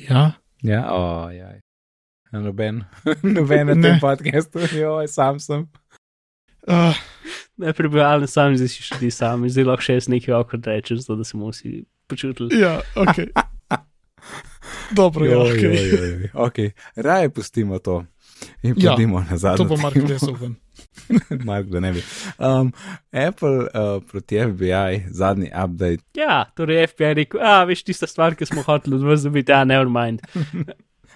Ja. 0.00 0.32
Ja, 0.62 0.92
o, 0.92 1.30
ja. 1.30 1.52
Noben, 2.32 2.84
noben 3.36 3.66
na 3.66 3.74
tem 3.74 4.00
podkastu, 4.00 4.58
joj, 4.72 5.08
sam 5.08 5.40
sem. 5.40 5.68
Uh, 6.68 6.94
Najprej 7.56 7.88
bi 7.88 8.00
ali 8.00 8.26
sam, 8.26 8.56
zdaj 8.56 8.68
si 8.68 8.82
še 8.82 8.98
ti 8.98 9.10
sam, 9.14 9.44
zdaj 9.48 9.64
lahko 9.68 9.86
še 9.86 9.98
jaz 10.00 10.08
nekaj 10.10 10.34
okrat 10.34 10.66
rečem, 10.66 10.98
zato 10.98 11.20
da 11.20 11.24
se 11.24 11.36
bomo 11.38 11.52
vsi 11.52 11.84
počutili. 12.10 12.60
ja, 12.60 12.80
ok. 12.96 13.20
Dobro, 14.96 15.26
ja, 15.26 15.32
Joj, 15.32 15.52
ok. 15.52 15.62
joj, 15.62 15.76
joj, 15.76 16.08
joj. 16.10 16.28
okay. 16.34 16.70
Raje 16.96 17.30
pustimo 17.30 17.78
to 17.78 18.04
in 18.62 18.74
Ja, 18.76 18.92
pojdimo 18.92 19.24
nazaj. 19.30 19.56
To 19.56 19.64
bo 19.64 19.76
Mark 19.76 19.96
ven. 20.40 20.54
Mark, 21.48 21.66
da 21.66 21.80
ne 21.80 21.92
bi. 21.92 22.02
Um, 22.38 22.72
Apple 23.12 23.68
uh, 23.70 24.02
proti 24.10 24.38
FBI, 24.40 25.04
zadnji 25.10 25.50
update. 25.64 26.02
Ja, 26.14 26.44
torej 26.56 26.86
FBI 26.86 27.04
je 27.04 27.14
rekel, 27.14 27.40
a 27.40 27.64
veš 27.64 27.84
tista 27.84 28.06
stvar, 28.06 28.34
ki 28.34 28.46
smo 28.46 28.62
hoteli 28.62 28.96
od 28.96 29.02
vas 29.06 29.22
dobiti, 29.22 29.52
a 29.52 29.64
never 29.64 29.88
mind. 29.88 30.20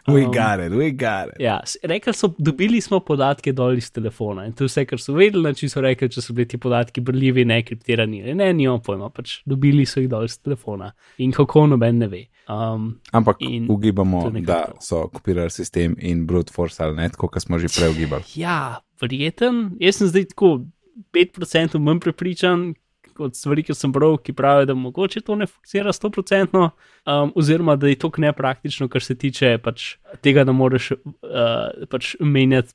We 0.08 0.24
Um, 0.24 0.32
got 0.32 0.60
it, 0.60 0.72
we 0.72 0.90
got 0.90 1.28
it. 1.34 1.40
Ja, 1.40 1.60
rekli 1.82 2.12
so, 2.14 2.30
dobili 2.38 2.80
smo 2.80 3.00
podatke 3.00 3.52
dol 3.52 3.76
iz 3.76 3.90
telefona 3.92 4.46
in 4.46 4.52
to 4.52 4.64
je 4.64 4.68
vse, 4.72 4.84
kar 4.88 4.98
so 5.00 5.12
vedeli, 5.12 5.52
če 5.54 5.68
so 5.68 5.80
rekli, 5.84 6.08
če 6.08 6.22
so 6.24 6.32
bili 6.32 6.48
ti 6.48 6.58
podatki 6.58 7.00
brljivi, 7.04 7.44
ne 7.44 7.62
kriptirani. 7.62 8.22
ali 8.22 8.34
Ne, 8.34 8.52
nijo 8.52 8.78
pojma, 8.78 9.10
pač 9.10 9.38
dobili 9.46 9.84
so 9.86 10.00
jih 10.00 10.08
dol 10.08 10.24
iz 10.24 10.38
telefona 10.40 10.92
in 11.18 11.32
kako 11.32 11.66
noben 11.66 11.98
ne 11.98 12.08
ve. 12.08 12.24
Um, 12.48 13.00
Ampak 13.12 13.42
ugibamo, 13.68 14.30
da 14.40 14.62
to. 14.64 14.76
so 14.80 15.02
kopirali 15.12 15.50
sistem 15.50 15.96
in 16.00 16.26
brute 16.26 16.52
force 16.52 16.82
ali 16.82 16.96
ne, 16.96 17.08
tako 17.08 17.28
kot 17.28 17.42
smo 17.42 17.58
že 17.58 17.68
prej 17.68 17.90
ugibali. 17.90 18.24
ja, 18.34 18.80
verjeten, 19.00 19.76
jaz 19.80 19.96
sem 20.00 20.08
zdaj 20.08 20.24
tako 20.32 20.64
5% 21.12 21.78
manj 21.78 22.00
prepričan. 22.00 22.74
Od 23.18 23.36
stvari, 23.36 23.64
ki 23.66 23.74
sem 23.74 23.92
bral, 23.92 24.16
ki 24.22 24.32
pravijo, 24.32 24.68
da 24.70 24.74
mogoče 24.78 25.20
to 25.26 25.34
ne 25.36 25.46
funkcionira 25.46 25.92
100%, 25.92 26.58
um, 26.58 27.32
oziroma 27.34 27.76
da 27.76 27.88
je 27.88 27.98
to 27.98 28.10
nepraktično, 28.18 28.88
kar 28.88 29.02
se 29.02 29.16
tiče 29.18 29.56
pač 29.64 29.96
tega, 30.22 30.44
da 30.44 30.52
moraš 30.52 30.92
uh, 30.92 31.86
pač 31.90 32.14
menjati 32.20 32.74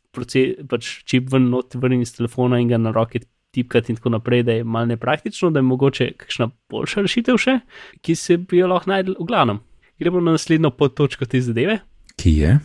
pač 0.70 0.90
čip 1.08 1.32
ven, 1.32 1.50
not 1.54 1.76
ven 1.76 2.02
iz 2.02 2.16
telefona 2.16 2.60
in 2.60 2.68
ga 2.72 2.78
na 2.78 2.92
roki 2.92 3.24
tipkati 3.54 3.92
in 3.92 3.96
tako 3.96 4.10
naprej, 4.10 4.44
da 4.44 4.52
je 4.52 4.64
malo 4.64 4.86
nepraktično, 4.86 5.52
da 5.52 5.60
je 5.60 5.70
mogoče 5.70 6.12
kakšna 6.18 6.50
boljša 6.70 7.06
rešitev 7.06 7.38
še, 7.38 7.60
ki 8.02 8.16
se 8.16 8.38
bi 8.38 8.64
jo 8.64 8.68
lahko 8.72 8.90
najdel 8.90 9.16
v 9.20 9.28
glavnem. 9.30 9.62
Gremo 10.02 10.22
na 10.22 10.34
naslednjo 10.34 10.74
podtočko 10.74 11.26
te 11.30 11.42
zadeve. 11.42 11.80
Ki 12.24 12.38
je? 12.38 12.60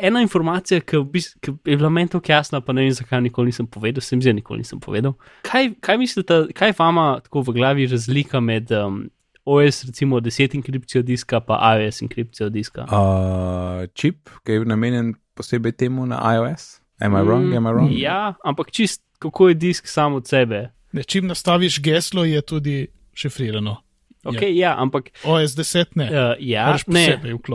Ena 0.00 0.20
informacija, 0.22 0.78
ki, 0.80 1.00
v 1.00 1.06
bistvu, 1.10 1.40
ki 1.42 1.52
je 1.72 1.76
bila 1.80 1.88
meni 1.90 2.12
tako 2.12 2.30
jasna, 2.30 2.60
pa 2.62 2.70
ne 2.72 2.84
vem, 2.84 2.92
zakaj 2.94 3.18
nikoli 3.24 3.50
nisem 3.50 3.66
povedal, 3.66 4.04
se 4.06 4.14
mi 4.14 4.22
zdi, 4.22 4.36
nikoli 4.38 4.62
nisem 4.62 4.78
povedal. 4.78 5.16
Kaj, 5.48 5.72
kaj 5.82 5.98
mislite, 5.98 6.36
kaj 6.54 6.76
vama 6.78 7.06
tako 7.24 7.42
v 7.48 7.56
glavi 7.56 7.88
razlika 7.90 8.38
med 8.40 8.70
um, 8.70 9.00
OS, 9.44 9.82
recimo 9.88 10.20
10 10.22 10.54
enkripcijo 10.60 11.02
diska, 11.02 11.40
pa 11.42 11.58
iOS 11.74 12.02
enkripcijo 12.06 12.52
diska? 12.54 12.86
Uh, 12.86 13.88
čip, 13.98 14.30
ki 14.46 14.60
je 14.60 14.70
namenjen 14.70 15.16
posebej 15.34 15.74
temu 15.74 16.06
na 16.06 16.22
iOS. 16.36 16.76
Am 17.02 17.18
I 17.18 17.26
wrong? 17.26 17.50
Am 17.56 17.66
I 17.66 17.74
wrong? 17.74 17.90
Ja, 17.98 18.36
ampak 18.46 18.70
čist 18.70 19.02
kako 19.18 19.48
je 19.48 19.54
disk 19.54 19.90
sam 19.90 20.14
od 20.14 20.28
sebe. 20.28 20.68
Ne, 20.92 21.02
čim 21.02 21.26
nastaviš 21.26 21.82
geslo, 21.82 22.24
je 22.24 22.40
tudi 22.42 22.86
šifrirano. 23.12 23.76
Okay, 24.24 24.52
ja. 24.52 24.70
ja, 24.70 24.70
ampak 24.76 25.10
OS 25.24 25.56
10 25.56 25.96
ne. 25.96 26.06
uh, 26.12 26.34
ja, 26.36 26.66
Moraš 26.68 26.84
ne. 26.92 27.04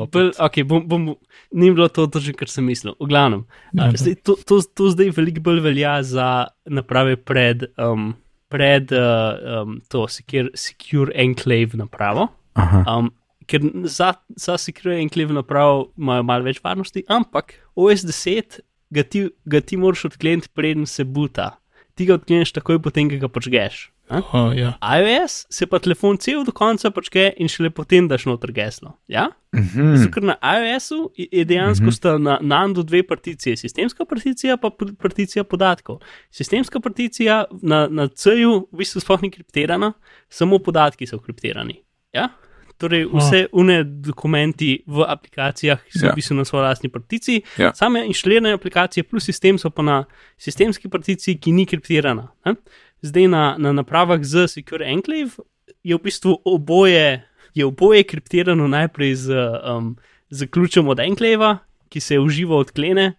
Bolj, 0.09 0.31
okay, 0.41 0.65
bom, 0.65 0.81
bom, 0.89 1.11
ni 1.53 1.69
bilo 1.69 1.85
to, 1.93 2.07
to 2.09 2.17
že, 2.23 2.33
kar 2.33 2.49
sem 2.49 2.65
mislil. 2.65 2.97
V 2.97 3.09
glavnem, 3.11 3.45
Ne, 3.69 3.91
ne. 3.91 3.99
zdaj, 4.01 4.17
to, 4.25 4.33
to, 4.41 4.61
to 4.65 4.89
zdaj 4.89 5.13
veliko 5.13 5.45
bolj 5.45 5.61
velja 5.61 5.99
za 6.01 6.29
naprave 6.65 7.19
pred, 7.21 7.69
um, 7.77 8.15
pred 8.49 8.89
uh, 8.97 9.61
um, 9.61 9.77
to 9.93 10.07
secure, 10.09 10.49
secure 10.57 11.13
enclave 11.13 11.77
napravo. 11.77 12.31
Aha. 12.57 12.81
Um, 12.89 13.13
ker 13.45 13.61
za, 13.85 14.15
za 14.33 14.57
secure 14.57 14.97
enclave 14.97 15.37
napravo 15.37 15.91
imajo 15.97 16.25
malo 16.25 16.49
več 16.49 16.63
varnosti, 16.65 17.05
ampak 17.05 17.59
OS 17.77 18.07
10 18.09 18.61
ga 18.89 19.03
ti, 19.05 19.27
ga 19.45 19.61
ti 19.61 19.77
moraš 19.77 20.09
odkleniti, 20.09 20.49
preden 20.53 20.89
se 20.89 21.05
buta. 21.05 21.59
Ti 21.95 22.09
ga 22.09 22.17
odkleneš 22.17 22.57
takoj, 22.57 22.81
potem 22.83 23.09
ga 23.11 23.29
počgeš. 23.31 23.89
Oh, 24.09 24.51
ja. 24.57 24.73
iOS 24.99 25.45
se 25.49 25.65
pa 25.65 25.79
telefon 25.79 26.17
cel 26.17 26.43
do 26.45 26.51
konca 26.51 26.91
počke 26.93 27.31
in 27.41 27.47
šele 27.49 27.71
potem 27.73 28.05
daš 28.07 28.25
noter 28.29 28.51
geslo. 28.53 28.91
Ja? 29.09 29.31
Mhm. 29.55 29.95
Zato, 29.97 30.11
ker 30.13 30.23
na 30.29 30.35
iOS-u 30.41 31.09
je 31.17 31.45
dejansko 31.45 31.91
sta 31.91 32.17
na 32.21 32.37
NAND-u 32.41 32.83
dve 32.83 33.01
particije, 33.07 33.57
sistemska 33.57 34.05
particija 34.05 34.57
pa 34.57 34.69
particija 35.01 35.43
podatkov. 35.43 35.99
Sistemska 36.31 36.79
particija 36.79 37.45
na, 37.61 37.87
na 37.89 38.07
C-ju 38.07 38.67
v 38.71 38.77
bistvu 38.77 39.01
sploh 39.01 39.21
ni 39.25 39.31
kriptirana, 39.31 39.93
samo 40.29 40.59
podatki 40.59 41.07
so 41.07 41.17
kriptirani. 41.19 41.81
Ja? 42.13 42.29
Torej, 42.77 43.05
vse 43.07 43.45
une 43.55 43.83
dokumenti 43.83 44.83
v 44.87 45.05
aplikacijah 45.07 45.79
so 45.89 46.05
Ja. 46.05 46.11
v 46.11 46.15
bistvu 46.19 46.35
na 46.35 46.43
svoji 46.45 46.63
lastni 46.63 46.89
particiji, 46.91 47.41
Ja. 47.57 47.71
same 47.73 48.05
inštalirane 48.05 48.51
aplikacije 48.53 49.03
plus 49.03 49.23
sistem 49.25 49.57
so 49.57 49.69
pa 49.69 49.81
na 49.81 50.03
sistemski 50.37 50.89
particiji, 50.89 51.37
ki 51.39 51.51
ni 51.51 51.65
kriptirana. 51.65 52.27
Ne? 52.45 52.55
Zdaj 53.01 53.27
na, 53.27 53.43
na 53.57 53.71
napravah 53.73 54.23
z 54.23 54.47
Secure 54.47 54.85
Enclave 54.85 55.41
je 55.83 55.95
v 55.95 56.01
bistvu 56.01 56.39
oboje, 56.45 57.23
je 57.53 57.65
oboje 57.65 58.03
kriptirano 58.03 58.67
najprej 58.67 59.15
z, 59.15 59.27
um, 59.61 59.95
z 60.29 60.47
ključem 60.47 60.87
od 60.87 60.99
Enclava, 60.99 61.57
ki 61.89 61.99
se 61.99 62.19
uživa 62.19 62.57
odklene, 62.57 63.13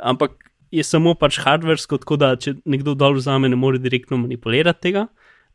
ampak 0.00 0.38
je 0.70 0.84
samo 0.84 1.14
pač 1.14 1.38
hardversko, 1.42 1.98
tako 2.00 2.16
da 2.16 2.32
če 2.36 2.56
nekdo 2.64 2.94
dol 2.94 3.18
vzame, 3.18 3.50
ne 3.50 3.58
more 3.58 3.80
direktno 3.82 4.16
manipulirati 4.22 4.88
tega, 4.88 5.06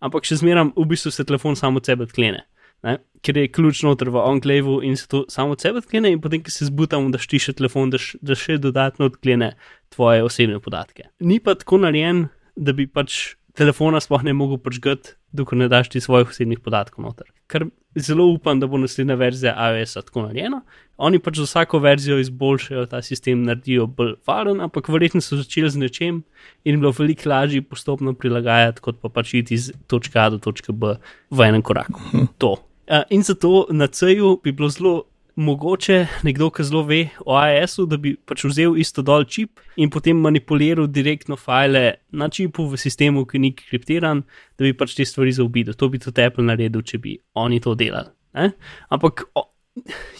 ampak 0.03 0.27
še 0.27 0.41
zmeraj 0.43 0.71
v 0.75 0.85
bistvu 0.91 1.13
se 1.13 1.25
telefon 1.25 1.57
samo 1.57 1.81
od 1.81 1.89
sebe 1.89 2.05
odklene. 2.05 2.43
Ne? 2.85 2.99
Ker 3.25 3.39
je 3.39 3.49
ključ 3.49 3.81
noter 3.87 4.11
v 4.13 4.21
enclavu 4.21 4.77
in 4.85 4.93
se 4.99 5.07
to 5.09 5.23
samo 5.33 5.55
od 5.55 5.63
sebe 5.63 5.81
odklene, 5.81 6.11
in 6.13 6.21
potem, 6.21 6.43
ko 6.45 6.53
se 6.53 6.67
zbutamo, 6.69 7.09
da 7.09 7.17
štiše 7.17 7.55
telefon, 7.57 7.89
da, 7.89 7.97
š, 8.01 8.21
da 8.21 8.37
še 8.37 8.59
dodatno 8.61 9.09
odklene 9.09 9.55
tvoje 9.95 10.21
osebne 10.27 10.61
podatke. 10.61 11.09
Ni 11.25 11.39
pa 11.41 11.57
tako 11.57 11.81
narejen, 11.81 12.27
da 12.53 12.77
bi 12.77 12.85
pač 12.85 13.37
telefona 13.57 13.99
sploh 14.03 14.23
ne 14.23 14.33
mogel 14.37 14.59
počgati, 14.61 15.15
dokler 15.33 15.65
ne 15.65 15.67
daš 15.71 15.89
ti 15.93 16.01
svojih 16.01 16.29
osebnih 16.29 16.59
podatkov 16.63 17.05
noter. 17.05 17.29
Ker 17.49 17.65
zelo 17.97 18.27
upam, 18.29 18.59
da 18.61 18.67
bo 18.69 18.77
naslednja 18.77 19.17
verzija 19.17 19.55
iOS-a 19.71 20.03
tako 20.05 20.27
narejena. 20.27 20.61
Oni 20.97 21.19
pač 21.23 21.39
za 21.41 21.47
vsako 21.47 21.81
verzijo 21.81 22.19
izboljšajo 22.21 22.85
ta 22.91 23.01
sistem, 23.05 23.43
naredijo 23.47 23.87
bolj 23.87 24.15
varen, 24.27 24.61
ampak 24.65 24.89
verjetno 24.93 25.21
so 25.23 25.39
začeli 25.39 25.71
z 25.73 25.81
nečem 25.81 26.21
in 26.63 26.75
je 26.75 26.77
bilo 26.77 26.93
veliko 26.97 27.29
lažje 27.29 27.63
postopno 27.65 28.13
prilagajati, 28.13 28.83
kot 28.85 29.01
pa 29.01 29.09
pač 29.13 29.33
iti 29.41 29.57
iz 29.57 29.71
točke 29.87 30.19
A 30.21 30.29
do 30.33 30.41
točke 30.41 30.73
B 30.73 30.95
v 31.31 31.49
enem 31.49 31.65
koraku. 31.65 32.01
To. 32.41 32.57
Uh, 32.87 33.03
in 33.11 33.23
zato 33.23 33.67
na 33.71 33.87
C-ju 33.87 34.37
bi 34.43 34.53
bilo 34.55 34.69
zelo 34.71 34.93
mogoče 35.37 35.97
nekdo, 36.25 36.49
ki 36.49 36.65
zelo 36.65 36.81
ve 36.83 36.99
o 37.25 37.37
iOS-u, 37.37 37.85
da 37.85 37.97
bi 38.01 38.15
pač 38.17 38.43
vzel 38.49 38.77
isto 38.81 39.03
dol 39.05 39.25
čip 39.29 39.61
in 39.77 39.91
potem 39.93 40.17
manipuliral 40.17 40.87
direktno 40.89 41.37
file 41.37 41.99
na 42.11 42.29
čipu 42.29 42.65
v 42.71 42.79
sistemu, 42.81 43.25
ki 43.29 43.39
ni 43.39 43.53
kriptiran, 43.55 44.23
da 44.57 44.65
bi 44.65 44.73
pač 44.73 44.95
te 44.97 45.05
stvari 45.05 45.35
zaobidel. 45.37 45.77
To 45.77 45.91
bi 45.93 46.01
tudi 46.01 46.25
Apple 46.25 46.47
naredil, 46.47 46.81
če 46.81 46.97
bi 47.03 47.17
oni 47.37 47.61
to 47.61 47.75
delali. 47.77 48.09
Ne? 48.33 48.51
Ampak 48.89 49.27
o, 49.37 49.45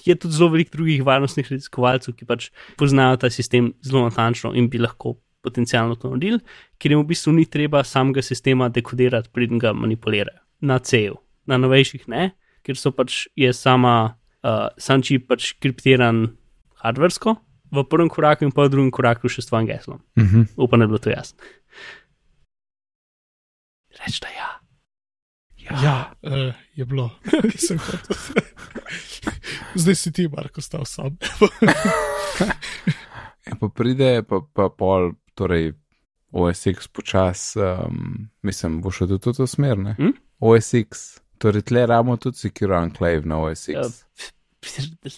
je 0.06 0.16
tudi 0.16 0.38
zelo 0.38 0.52
veliko 0.54 0.78
drugih 0.78 1.06
varnostnih 1.06 1.50
raziskovalcev, 1.50 2.14
ki 2.18 2.30
pač 2.30 2.52
poznajo 2.78 3.18
ta 3.24 3.34
sistem 3.34 3.74
zelo 3.86 4.06
natančno 4.06 4.54
in 4.54 4.70
bi 4.70 4.82
lahko 4.82 5.18
potencialno 5.46 5.98
to 5.98 6.12
naredili, 6.14 6.44
ker 6.78 6.94
jim 6.94 7.02
v 7.02 7.10
bistvu 7.10 7.34
ni 7.34 7.48
treba 7.50 7.82
samega 7.86 8.22
sistema 8.22 8.70
dekodirati, 8.70 9.34
preden 9.34 9.62
ga 9.62 9.74
manipulirajo. 9.74 10.44
Na 10.62 10.78
C-ju, 10.82 11.18
na 11.50 11.58
novejših 11.62 12.08
ne, 12.10 12.32
ker 12.66 12.78
so 12.78 12.92
pač 12.94 13.28
je 13.38 13.50
sama, 13.54 14.17
uh, 14.44 14.68
sam 14.78 15.02
čip 15.06 15.28
pač 15.30 15.54
kriptiran 15.62 16.28
hardversko, 16.84 17.38
v 17.72 17.84
prvem 17.90 18.10
koraku 18.10 18.48
in 18.48 18.54
pa 18.56 18.68
v 18.68 18.74
drugem 18.74 18.92
koraku 18.96 19.32
še 19.32 19.44
s 19.44 19.50
tvojim 19.50 19.68
geslom. 19.70 20.04
Mhm. 20.20 20.54
Upam, 20.56 20.80
da 20.80 20.88
je 20.88 20.92
bilo 20.94 21.02
to 21.04 21.12
jasno. 21.12 21.40
Reč 23.98 24.22
da 24.24 24.30
ja. 24.32 24.50
Ja, 25.68 25.98
uh, 26.24 26.56
je 26.76 26.86
bilo. 26.86 27.12
Zdaj 29.82 29.96
si 29.96 30.12
ti, 30.12 30.28
Marko, 30.32 30.62
stal 30.62 30.86
sam. 30.86 31.18
Ja, 33.48 33.56
pa 33.56 33.70
pride, 33.72 34.24
pa, 34.28 34.42
pa 34.44 34.68
pol, 34.68 35.14
torej 35.32 35.72
OSX 36.36 36.90
počas, 36.92 37.54
um, 37.56 38.28
mislim, 38.44 38.82
bo 38.84 38.92
šel 38.92 39.08
tudi 39.08 39.32
v 39.32 39.36
to 39.38 39.48
smer, 39.48 39.80
ne? 39.80 39.94
Hm? 39.96 40.18
OSX, 40.44 41.22
torej 41.42 41.66
tle 41.70 41.86
ramo 41.90 42.18
tudi 42.18 42.38
Secure 42.38 42.78
Enclave 42.84 43.26
na 43.26 43.40
OSX. 43.42 43.70
Ja, 43.70 43.86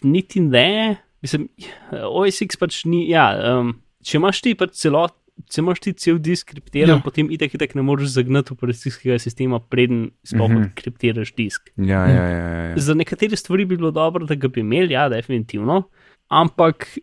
Niti 0.04 0.42
ne, 0.44 0.98
mislim, 1.24 1.48
OSX 1.92 2.60
pač 2.60 2.84
ni. 2.86 3.06
Ja, 3.10 3.32
um, 3.60 3.74
če 4.06 4.20
imaš 4.20 4.44
ti 4.46 4.56
pač 4.60 4.78
celot. 4.82 5.16
Če 5.48 5.62
imaš 5.62 5.80
ti 5.80 5.94
cel 5.96 6.18
disk 6.20 6.50
kriptiran, 6.52 6.98
Ja. 6.98 7.04
potem 7.04 7.30
itek, 7.32 7.54
itek 7.56 7.72
ne 7.80 7.84
moreš 7.88 8.12
zagnati 8.18 8.52
operacijskega 8.52 9.16
sistema, 9.24 9.62
preden 9.64 10.10
sploh 10.28 10.50
mm. 10.52 10.58
-hmm. 10.58 10.74
kriptiraš 10.76 11.32
disk. 11.38 11.70
Ja, 11.78 12.04
ja, 12.08 12.24
ja. 12.28 12.40
ja, 12.40 12.64
ja. 12.70 12.78
Za 12.78 12.94
nekatere 12.94 13.40
stvari 13.40 13.66
bi 13.66 13.78
bilo 13.78 13.92
dobro, 13.92 14.26
da 14.26 14.36
ga 14.36 14.48
bi 14.48 14.60
imeli, 14.60 14.94
ja, 14.94 15.08
definitivno, 15.10 15.84
ampak 16.28 16.98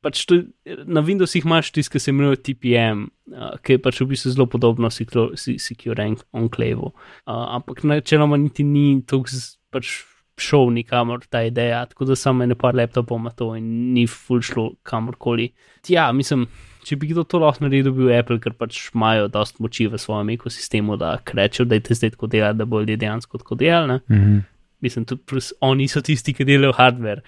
pač 0.00 0.24
to, 0.26 0.42
na 0.86 1.02
Windowsih 1.04 1.44
imaš 1.44 1.70
tisto, 1.72 1.92
ki 1.92 2.00
se 2.00 2.10
imenuje 2.10 2.36
TPM, 2.36 3.04
uh, 3.32 3.54
ki 3.62 3.76
je 3.76 3.82
pač 3.82 4.00
v 4.00 4.06
bistvu 4.14 4.32
zelo 4.34 4.46
podobno 4.46 4.90
Secure 4.90 5.36
Se- 5.36 5.58
Secure 5.58 6.02
En- 6.02 6.16
Enclave. 6.32 6.90
Uh, 6.90 6.92
ampak 7.26 7.82
načeloma 7.84 8.36
niti 8.40 8.64
ni 8.64 9.02
tako 9.06 9.24
pač 9.70 10.02
šel 10.40 10.72
nikamor 10.74 11.22
ta 11.30 11.44
ideja, 11.46 11.84
tako 11.86 12.04
da 12.04 12.16
samo 12.18 12.42
ene 12.42 12.54
par 12.58 12.74
laptopov 12.74 13.18
ima 13.20 13.30
to 13.30 13.52
in 13.56 13.92
ni 13.94 14.06
full 14.06 14.40
šlo 14.42 14.72
kamorkoli. 14.82 15.52
Ja, 15.88 16.12
mislim. 16.12 16.46
Če 16.84 16.98
bi 17.00 17.06
kdo 17.08 17.22
to 17.24 17.38
lahko 17.40 17.64
naredil, 17.64 17.92
bi 17.96 18.02
bil 18.04 18.10
Apple, 18.12 18.36
ker 18.44 18.52
pač 18.52 18.90
imajo 18.92 19.28
dost 19.32 19.56
moči 19.58 19.86
v 19.88 19.96
svojem 19.96 20.34
ekosistemu, 20.34 20.98
da 21.00 21.14
rečejo, 21.24 21.64
da 21.64 21.78
je 21.78 21.80
te 21.80 21.94
zdaj 21.96 22.10
tako 22.12 22.26
delati, 22.28 22.58
da 22.58 22.66
bo 22.68 22.80
ljudje 22.82 22.98
dejansko 23.00 23.38
tako 23.40 23.54
delali. 23.56 23.88
ne. 23.88 24.00
Mhm. 24.16 24.38
Mislim, 24.84 25.04
tudi 25.08 25.40
oni 25.64 25.88
so 25.88 26.02
tisti, 26.04 26.34
ki 26.36 26.44
delajo 26.44 26.74
hardware. 26.76 27.22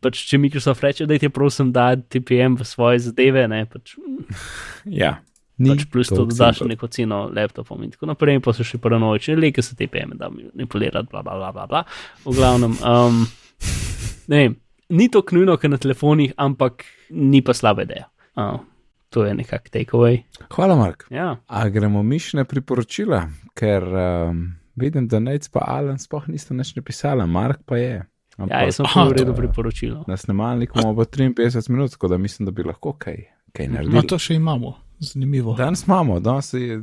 Pač, 0.00 0.22
če 0.30 0.38
Microsoft 0.40 0.84
reče, 0.84 1.06
da 1.08 1.18
ti 1.20 1.28
prosim, 1.28 1.72
da 1.76 1.92
TPM 1.96 2.56
v 2.56 2.66
svoje 2.68 3.02
zadeve, 3.04 3.44
ne, 3.50 3.64
pač, 3.68 3.96
ja. 4.88 5.18
Ni 5.60 5.74
pač 5.74 5.84
plus 5.92 6.08
to 6.08 6.24
dodaš 6.24 6.62
simpel. 6.62 6.72
neko 6.72 6.88
ceno 6.88 7.18
laptopom 7.36 7.82
in 7.84 7.92
tako 7.92 8.08
naprej, 8.08 8.38
in 8.38 8.44
pa 8.44 8.54
so 8.56 8.64
še 8.64 8.80
paranoični, 8.80 9.36
le, 9.36 9.50
ki 9.52 9.64
so 9.64 9.76
TPM, 9.76 10.16
da 10.16 10.30
manipulirat, 10.32 11.10
bla, 11.12 11.20
bla, 11.26 11.36
bla, 11.36 11.50
bla, 11.52 11.66
bla. 11.68 11.82
V 12.24 12.32
glavnem, 12.38 12.78
um, 12.80 13.26
ne 14.32 14.40
vem, 14.40 14.56
ni 14.96 15.10
to 15.12 15.20
knujno, 15.20 15.58
kot 15.60 15.74
na 15.74 15.80
telefonih, 15.80 16.32
ampak 16.40 16.86
ni 17.12 17.44
pa 17.44 17.52
slaba 17.52 17.84
ideja. 17.84 18.08
Uh, 18.40 18.56
to 19.12 19.26
je 19.26 19.34
nekak 19.36 19.68
takeaway. 19.68 20.22
Hvala, 20.48 20.78
Mark. 20.80 21.04
Ja. 21.12 21.36
A 21.44 21.68
gremo 21.68 22.00
mišne 22.06 22.46
priporočila, 22.48 23.26
ker 23.58 23.84
um, 23.84 24.46
vidim, 24.80 25.10
da 25.12 25.20
Nec 25.20 25.44
pa 25.52 25.66
Alan 25.66 26.00
sploh 26.00 26.24
niste 26.30 26.56
nič 26.56 26.72
napisali, 26.78 27.26
Mark 27.28 27.66
pa 27.68 27.76
je. 27.76 28.00
Ja, 28.46 28.62
jaz 28.62 28.76
sem 28.76 28.86
pa 28.86 29.04
v 29.04 29.12
redu 29.12 29.34
priporočilo. 29.34 30.04
Na 30.06 30.16
snemalniku 30.16 30.78
imamo 30.78 30.96
pa 30.96 31.04
53 31.06 31.70
minut, 31.70 31.90
tako 31.90 32.08
da 32.08 32.18
mislim, 32.18 32.46
da 32.46 32.52
bi 32.52 32.62
lahko 32.62 32.92
kaj, 32.94 33.16
kaj 33.52 33.66
No, 33.66 33.74
naredili. 33.74 34.06
to 34.06 34.18
še 34.18 34.34
imamo, 34.34 34.74
zanimivo. 35.00 35.54
Danes 35.54 35.84
imamo, 35.84 36.20
danes 36.20 36.52
je 36.52 36.80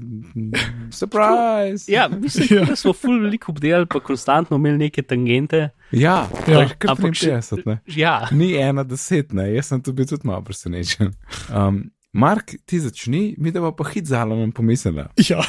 surprise. 0.92 1.86
Ja, 1.88 2.08
mislim, 2.10 2.48
Ja. 2.52 2.66
da 2.66 2.76
smo 2.76 2.94
ful 2.94 3.20
veliko 3.20 3.52
obdelali, 3.52 3.86
pa 3.86 4.00
konstantno 4.00 4.58
imeli 4.58 4.78
neke 4.80 5.02
tangente. 5.02 5.70
ja, 5.92 6.28
Ja. 6.48 6.60
ja. 6.60 6.70
kar 6.70 6.92
Ampak 6.92 7.14
še- 7.14 7.32
53, 7.32 7.66
ne. 7.66 7.80
Ja, 7.88 8.28
Ni 8.32 8.54
ena 8.56 8.84
deset, 8.84 9.34
ne, 9.34 9.54
jaz 9.54 9.66
sem 9.66 9.82
tu 9.82 9.94
bil 9.94 10.06
tudi 10.06 10.22
malo 10.24 10.42
presenečen. 10.42 11.14
Um, 11.50 11.84
Mark, 12.14 12.56
ti 12.66 12.80
začni, 12.80 13.36
mi 13.38 13.52
da 13.52 13.72
pa 13.72 13.84
hit 13.86 14.06
za 14.06 14.20
Alanom 14.20 14.52
pomislila. 14.52 15.08
Ja, 15.20 15.42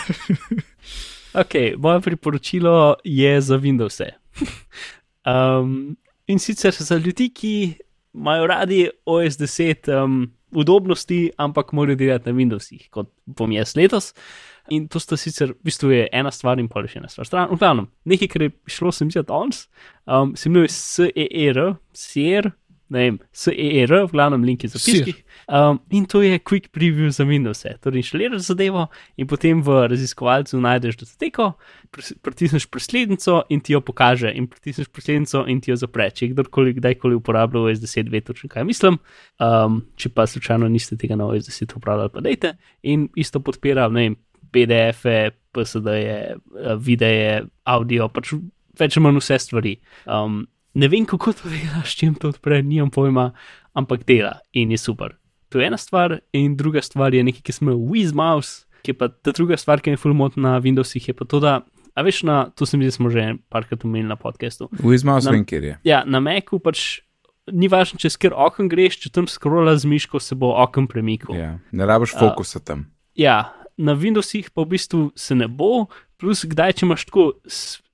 ok, 1.35 1.55
moje 1.79 2.01
priporočilo 2.01 2.97
je 3.05 3.41
za 3.41 3.57
Windows. 3.57 4.01
Um, 5.29 5.97
in 6.27 6.39
sicer 6.39 6.73
za 6.73 6.97
ljudi, 6.97 7.29
ki 7.35 7.55
imajo 8.15 8.47
radi 8.47 8.89
OS 9.05 9.39
10 9.39 9.91
um, 10.03 10.21
udobnosti, 10.51 11.31
ampak 11.37 11.73
morajo 11.73 11.97
delati 11.97 12.31
na 12.31 12.37
Windowsih, 12.37 12.89
kot 12.91 13.11
bom 13.27 13.53
jaz 13.53 13.77
letos. 13.77 14.15
In 14.71 14.89
to 14.89 15.01
sta 15.01 15.17
sicer, 15.17 15.53
v 15.53 15.69
bistvu 15.69 15.91
je 15.93 16.09
ena 16.13 16.31
stvar 16.33 16.61
in 16.61 16.69
pol 16.69 16.87
še 16.89 17.01
ena 17.01 17.09
stvar. 17.09 17.29
Stran, 17.29 17.53
v 17.53 17.61
glavnem, 17.61 17.89
nekaj, 18.09 18.29
kar 18.33 18.45
je 18.45 18.51
šlo, 18.69 18.93
sem 18.93 19.09
videl 19.09 19.25
danes, 19.29 19.67
um, 20.05 20.35
se 20.37 20.49
imenuje 20.49 20.73
SER, 20.75 21.63
SER, 21.97 22.51
ne 22.89 22.99
vem, 23.05 23.17
SER, 23.33 23.93
v 24.07 24.13
glavnem 24.13 24.45
link 24.45 24.65
je 24.65 24.71
zapiski. 24.73 25.15
Um, 25.49 25.79
in 25.91 26.07
to 26.09 26.23
je 26.23 26.39
quick 26.39 26.69
preview 26.73 27.11
za 27.13 27.25
Windows. 27.25 27.65
Torej, 27.81 28.03
inštaliraš 28.03 28.49
zadevo 28.49 28.87
in 29.17 29.29
potem 29.29 29.63
v 29.65 29.87
raziskovalcu 29.89 30.61
najdeš 30.61 30.99
datoteko, 31.03 31.51
pritisneš 32.25 32.69
preslednico 32.69 33.43
in 33.49 33.61
ti 33.65 33.73
jo 33.77 33.81
pokaže, 33.81 34.33
in 34.35 34.49
pritisneš 34.49 34.89
preslednico 34.93 35.45
in 35.49 35.61
ti 35.61 35.73
jo 35.73 35.79
zapre. 35.81 36.11
Če 36.11 36.33
kdorkoli 36.33 36.77
kdajkoli 36.77 37.17
uporabljal 37.17 37.71
OS 37.71 37.81
10, 37.85 38.13
ve 38.13 38.21
točno 38.25 38.49
kaj 38.53 38.67
mislim. 38.69 39.01
Um, 39.41 39.83
če 39.97 40.13
pa 40.13 40.27
slučajno 40.29 40.69
niste 40.69 40.97
tega 41.01 41.17
na 41.17 41.29
OS 41.29 41.49
10 41.49 41.77
uporabljali, 41.77 42.15
pa 42.15 42.25
dajte. 42.25 42.55
In 42.89 43.09
isto 43.17 43.41
podpira, 43.45 43.89
ne 43.89 44.09
vem, 44.09 44.21
PDF-e, 44.53 45.31
PSD-je, 45.53 46.37
videe, 46.81 47.43
audio, 47.69 48.09
pač 48.13 48.33
več 48.79 48.97
ali 48.97 49.05
manj 49.05 49.21
vse 49.23 49.39
stvari. 49.43 49.75
Um, 50.07 50.43
ne 50.79 50.89
vem, 50.89 51.07
kako 51.07 51.35
to 51.35 51.51
dela, 51.51 51.83
s 51.85 51.97
čim 51.99 52.15
to 52.15 52.31
odpre, 52.31 52.61
nimam 52.63 52.91
pojma, 52.95 53.33
ampak 53.75 54.05
dela 54.07 54.39
in 54.53 54.71
je 54.71 54.79
super. 54.79 55.17
To 55.49 55.61
je 55.61 55.67
ena 55.67 55.79
stvar, 55.81 56.19
in 56.33 56.57
druga 56.57 56.83
stvar 56.85 57.15
je 57.15 57.25
nekaj, 57.25 57.43
ki 57.43 57.53
smo 57.57 57.75
WizMouse, 57.75 58.69
ki 58.85 58.93
je 58.93 58.99
pa 58.99 59.09
ta 59.09 59.35
druga 59.35 59.57
stvar, 59.57 59.83
ki 59.83 59.97
je 59.97 60.01
fulmot 60.01 60.37
na 60.37 60.59
Windowsih, 60.63 61.09
je 61.11 61.17
pa 61.17 61.25
to, 61.25 61.41
da, 61.43 61.61
a 61.97 62.05
veš, 62.05 62.23
na, 62.29 62.51
to 62.55 62.69
se 62.69 62.79
mi 62.79 62.87
zdi, 62.87 62.95
smo 62.95 63.11
že 63.11 63.35
parkrat 63.51 63.85
omenili 63.85 64.09
na 64.09 64.17
podkastu. 64.21 64.69
Vizmal 64.79 65.23
Nam- 65.25 65.41
sem, 65.41 65.45
kjer 65.49 65.65
je. 65.65 65.75
Ja, 65.89 66.05
na 66.07 66.21
Macu 66.21 66.61
pač 66.63 67.01
ni 67.49 67.69
važno, 67.73 67.99
če 67.99 68.13
skr 68.13 68.37
okon 68.37 68.69
greš, 68.69 69.01
če 69.03 69.11
tam 69.11 69.27
skrola 69.27 69.75
z 69.77 69.89
miško, 69.89 70.21
se 70.21 70.37
bo 70.39 70.53
okon 70.63 70.87
premikal. 70.87 71.35
Ja. 71.37 71.53
Ne 71.73 71.89
rabiš 71.89 72.15
fokusa 72.19 72.61
tam. 72.61 72.91
Ja, 73.19 73.55
na 73.81 73.97
Windowsih 73.97 74.53
pa 74.55 74.63
v 74.63 74.77
bistvu 74.77 75.03
se 75.17 75.35
ne 75.35 75.49
bo, 75.49 75.89
plus 76.21 76.45
kdaj, 76.45 76.77
če 76.79 76.87
imaš 76.87 77.09
tako 77.09 77.31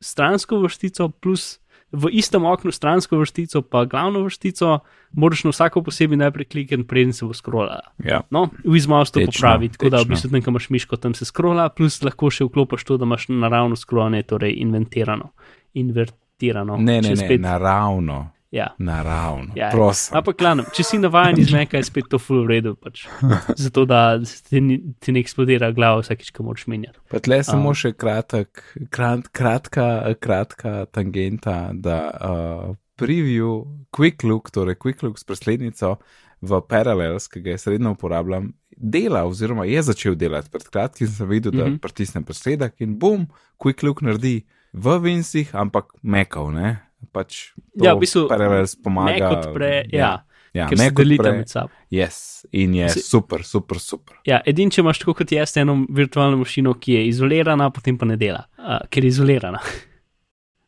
stransko 0.03 0.59
vrstico, 0.65 1.09
plus 1.23 1.61
v 1.95 2.11
istem 2.13 2.45
oknu 2.45 2.73
stransko 2.75 3.19
vrstico, 3.21 3.63
pa 3.63 3.85
glavno 3.87 4.25
vrstico, 4.27 4.79
moraš 5.13 5.45
na 5.47 5.53
vsako 5.55 5.83
posebej 5.87 6.19
najprej 6.21 6.49
klikati, 6.51 6.85
preden 6.85 7.13
se 7.15 7.27
bo 7.27 7.35
scrollala. 7.35 7.95
Ja. 8.05 8.21
No, 8.31 8.49
Wizmouse 8.65 9.15
to 9.15 9.21
Tečno, 9.23 9.33
popravi, 9.33 9.69
tako 9.69 9.91
da 9.91 9.97
v 9.97 10.01
tečno. 10.01 10.11
bistvu 10.15 10.31
tam, 10.31 10.43
ko 10.43 10.51
imaš 10.51 10.69
miško, 10.71 10.97
tam 10.97 11.15
se 11.15 11.25
scrolla, 11.25 11.69
plus 11.69 12.03
lahko 12.03 12.31
še 12.31 12.49
vklopiš 12.49 12.85
to, 12.85 12.99
da 12.99 13.07
imaš 13.07 13.29
naravno 13.31 13.79
scrollanje, 13.79 14.23
torej 14.23 14.59
inventirano, 14.59 15.31
invertirano. 15.75 16.77
Ne, 16.77 17.01
ne, 17.01 17.15
ne, 17.15 17.17
spet, 17.17 17.41
naravno. 17.41 18.31
Ja. 18.55 18.69
Naravno. 18.79 19.53
Ja, 19.59 19.69
Prosim. 19.73 20.17
Ampak, 20.19 20.39
glavno, 20.39 20.65
če 20.75 20.87
si 20.87 20.99
navaden 21.03 21.41
iz 21.43 21.51
meka, 21.55 21.81
je 21.81 21.89
spet 21.89 22.07
to 22.13 22.21
full 22.23 22.45
v 22.47 22.55
redu. 22.55 22.75
Pač. 22.79 23.05
Zato, 23.65 23.85
da 23.91 24.17
ti, 24.23 24.63
ti 25.03 25.15
ne 25.15 25.23
eksplodira 25.25 25.73
glava 25.75 26.05
vsakeč, 26.05 26.31
ko 26.35 26.47
moraš 26.47 26.69
menjati. 26.71 27.03
Pa 27.11 27.23
tle 27.25 27.41
samo 27.47 27.73
Um. 27.73 27.79
še 27.79 27.95
kratek, 27.99 28.63
krat, 28.95 29.31
kratka, 29.35 29.89
kratka 30.23 30.75
tangenta, 30.95 31.59
da 31.75 31.99
uh, 32.15 32.75
preview 33.01 33.65
Quick 33.95 34.23
Look, 34.23 34.55
torej 34.55 34.79
Quick 34.79 35.03
Look 35.03 35.19
s 35.19 35.27
preslednico 35.27 35.99
v 36.45 36.61
Parallels, 36.69 37.27
ki 37.33 37.43
ga 37.43 37.57
jaz 37.57 37.67
redno 37.73 37.95
uporabljam, 37.97 38.53
dela 38.77 39.25
oziroma 39.27 39.67
je 39.67 39.83
začel 39.83 40.15
delati. 40.19 40.53
Pred 40.53 40.69
kratkim 40.71 41.11
sem 41.11 41.29
videl, 41.29 41.53
da 41.53 41.65
mm. 41.65 41.73
-hmm. 41.73 41.83
pritisnem 41.83 42.25
presledek 42.25 42.81
in 42.81 42.99
bum, 42.99 43.27
Quick 43.59 43.83
Look 43.83 44.03
naredi 44.03 44.45
v 44.73 44.99
Vincih, 44.99 45.55
ampak 45.55 45.95
mekov, 46.03 46.53
ne. 46.53 46.77
Pač 47.13 47.53
to 47.79 47.85
Ja, 47.85 47.95
v 47.95 48.01
bistvu 48.01 48.29
Parallels 48.29 48.77
pomaga. 48.77 49.31
Mac 49.31 49.47
odpre, 49.47 49.85
ja, 49.93 50.25
ja 50.55 50.69
ker 50.69 50.79
se 50.79 50.85
Mac 50.85 50.95
delita 50.95 51.23
odpre, 51.23 51.37
med 51.39 51.49
sabo. 51.49 51.71
Yes, 51.91 52.47
in 52.53 52.75
je 52.75 52.89
Si- 52.89 53.01
super, 53.03 53.43
super, 53.43 53.79
super. 53.79 54.17
Ja, 54.25 54.41
edin, 54.47 54.71
če 54.71 54.81
imaš 54.81 54.99
tako 54.99 55.15
kot 55.15 55.33
jaz 55.33 55.57
eno 55.57 55.87
virtualno 55.91 56.37
mašino, 56.37 56.75
ki 56.75 56.93
je 56.93 57.09
izolirana, 57.09 57.71
potem 57.71 57.99
pa 57.99 58.07
ne 58.07 58.17
dela, 58.17 58.45
uh, 58.59 58.87
ker 58.91 59.05
je 59.05 59.09
izolirana. 59.09 59.59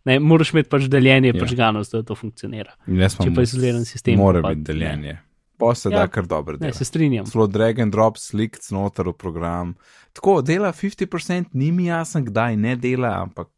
Ne, 0.06 0.20
moraš 0.20 0.52
imeti 0.52 0.68
pač 0.68 0.84
deljenje, 0.86 1.28
Ja. 1.28 1.34
ja. 1.34 1.40
pač 1.40 1.50
da 1.90 2.02
to 2.02 2.14
funkcionira. 2.14 2.76
Če 2.86 3.34
pa 3.34 3.40
je 3.40 3.42
izoliran 3.42 3.84
sistem, 3.84 4.14
Mora 4.16 4.38
pa 4.40 4.48
biti 4.48 4.60
ne. 4.60 4.64
deljenje. 4.64 5.18
Pa 5.58 5.74
se 5.74 5.88
Ja. 5.90 5.98
da 5.98 6.06
kar 6.06 6.26
dobro 6.26 6.52
Ne, 6.52 6.58
dela. 6.58 6.72
se 6.72 6.84
strinjam. 6.84 7.26
Celo 7.26 7.46
drag 7.46 7.78
and 7.80 7.92
drop 7.92 8.16
slik 8.16 8.56
znotraj 8.62 9.06
v 9.06 9.12
program. 9.12 9.74
Tako 10.12 10.42
dela 10.42 10.72
50%, 10.72 11.46
ni 11.52 11.72
mi 11.72 11.86
jasen, 11.86 12.24
kdaj 12.24 12.56
ne 12.56 12.76
dela, 12.76 13.18
ampak 13.20 13.48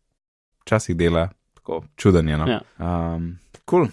včasih 0.65 0.97
dela, 0.97 1.29
tako 1.69 1.87
čuden 1.97 2.29
je. 2.29 2.39
No? 2.39 2.47
Ja. 2.47 2.61
Um, 3.15 3.39
cool. 3.71 3.87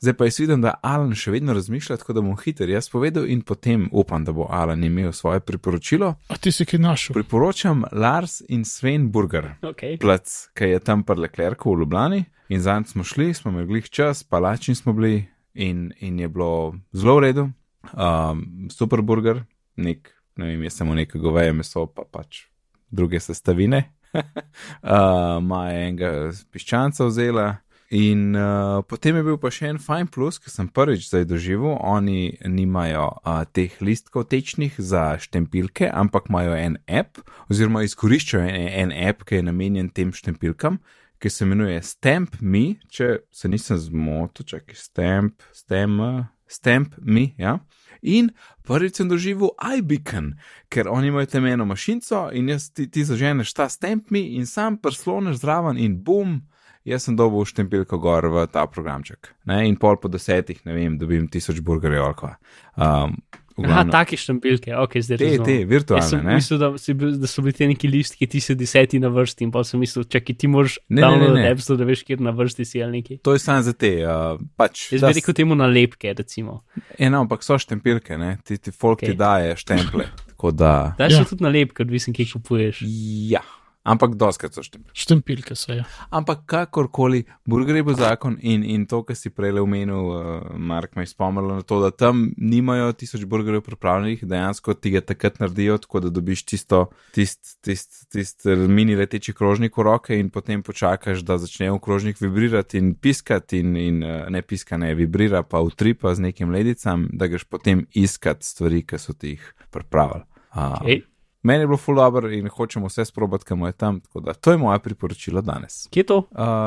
Zdaj 0.00 0.14
pa 0.14 0.24
jaz 0.24 0.38
vidim, 0.38 0.60
da 0.62 0.76
Alan 0.82 1.10
še 1.18 1.32
vedno 1.34 1.54
razmišlja, 1.56 1.96
tako 1.98 2.14
da 2.14 2.22
bom 2.22 2.36
hiter 2.38 2.70
jaz 2.70 2.86
povedal 2.90 3.26
in 3.26 3.40
potem 3.42 3.88
upam, 3.90 4.22
da 4.24 4.32
bo 4.32 4.46
Alan 4.50 4.84
imel 4.84 5.10
svoje 5.12 5.40
priporočilo. 5.40 6.14
a 6.28 6.36
ti 6.36 6.52
si 6.54 6.64
kaj 6.64 6.78
našel? 6.78 7.14
Priporočam 7.18 7.82
Lars 7.92 8.42
in 8.48 8.64
Sven 8.64 9.10
Burger. 9.10 9.56
Okay. 9.62 9.98
Plac, 9.98 10.30
ki 10.54 10.70
je 10.70 10.78
tam 10.78 11.02
pri 11.02 11.26
Leclercu 11.26 11.74
v 11.74 11.80
Ljubljani. 11.82 12.24
In 12.48 12.62
zanj 12.62 12.86
smo 12.94 13.04
šli, 13.04 13.34
smo 13.34 13.50
imeli 13.50 13.66
glih 13.66 13.90
čas, 13.90 14.22
palačni 14.22 14.74
smo 14.74 14.94
bili 14.94 15.26
in, 15.54 15.90
in 15.98 16.20
je 16.20 16.28
bilo 16.28 16.78
zelo 16.92 17.18
v 17.18 17.26
redu. 17.26 17.48
Um, 17.92 18.68
super 18.70 19.02
burger, 19.02 19.42
nek, 19.76 20.14
ne 20.36 20.46
vem, 20.46 20.62
je 20.62 20.70
samo 20.70 20.94
neko 20.94 21.18
goveje 21.18 21.52
meso, 21.52 21.86
pa 21.86 22.06
pač 22.06 22.46
druge 22.90 23.20
sestavine. 23.20 23.97
Uh, 24.14 25.38
Ma 25.48 25.62
je 25.70 25.80
enega 25.86 26.12
piščanca 26.52 27.08
vzela. 27.08 27.48
In 27.90 28.36
uh, 28.36 28.84
potem 28.84 29.16
je 29.16 29.24
bil 29.24 29.38
pa 29.40 29.48
še 29.48 29.70
en 29.72 29.78
fajn 29.80 30.10
plus, 30.12 30.36
ki 30.36 30.52
sem 30.52 30.66
prvič 30.68 31.06
zdaj 31.08 31.24
doživel. 31.30 31.72
Oni 31.80 32.36
nimajo 32.44 33.06
uh, 33.22 33.46
teh 33.48 33.72
listkov 33.80 34.26
tečnih 34.28 34.76
za 34.76 35.16
štempilke, 35.16 35.88
ampak 35.88 36.28
imajo 36.28 36.52
en 36.52 36.76
app, 36.84 37.22
oziroma 37.48 37.86
izkoriščajo 37.88 38.44
en, 38.44 38.68
en 38.84 38.92
app, 39.08 39.24
ki 39.24 39.40
je 39.40 39.46
namenjen 39.48 39.88
tem 39.88 40.12
štempilkam, 40.12 40.82
ki 41.18 41.32
se 41.32 41.48
imenuje 41.48 41.80
Stamp 41.82 42.36
Me, 42.40 42.76
če 42.92 43.22
se 43.32 43.48
nisem 43.48 43.80
zmotil, 43.80 44.46
čakaj, 44.52 44.76
Stamp, 44.76 45.48
Stamp, 45.56 46.28
Stamp 46.44 47.00
Me, 47.00 47.30
ja. 47.40 47.56
In 48.02 48.30
prvič 48.66 49.00
sem 49.00 49.08
doživel 49.08 49.50
iBeacon, 49.78 50.34
ker 50.68 50.88
oni 50.88 51.10
imajo 51.10 51.32
tam 51.34 51.46
eno 51.46 51.66
mašinco 51.68 52.28
in 52.32 52.48
jaz 52.52 52.70
ti, 52.70 52.88
ti 52.90 53.04
zaženeš 53.04 53.52
ta 53.54 53.68
Stamp 53.68 54.10
Me 54.10 54.22
in 54.38 54.46
sam 54.46 54.78
prsloneš 54.78 55.42
zraven 55.42 55.78
in 55.78 55.98
bum. 56.04 56.40
Jaz 56.88 57.04
sem 57.04 57.16
dobil 57.16 57.44
štempilko 57.44 57.98
gor 58.00 58.24
v 58.32 58.46
ta 58.48 58.64
programček. 58.66 59.34
Ne? 59.44 59.66
In 59.68 59.76
pol 59.76 59.98
po 60.00 60.08
desetih, 60.08 60.62
ne 60.64 60.72
vem, 60.72 60.96
dobim 60.98 61.26
tisoč 61.28 61.60
burgerjev 61.60 62.06
ali 62.06 62.16
kva. 62.16 62.30
Um, 62.76 63.18
Aha, 63.64 63.84
take 63.90 64.16
štampilke, 64.16 64.70
ok, 64.76 64.92
zdaj 65.02 65.18
te, 65.18 65.30
te, 65.42 65.54
Jaz 65.56 65.68
virtualne, 65.68 66.06
sem 66.06 66.20
ne? 66.24 66.34
mislil, 66.38 66.58
da, 66.58 66.68
si 66.78 66.94
bil, 66.94 67.16
da 67.18 67.26
so 67.26 67.42
bili 67.42 67.52
ti 67.52 67.66
neki 67.66 67.88
listki, 67.90 68.26
ti 68.26 68.40
si 68.40 68.54
deseti 68.54 69.00
na 69.02 69.08
vrsti 69.08 69.44
in 69.44 69.50
pa 69.50 69.64
sem 69.64 69.80
mislil, 69.80 70.04
čakaj, 70.04 70.36
ti 70.36 70.46
moraš 70.46 70.78
Ne, 70.88 70.94
ne, 70.94 71.00
ne, 71.00 71.02
downloadati 71.02 71.42
ne. 71.42 71.50
apps, 71.50 71.70
da 71.70 71.84
veš, 71.84 72.04
kjer 72.04 72.20
na 72.20 72.30
vrsti 72.30 72.64
si 72.64 72.82
ali 72.82 72.92
neki. 73.00 73.18
To 73.18 73.32
je 73.32 73.38
samo 73.38 73.62
za 73.62 73.72
te, 73.72 73.90
uh, 74.06 74.38
pač. 74.56 74.92
Jaz 74.92 75.02
bi 75.02 75.12
rekel 75.12 75.34
temu 75.34 75.54
nalepke, 75.54 76.12
recimo. 76.12 76.62
Eno, 76.98 77.20
ampak 77.20 77.42
so 77.42 77.58
štempilke, 77.58 78.18
ne? 78.18 78.38
ti, 78.44 78.58
ti 78.58 78.70
folk 78.70 79.02
okay. 79.02 79.10
Ti 79.10 79.18
daje 79.18 79.56
štemple. 79.56 80.06
Da, 80.52 80.94
Da 80.98 81.08
Ja. 81.10 81.18
so 81.18 81.24
tudi 81.26 81.42
nalepke, 81.42 81.82
odvisen, 81.82 82.14
kje 82.14 82.28
kupuješ. 82.32 82.84
ja, 83.28 83.42
Ampak 83.86 84.14
doskrat 84.18 84.52
so 84.52 84.62
štempelj. 84.64 84.92
Štempilke 84.92 85.54
so, 85.56 85.72
ja. 85.72 85.84
Ampak 86.10 86.42
kakorkoli, 86.50 87.22
burgerji 87.48 87.84
bo 87.86 87.94
zakon 87.96 88.36
in, 88.40 88.64
in 88.66 88.84
to, 88.90 89.00
kar 89.06 89.16
si 89.16 89.30
prej 89.32 89.60
omenil, 89.62 90.10
uh, 90.12 90.58
Mark 90.58 90.96
me 90.98 91.06
je 91.06 91.12
spomnil 91.14 91.46
na 91.48 91.62
to, 91.62 91.78
da 91.80 91.90
tam 91.94 92.26
nimajo 92.36 92.92
tisoč 92.98 93.24
burgerjev 93.24 93.62
pripravljenih, 93.64 94.26
dejansko 94.28 94.74
ti 94.74 94.92
ga 94.96 95.00
takrat 95.00 95.40
naredijo, 95.40 95.78
tako 95.84 96.04
da 96.04 96.12
dobiš 96.12 96.44
tisto, 96.50 96.84
tist, 97.16 97.56
tist, 97.64 98.08
tist 98.12 98.48
mini 98.68 98.96
leteči 98.98 99.32
krožnik 99.32 99.78
v 99.78 99.86
roke 99.88 100.18
in 100.18 100.28
potem 100.34 100.62
počakaš, 100.66 101.22
da 101.24 101.38
začne 101.40 101.70
v 101.72 101.80
krožnik 101.82 102.20
vibrirati 102.20 102.82
in 102.82 102.92
piskati 102.94 103.62
in, 103.64 103.76
in 103.76 104.02
uh, 104.04 104.26
ne 104.28 104.42
piska, 104.42 104.76
ne 104.76 104.92
vibrira, 104.98 105.42
pa 105.46 105.62
utripa 105.64 106.12
z 106.14 106.28
nekim 106.28 106.52
ledicam, 106.52 107.08
da 107.12 107.30
greš 107.30 107.48
potem 107.48 107.86
iskat 107.96 108.42
stvari, 108.44 108.82
ki 108.84 109.00
so 109.00 109.16
ti 109.16 109.36
jih 109.36 109.54
pripravili. 109.70 110.26
Uh, 110.52 110.76
Okay. 110.82 111.02
Meni 111.42 111.62
je 111.62 111.66
bilo 111.66 111.76
full 111.76 111.96
dobro 111.96 112.30
in 112.32 112.48
hočemo 112.48 112.86
vse 112.86 113.04
sprobati, 113.04 113.44
kam 113.44 113.62
je 113.62 113.72
tam. 113.72 114.00
Tako 114.00 114.20
da 114.20 114.32
to 114.34 114.50
je 114.50 114.58
moje 114.58 114.78
priporočilo 114.78 115.40
danes. 115.40 115.86
Kje 115.90 116.00
je 116.00 116.06
to? 116.06 116.18
Uh, 116.18 116.26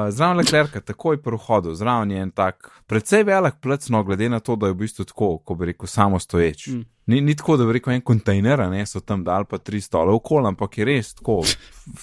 zraven 0.09 0.37
Leclerca, 0.37 0.81
takoj 0.81 1.21
po 1.21 1.31
vhodu, 1.31 1.75
zraven 1.75 2.11
je 2.11 2.21
en 2.21 2.31
tak, 2.31 2.71
precej 2.87 3.23
velik 3.23 3.59
plec, 3.61 3.89
no, 3.89 4.03
glede 4.03 4.29
na 4.29 4.39
to, 4.39 4.55
da 4.55 4.67
je 4.67 4.73
v 4.73 4.83
bistvu 4.85 5.05
tako, 5.05 5.37
ko 5.37 5.55
bi 5.55 5.65
rekel, 5.65 5.87
samo 5.87 6.19
stoječ. 6.19 6.67
Mm. 6.67 6.85
Ni, 7.11 7.19
ni 7.21 7.35
tako, 7.35 7.57
da 7.59 7.65
bi 7.67 7.75
rekel, 7.77 7.97
en 7.97 8.03
kontejner, 8.07 8.63
ne 8.71 8.85
so 8.87 9.01
tam 9.03 9.25
dal 9.27 9.43
pa 9.49 9.59
tri 9.59 9.81
stole 9.83 10.13
okoli, 10.15 10.47
ampak 10.51 10.77
je 10.79 10.87
res 10.87 11.11
tako, 11.17 11.41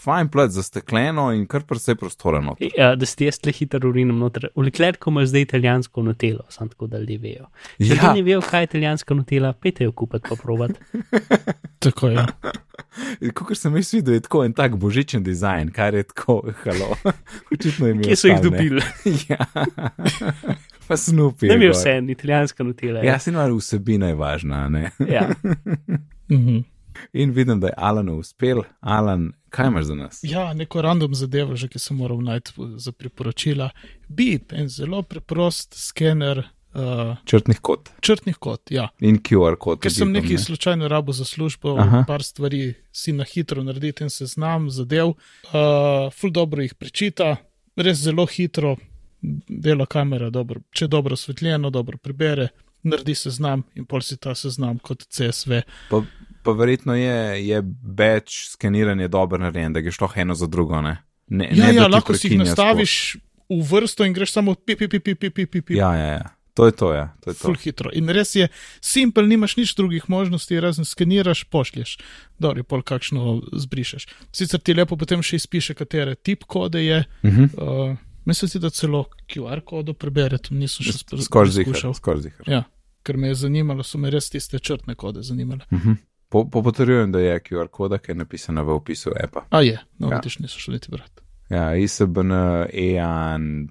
fajn 0.03 0.29
plec, 0.33 0.53
zastekleno 0.53 1.31
in 1.37 1.47
kar 1.49 1.65
precej 1.69 1.97
prostora. 2.01 2.43
No. 2.45 2.57
E, 2.61 2.71
a, 2.77 2.93
da 2.99 3.09
si 3.09 3.25
jaz 3.25 3.41
le 3.47 3.55
hitro 3.57 3.89
urinem 3.89 4.21
noter. 4.21 4.51
V 4.57 4.67
Leclercu 4.69 5.13
ima 5.13 5.25
zdaj 5.27 5.47
italijansko 5.49 6.05
notelo, 6.05 6.45
samo 6.53 6.69
tako, 6.75 6.91
da 6.93 7.01
ljudje 7.01 7.19
vejo. 7.25 7.49
Če 7.79 7.95
Ja. 7.95 8.03
ja. 8.03 8.13
ne 8.15 8.23
vejo, 8.27 8.43
kaj 8.45 8.67
je 8.67 8.71
italijanska 8.73 9.17
notela, 9.17 9.53
pejte 9.53 9.89
jo 9.89 9.93
kupiti 9.93 10.29
pa 10.29 10.37
provat. 10.37 10.77
Tako 11.85 12.09
je. 12.09 12.15
Ja. 12.15 12.27
Kot 13.35 13.57
sem 13.59 13.77
jaz 13.77 13.93
videl, 13.95 14.19
je 14.19 14.25
tako 14.27 14.43
en 14.45 14.53
tak 14.53 14.75
božičen 14.77 15.23
dizajn, 15.23 15.71
kar 15.75 15.95
je 15.95 16.03
tako, 16.11 16.41
halo. 16.65 16.97
Očitno 17.55 17.87
je 17.87 17.95
imel. 17.95 18.09
Kje 18.09 18.17
so 18.17 18.29
jih 18.29 18.41
dobili? 18.43 18.83
ja. 19.31 19.47
Pa 20.89 20.97
snupi. 20.97 21.49
Ne 21.49 21.57
mi 21.59 21.65
je 21.65 21.71
vse, 21.71 22.03
italijanska 22.09 22.65
notela. 22.65 23.03
Ja, 23.05 23.19
si 23.19 23.31
no, 23.31 23.45
vsebina 23.57 24.09
je 24.09 24.15
važna, 24.15 24.69
ne. 24.69 24.91
ja. 25.09 25.29
Mhm. 26.31 26.59
In 27.13 27.31
vidim, 27.31 27.61
da 27.61 27.67
je 27.67 27.75
Alan 27.77 28.09
uspel. 28.09 28.63
Alan, 28.81 29.33
kaj 29.49 29.67
imaš 29.67 29.85
za 29.85 29.95
nas? 29.95 30.21
Ja, 30.23 30.55
neko 30.55 30.83
random 30.83 31.15
zadevo, 31.15 31.57
že 31.57 31.69
ki 31.69 31.79
sem 31.79 31.97
moral 31.97 32.21
najti 32.21 32.53
za 32.77 32.93
priporočila. 32.93 33.71
BIP, 34.09 34.53
en 34.53 34.69
zelo 34.69 35.03
preprost 35.03 35.75
skener 35.79 36.39
uh, 36.75 37.17
Črtnih 37.25 37.61
kot 37.61 37.89
črtnih 38.01 38.37
kod. 38.37 38.61
Ja. 38.71 38.89
in 39.01 39.19
QR 39.19 39.57
kod. 39.57 39.81
Ker 39.81 39.93
sem 39.93 40.13
nekaj 40.13 40.37
ne. 40.37 40.39
slučajno 40.39 40.89
rabo 40.89 41.13
za 41.13 41.25
službo, 41.25 41.77
Aha. 41.79 42.05
par 42.07 42.23
stvari 42.23 42.75
si 42.93 43.13
na 43.13 43.25
hitro 43.25 43.63
narediti 43.63 44.05
in 44.05 44.11
se 44.11 44.27
znam 44.27 44.71
zadev. 44.71 45.09
Uh, 45.09 46.13
ful 46.13 46.31
dobro 46.31 46.63
jih 46.63 46.75
prečita, 46.75 47.37
res 47.77 47.99
zelo 47.99 48.27
hitro, 48.27 48.77
dela 49.49 49.87
kamera, 49.87 50.31
dobro, 50.31 50.61
če 50.71 50.85
je 50.85 50.89
dobro 50.89 51.15
osvetljeno, 51.15 51.71
dobro 51.71 51.99
prebere, 51.99 52.49
naredi 52.83 53.15
seznam 53.15 53.63
in 53.75 53.87
pol 53.87 54.03
si 54.03 54.17
ta 54.17 54.35
seznam 54.35 54.79
kot 54.79 55.05
CSV. 55.09 55.63
Pa, 55.91 56.03
pa 56.43 56.55
verjetno 56.55 56.95
je, 56.95 57.47
je 57.47 57.63
več 57.83 58.45
skeniranje 58.53 59.09
dobro 59.09 59.43
narejen, 59.43 59.73
da 59.73 59.81
greš 59.81 59.99
to 59.99 60.11
eno 60.17 60.35
za 60.35 60.47
drugo. 60.47 60.81
Ne, 60.83 60.97
ne, 61.27 61.51
Ja, 61.53 61.67
ne, 61.67 61.75
ja, 61.75 61.85
ti 61.85 61.93
lahko 61.93 62.15
si 62.15 62.31
jih 62.31 62.39
nastaviš 62.39 62.95
v 63.49 63.63
vrsto 63.71 64.05
in 64.05 64.17
greš 64.17 64.33
samo 64.39 64.55
pi, 64.55 64.77
pi, 64.77 64.89
pi, 64.89 65.01
pi, 65.01 65.15
pi, 65.15 65.31
pi, 65.31 65.47
pi, 65.47 65.63
pi. 65.63 65.77
Ja, 65.77 65.95
ja, 65.97 66.11
ja. 66.21 66.27
To 66.59 66.67
je 66.67 66.73
to, 66.75 66.91
ja. 66.95 67.15
To 67.23 67.31
je 67.31 67.35
to. 67.39 67.47
Ful 67.47 67.55
hitro. 67.55 67.91
In 67.95 68.11
res 68.11 68.35
je 68.35 68.49
simpel, 68.83 69.29
nimaš 69.31 69.55
nič 69.61 69.77
drugih 69.79 70.09
možnosti, 70.11 70.59
razen 70.59 70.83
skeniraš, 70.85 71.45
pošlješ. 71.47 71.93
Dobro, 72.43 72.65
pol 72.67 72.83
kakšno 72.83 73.37
zbrišeš. 73.55 74.09
Sicer 74.35 74.59
ti 74.59 74.75
lepo 74.75 74.99
potem 74.99 75.23
še 75.23 75.39
izpiše, 75.39 75.77
katere 75.79 76.17
tip 76.19 76.43
kode 76.51 76.83
je. 76.83 77.05
Uh 77.23 77.31
-huh. 77.31 77.47
Uh, 77.55 77.95
mislim 78.29 78.61
da 78.61 78.71
celo 78.71 79.01
QR 79.27 79.61
kodo 79.63 79.93
prebere, 79.95 80.39
tam 80.39 80.59
nisem 80.59 80.85
še 80.85 80.93
sp- 80.95 81.19
Skoraj 81.21 81.51
zihar. 81.53 81.73
poskušal. 81.73 81.95
Skoraj 81.95 82.21
zihar. 82.23 82.49
Ja, 82.49 82.63
ker 83.03 83.17
me 83.17 83.29
je 83.29 83.35
zanimalo, 83.37 83.83
so 83.83 83.99
me 83.99 84.11
res 84.11 84.31
tiste 84.31 84.59
črtne 84.61 84.95
kode 84.95 85.23
zanimale. 85.23 85.65
Uh 85.71 85.79
-huh. 85.81 85.97
po, 86.29 86.45
po 86.47 86.63
potrjujem, 86.63 87.13
da 87.13 87.21
je 87.21 87.41
QR 87.41 87.69
koda, 87.69 87.99
ki 87.99 88.11
je 88.11 88.15
napisana 88.17 88.63
v 88.63 88.71
opisu 88.71 89.11
apa. 89.19 89.47
A 89.51 89.61
je, 89.63 89.79
no, 89.99 90.09
Ja. 90.09 90.17
vidiš, 90.17 90.39
nisem 90.39 90.61
šel 90.61 90.75
niti 90.75 90.91
brati. 90.91 91.23
Ja, 91.51 91.75
ISBN, 91.75 92.33
EAN, 92.71 93.69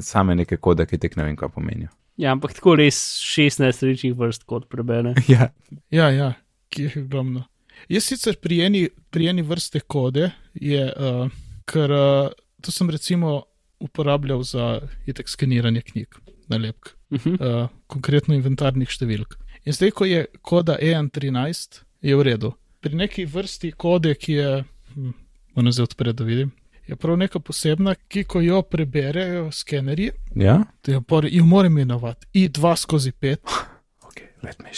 same 0.00 0.34
neke 0.34 0.56
kode, 0.56 0.86
ki 0.86 0.98
tek 0.98 1.16
ne 1.16 1.24
vem, 1.24 1.36
kaj 1.36 1.48
pomenijo. 1.50 1.88
ja, 2.16 2.32
ampak 2.32 2.52
tako 2.54 2.76
res 2.76 2.94
16 3.18 3.64
različnih 3.64 4.14
vrst 4.14 4.44
kot 4.44 4.68
prebere. 4.68 5.14
Ja, 5.28 5.48
Ja, 5.90 6.10
ja, 6.10 6.32
ki 6.68 6.82
je 6.84 7.02
ogromno. 7.02 7.44
Jaz 7.88 8.04
sicer 8.04 8.36
pri 8.36 8.60
eni, 8.60 8.84
pri 9.10 9.28
eni 9.28 9.42
vrste 9.42 9.80
kode 9.80 10.30
je, 10.54 10.84
uh, 10.86 11.28
ker 11.66 11.90
uh, 11.90 12.28
to 12.64 12.72
sem 12.72 12.90
recimo 12.90 13.42
uporabljal 13.84 14.42
za 14.42 14.80
itek 15.06 15.28
skeniranje 15.28 15.82
knjig, 15.92 16.20
nalepk, 16.48 16.94
Uh 17.14 17.20
-huh. 17.20 17.62
uh, 17.62 17.68
konkretno 17.86 18.34
inventarnih 18.34 18.88
številk. 18.90 19.36
In 19.64 19.72
zdaj, 19.72 19.90
ko 19.90 20.04
je 20.04 20.26
koda 20.42 20.76
EN13, 20.82 21.82
je 22.02 22.16
v 22.16 22.22
redu. 22.22 22.52
Pri 22.80 22.96
neki 22.96 23.24
vrsti 23.24 23.72
kode, 23.72 24.14
ki 24.14 24.32
je, 24.32 24.64
hm, 24.94 25.10
moram 25.54 25.72
zdaj 25.72 25.84
odpreti, 25.84 26.16
da 26.16 26.24
vidim, 26.24 26.50
je 26.86 26.96
prav 26.96 27.16
neka 27.16 27.40
posebna, 27.40 27.94
ki 28.08 28.24
ko 28.24 28.40
jo 28.40 28.62
preberejo 28.62 29.52
skenerji, 29.52 30.10
ja? 30.36 30.64
jo, 30.86 31.02
jo 31.30 31.44
moram 31.44 31.72
imenovati 31.72 32.26
I2 32.34 32.76
skozi 32.76 33.12
5, 33.12 33.36
ok, 34.06 34.20
let 34.42 34.58
me. 34.62 34.70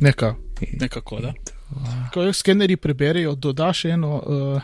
neka, 0.00 0.34
neka 0.80 1.00
koda. 1.00 1.34
Ko 2.14 2.22
jo 2.22 2.32
skenerji 2.32 2.76
preberejo, 2.76 3.34
doda 3.34 3.72
še 3.72 3.96
eno 3.96 4.16
uh, 4.16 4.62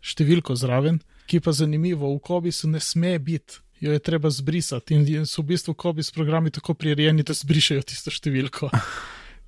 številko 0.00 0.56
zraven, 0.56 1.00
ki 1.32 1.40
pa 1.40 1.52
zanimivo, 1.56 2.12
v 2.12 2.20
kobisu 2.20 2.68
ne 2.68 2.80
sme 2.80 3.16
biti. 3.18 3.62
Jo 3.80 3.92
je 3.92 3.98
treba 3.98 4.30
zbrisati 4.30 4.94
in 4.94 5.26
so 5.26 5.42
v 5.42 5.54
bistvu 5.56 5.74
kobis 5.74 6.12
programi 6.12 6.52
tako 6.54 6.74
prirejeni, 6.78 7.24
da 7.26 7.34
zbrišajo 7.34 7.82
tisto 7.82 8.12
številko. 8.12 8.68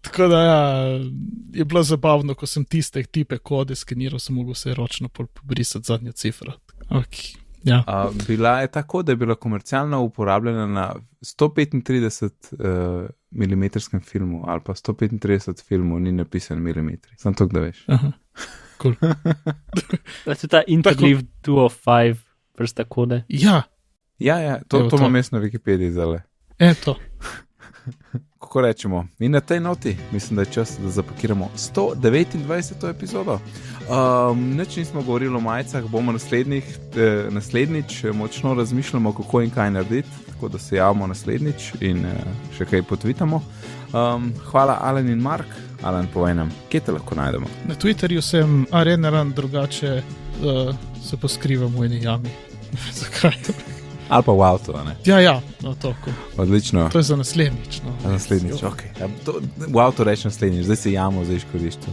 Tako 0.04 0.26
da 0.28 0.40
ja, 0.44 0.64
je 1.56 1.64
bilo 1.64 1.80
zabavno, 1.82 2.34
ko 2.36 2.44
sem 2.44 2.66
tiste 2.68 3.00
tipe 3.08 3.38
kode 3.40 3.72
skeniral, 3.72 4.20
sem 4.20 4.36
mogel 4.36 4.52
vse 4.52 4.74
ročno 4.76 5.08
pobrisati 5.08 5.88
zadnjo 5.88 6.12
cifro. 6.12 6.58
Okay. 6.90 7.38
Ja. 7.64 7.78
A, 7.88 8.10
bila 8.26 8.58
je 8.60 8.68
tako, 8.74 9.00
da 9.02 9.14
je 9.14 9.16
bila 9.16 9.34
komercialno 9.40 10.02
uporabljena 10.04 10.66
na 10.66 10.84
135 11.22 12.28
uh, 12.52 13.08
mm 13.32 14.00
filmu 14.04 14.42
ali 14.46 14.60
pa 14.66 14.74
135 14.74 15.64
filmu, 15.64 15.98
ni 15.98 16.12
napisan 16.12 16.60
milimetri. 16.60 17.16
Sam 17.16 17.34
to, 17.34 17.46
da 17.46 17.64
veš. 17.64 17.84
Aha. 17.88 18.12
Cool. 18.82 18.94
To 20.24 20.30
je 20.30 20.48
ta 20.48 20.62
Interleave 20.66 21.22
205 21.42 22.16
vrsta 22.58 22.84
kode. 22.84 23.22
Ja, 23.28 23.62
Ja, 24.18 24.38
ja, 24.38 24.60
to, 24.68 24.76
Evo 24.78 24.88
to 24.88 24.96
to. 24.96 25.02
imam 25.02 25.16
jaz 25.16 25.30
na 25.32 25.38
Wikipediji 25.38 25.90
zdaj. 25.90 26.18
eto. 26.58 26.94
Kako 28.40 28.60
rečemo? 28.60 29.06
In 29.18 29.32
na 29.32 29.40
tej 29.40 29.60
noti 29.60 29.96
mislim, 30.12 30.36
da 30.36 30.42
je 30.42 30.52
čas, 30.52 30.78
da 30.78 30.88
zapakiramo 30.88 31.48
129. 31.56 32.90
epizodo. 32.90 33.38
Um, 34.30 34.50
Neč 34.50 34.76
nismo 34.76 35.02
govorili 35.02 35.36
o 35.36 35.40
majicah, 35.40 35.84
bomo 35.84 36.12
naslednjih, 36.12 36.64
eh, 36.96 37.26
naslednjič 37.30 38.04
eh, 38.04 38.12
močno 38.12 38.54
razmišljamo, 38.54 39.12
kako 39.12 39.42
in 39.42 39.50
kaj 39.50 39.70
narediti, 39.70 40.08
tako 40.26 40.48
da 40.48 40.58
se 40.58 40.76
javimo 40.76 41.06
naslednjič 41.06 41.72
in 41.80 42.04
eh, 42.06 42.10
še 42.56 42.64
kaj 42.64 42.82
potvitamo. 42.82 43.42
Um, 43.94 44.32
hvala, 44.50 44.78
Alan 44.82 45.08
in 45.08 45.22
Mark. 45.22 45.46
Alan, 45.82 46.06
povej 46.14 46.34
nam, 46.34 46.50
kje 46.68 46.80
te 46.80 46.92
lahko 46.92 47.14
najdemo. 47.14 47.46
Na 47.68 47.74
Twitterju 47.74 48.22
sem 48.22 48.66
arenaran, 48.72 49.30
drugače 49.32 50.02
uh, 50.02 50.74
se 51.04 51.16
pa 51.16 51.28
skrivam 51.28 51.76
v 51.78 51.84
eni 51.86 52.02
jami. 52.02 52.30
Zakaj? 53.00 53.38
Ali 54.08 54.22
pa 54.26 54.32
v 54.32 54.42
avtu, 54.42 54.74
a 54.76 54.82
ne? 54.84 54.96
Ja, 55.04 55.20
ja, 55.20 55.36
no, 55.62 55.74
to, 55.74 55.94
ko, 56.04 56.10
Odlično. 56.42 56.88
to 56.92 56.98
je 56.98 57.02
za 57.02 57.16
naslednjič. 57.16 57.80
No. 57.86 57.94
A 58.04 58.12
Naslednjič, 58.12 58.62
ok. 58.62 58.82
Ja, 59.00 59.08
to, 59.24 59.38
v 59.56 59.78
avtu 59.80 60.04
rečem 60.04 60.28
naslednjič, 60.28 60.64
zdaj 60.66 60.76
si 60.76 60.92
jamo 60.92 61.24
za 61.24 61.38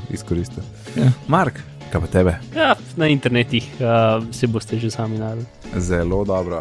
izkoristil. 0.09 0.63
Ja. 0.95 1.11
Mark, 1.27 1.61
kaj 1.91 2.01
pa 2.01 2.07
tebe? 2.07 2.33
Ja, 2.55 2.75
na 2.97 3.07
internetih 3.07 3.69
uh, 3.79 4.25
se 4.33 4.47
boste 4.47 4.79
že 4.79 4.91
sami 4.91 5.21
najdli. 5.21 5.45
Zelo 5.77 6.25
dobro. 6.25 6.59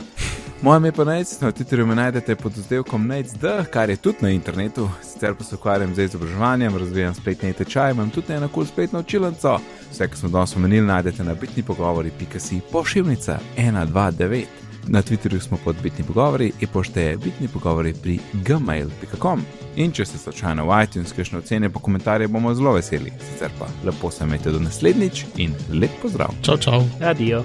Moje 0.62 0.76
ime 0.76 0.92
pa 0.92 1.04
Nec, 1.04 1.40
na 1.40 1.52
Twitterju 1.52 1.86
me 1.86 1.94
najdete 1.94 2.36
pod 2.36 2.58
oddelkom 2.58 3.06
NECD, 3.06 3.44
kar 3.72 3.90
je 3.90 3.96
tudi 3.96 4.18
na 4.20 4.30
internetu. 4.30 4.88
Sicer 5.02 5.34
pa 5.34 5.44
se 5.44 5.54
ukvarjam 5.54 5.94
z 5.94 6.04
izobraževanjem, 6.04 6.76
razvijam 6.76 7.14
spletne 7.14 7.52
tečaje, 7.52 7.92
imam 7.92 8.10
tudi 8.10 8.32
eno 8.32 8.48
kul 8.48 8.64
spletno 8.64 9.00
učilnico. 9.00 9.58
Vse, 9.90 10.08
kar 10.08 10.18
smo 10.18 10.28
danes 10.28 10.56
omenili, 10.56 10.86
najdete 10.86 11.24
na 11.24 11.34
bitni 11.34 11.62
pogovori.si 11.62 12.60
pošiljnica 12.72 13.38
129. 13.56 14.44
Na 14.88 15.02
Twitterju 15.02 15.40
smo 15.40 15.58
pod 15.64 15.76
bitni 15.82 16.04
pogovori, 16.04 16.52
e-pošte 16.62 17.02
je 17.02 17.16
bitni 17.16 17.48
pogovori 17.48 17.94
pri 18.02 18.18
gmail.com. 18.32 19.42
In 19.76 19.92
če 19.92 20.04
ste 20.04 20.18
slučajno 20.18 20.66
v 20.66 20.82
iTunes, 20.84 21.12
kakšne 21.12 21.38
ocene 21.38 21.70
pa 21.70 21.80
komentarje, 21.80 22.28
bomo 22.28 22.54
zelo 22.54 22.72
veseli. 22.72 23.12
Sicer 23.30 23.50
pa 23.58 23.66
lepo 23.84 24.10
se 24.10 24.24
imejte 24.24 24.52
do 24.52 24.60
naslednjič 24.60 25.24
in 25.36 25.54
lep 25.72 25.90
pozdrav. 26.02 26.36
Čau, 26.42 26.56
čau. 26.56 26.84
Adijo. 27.00 27.44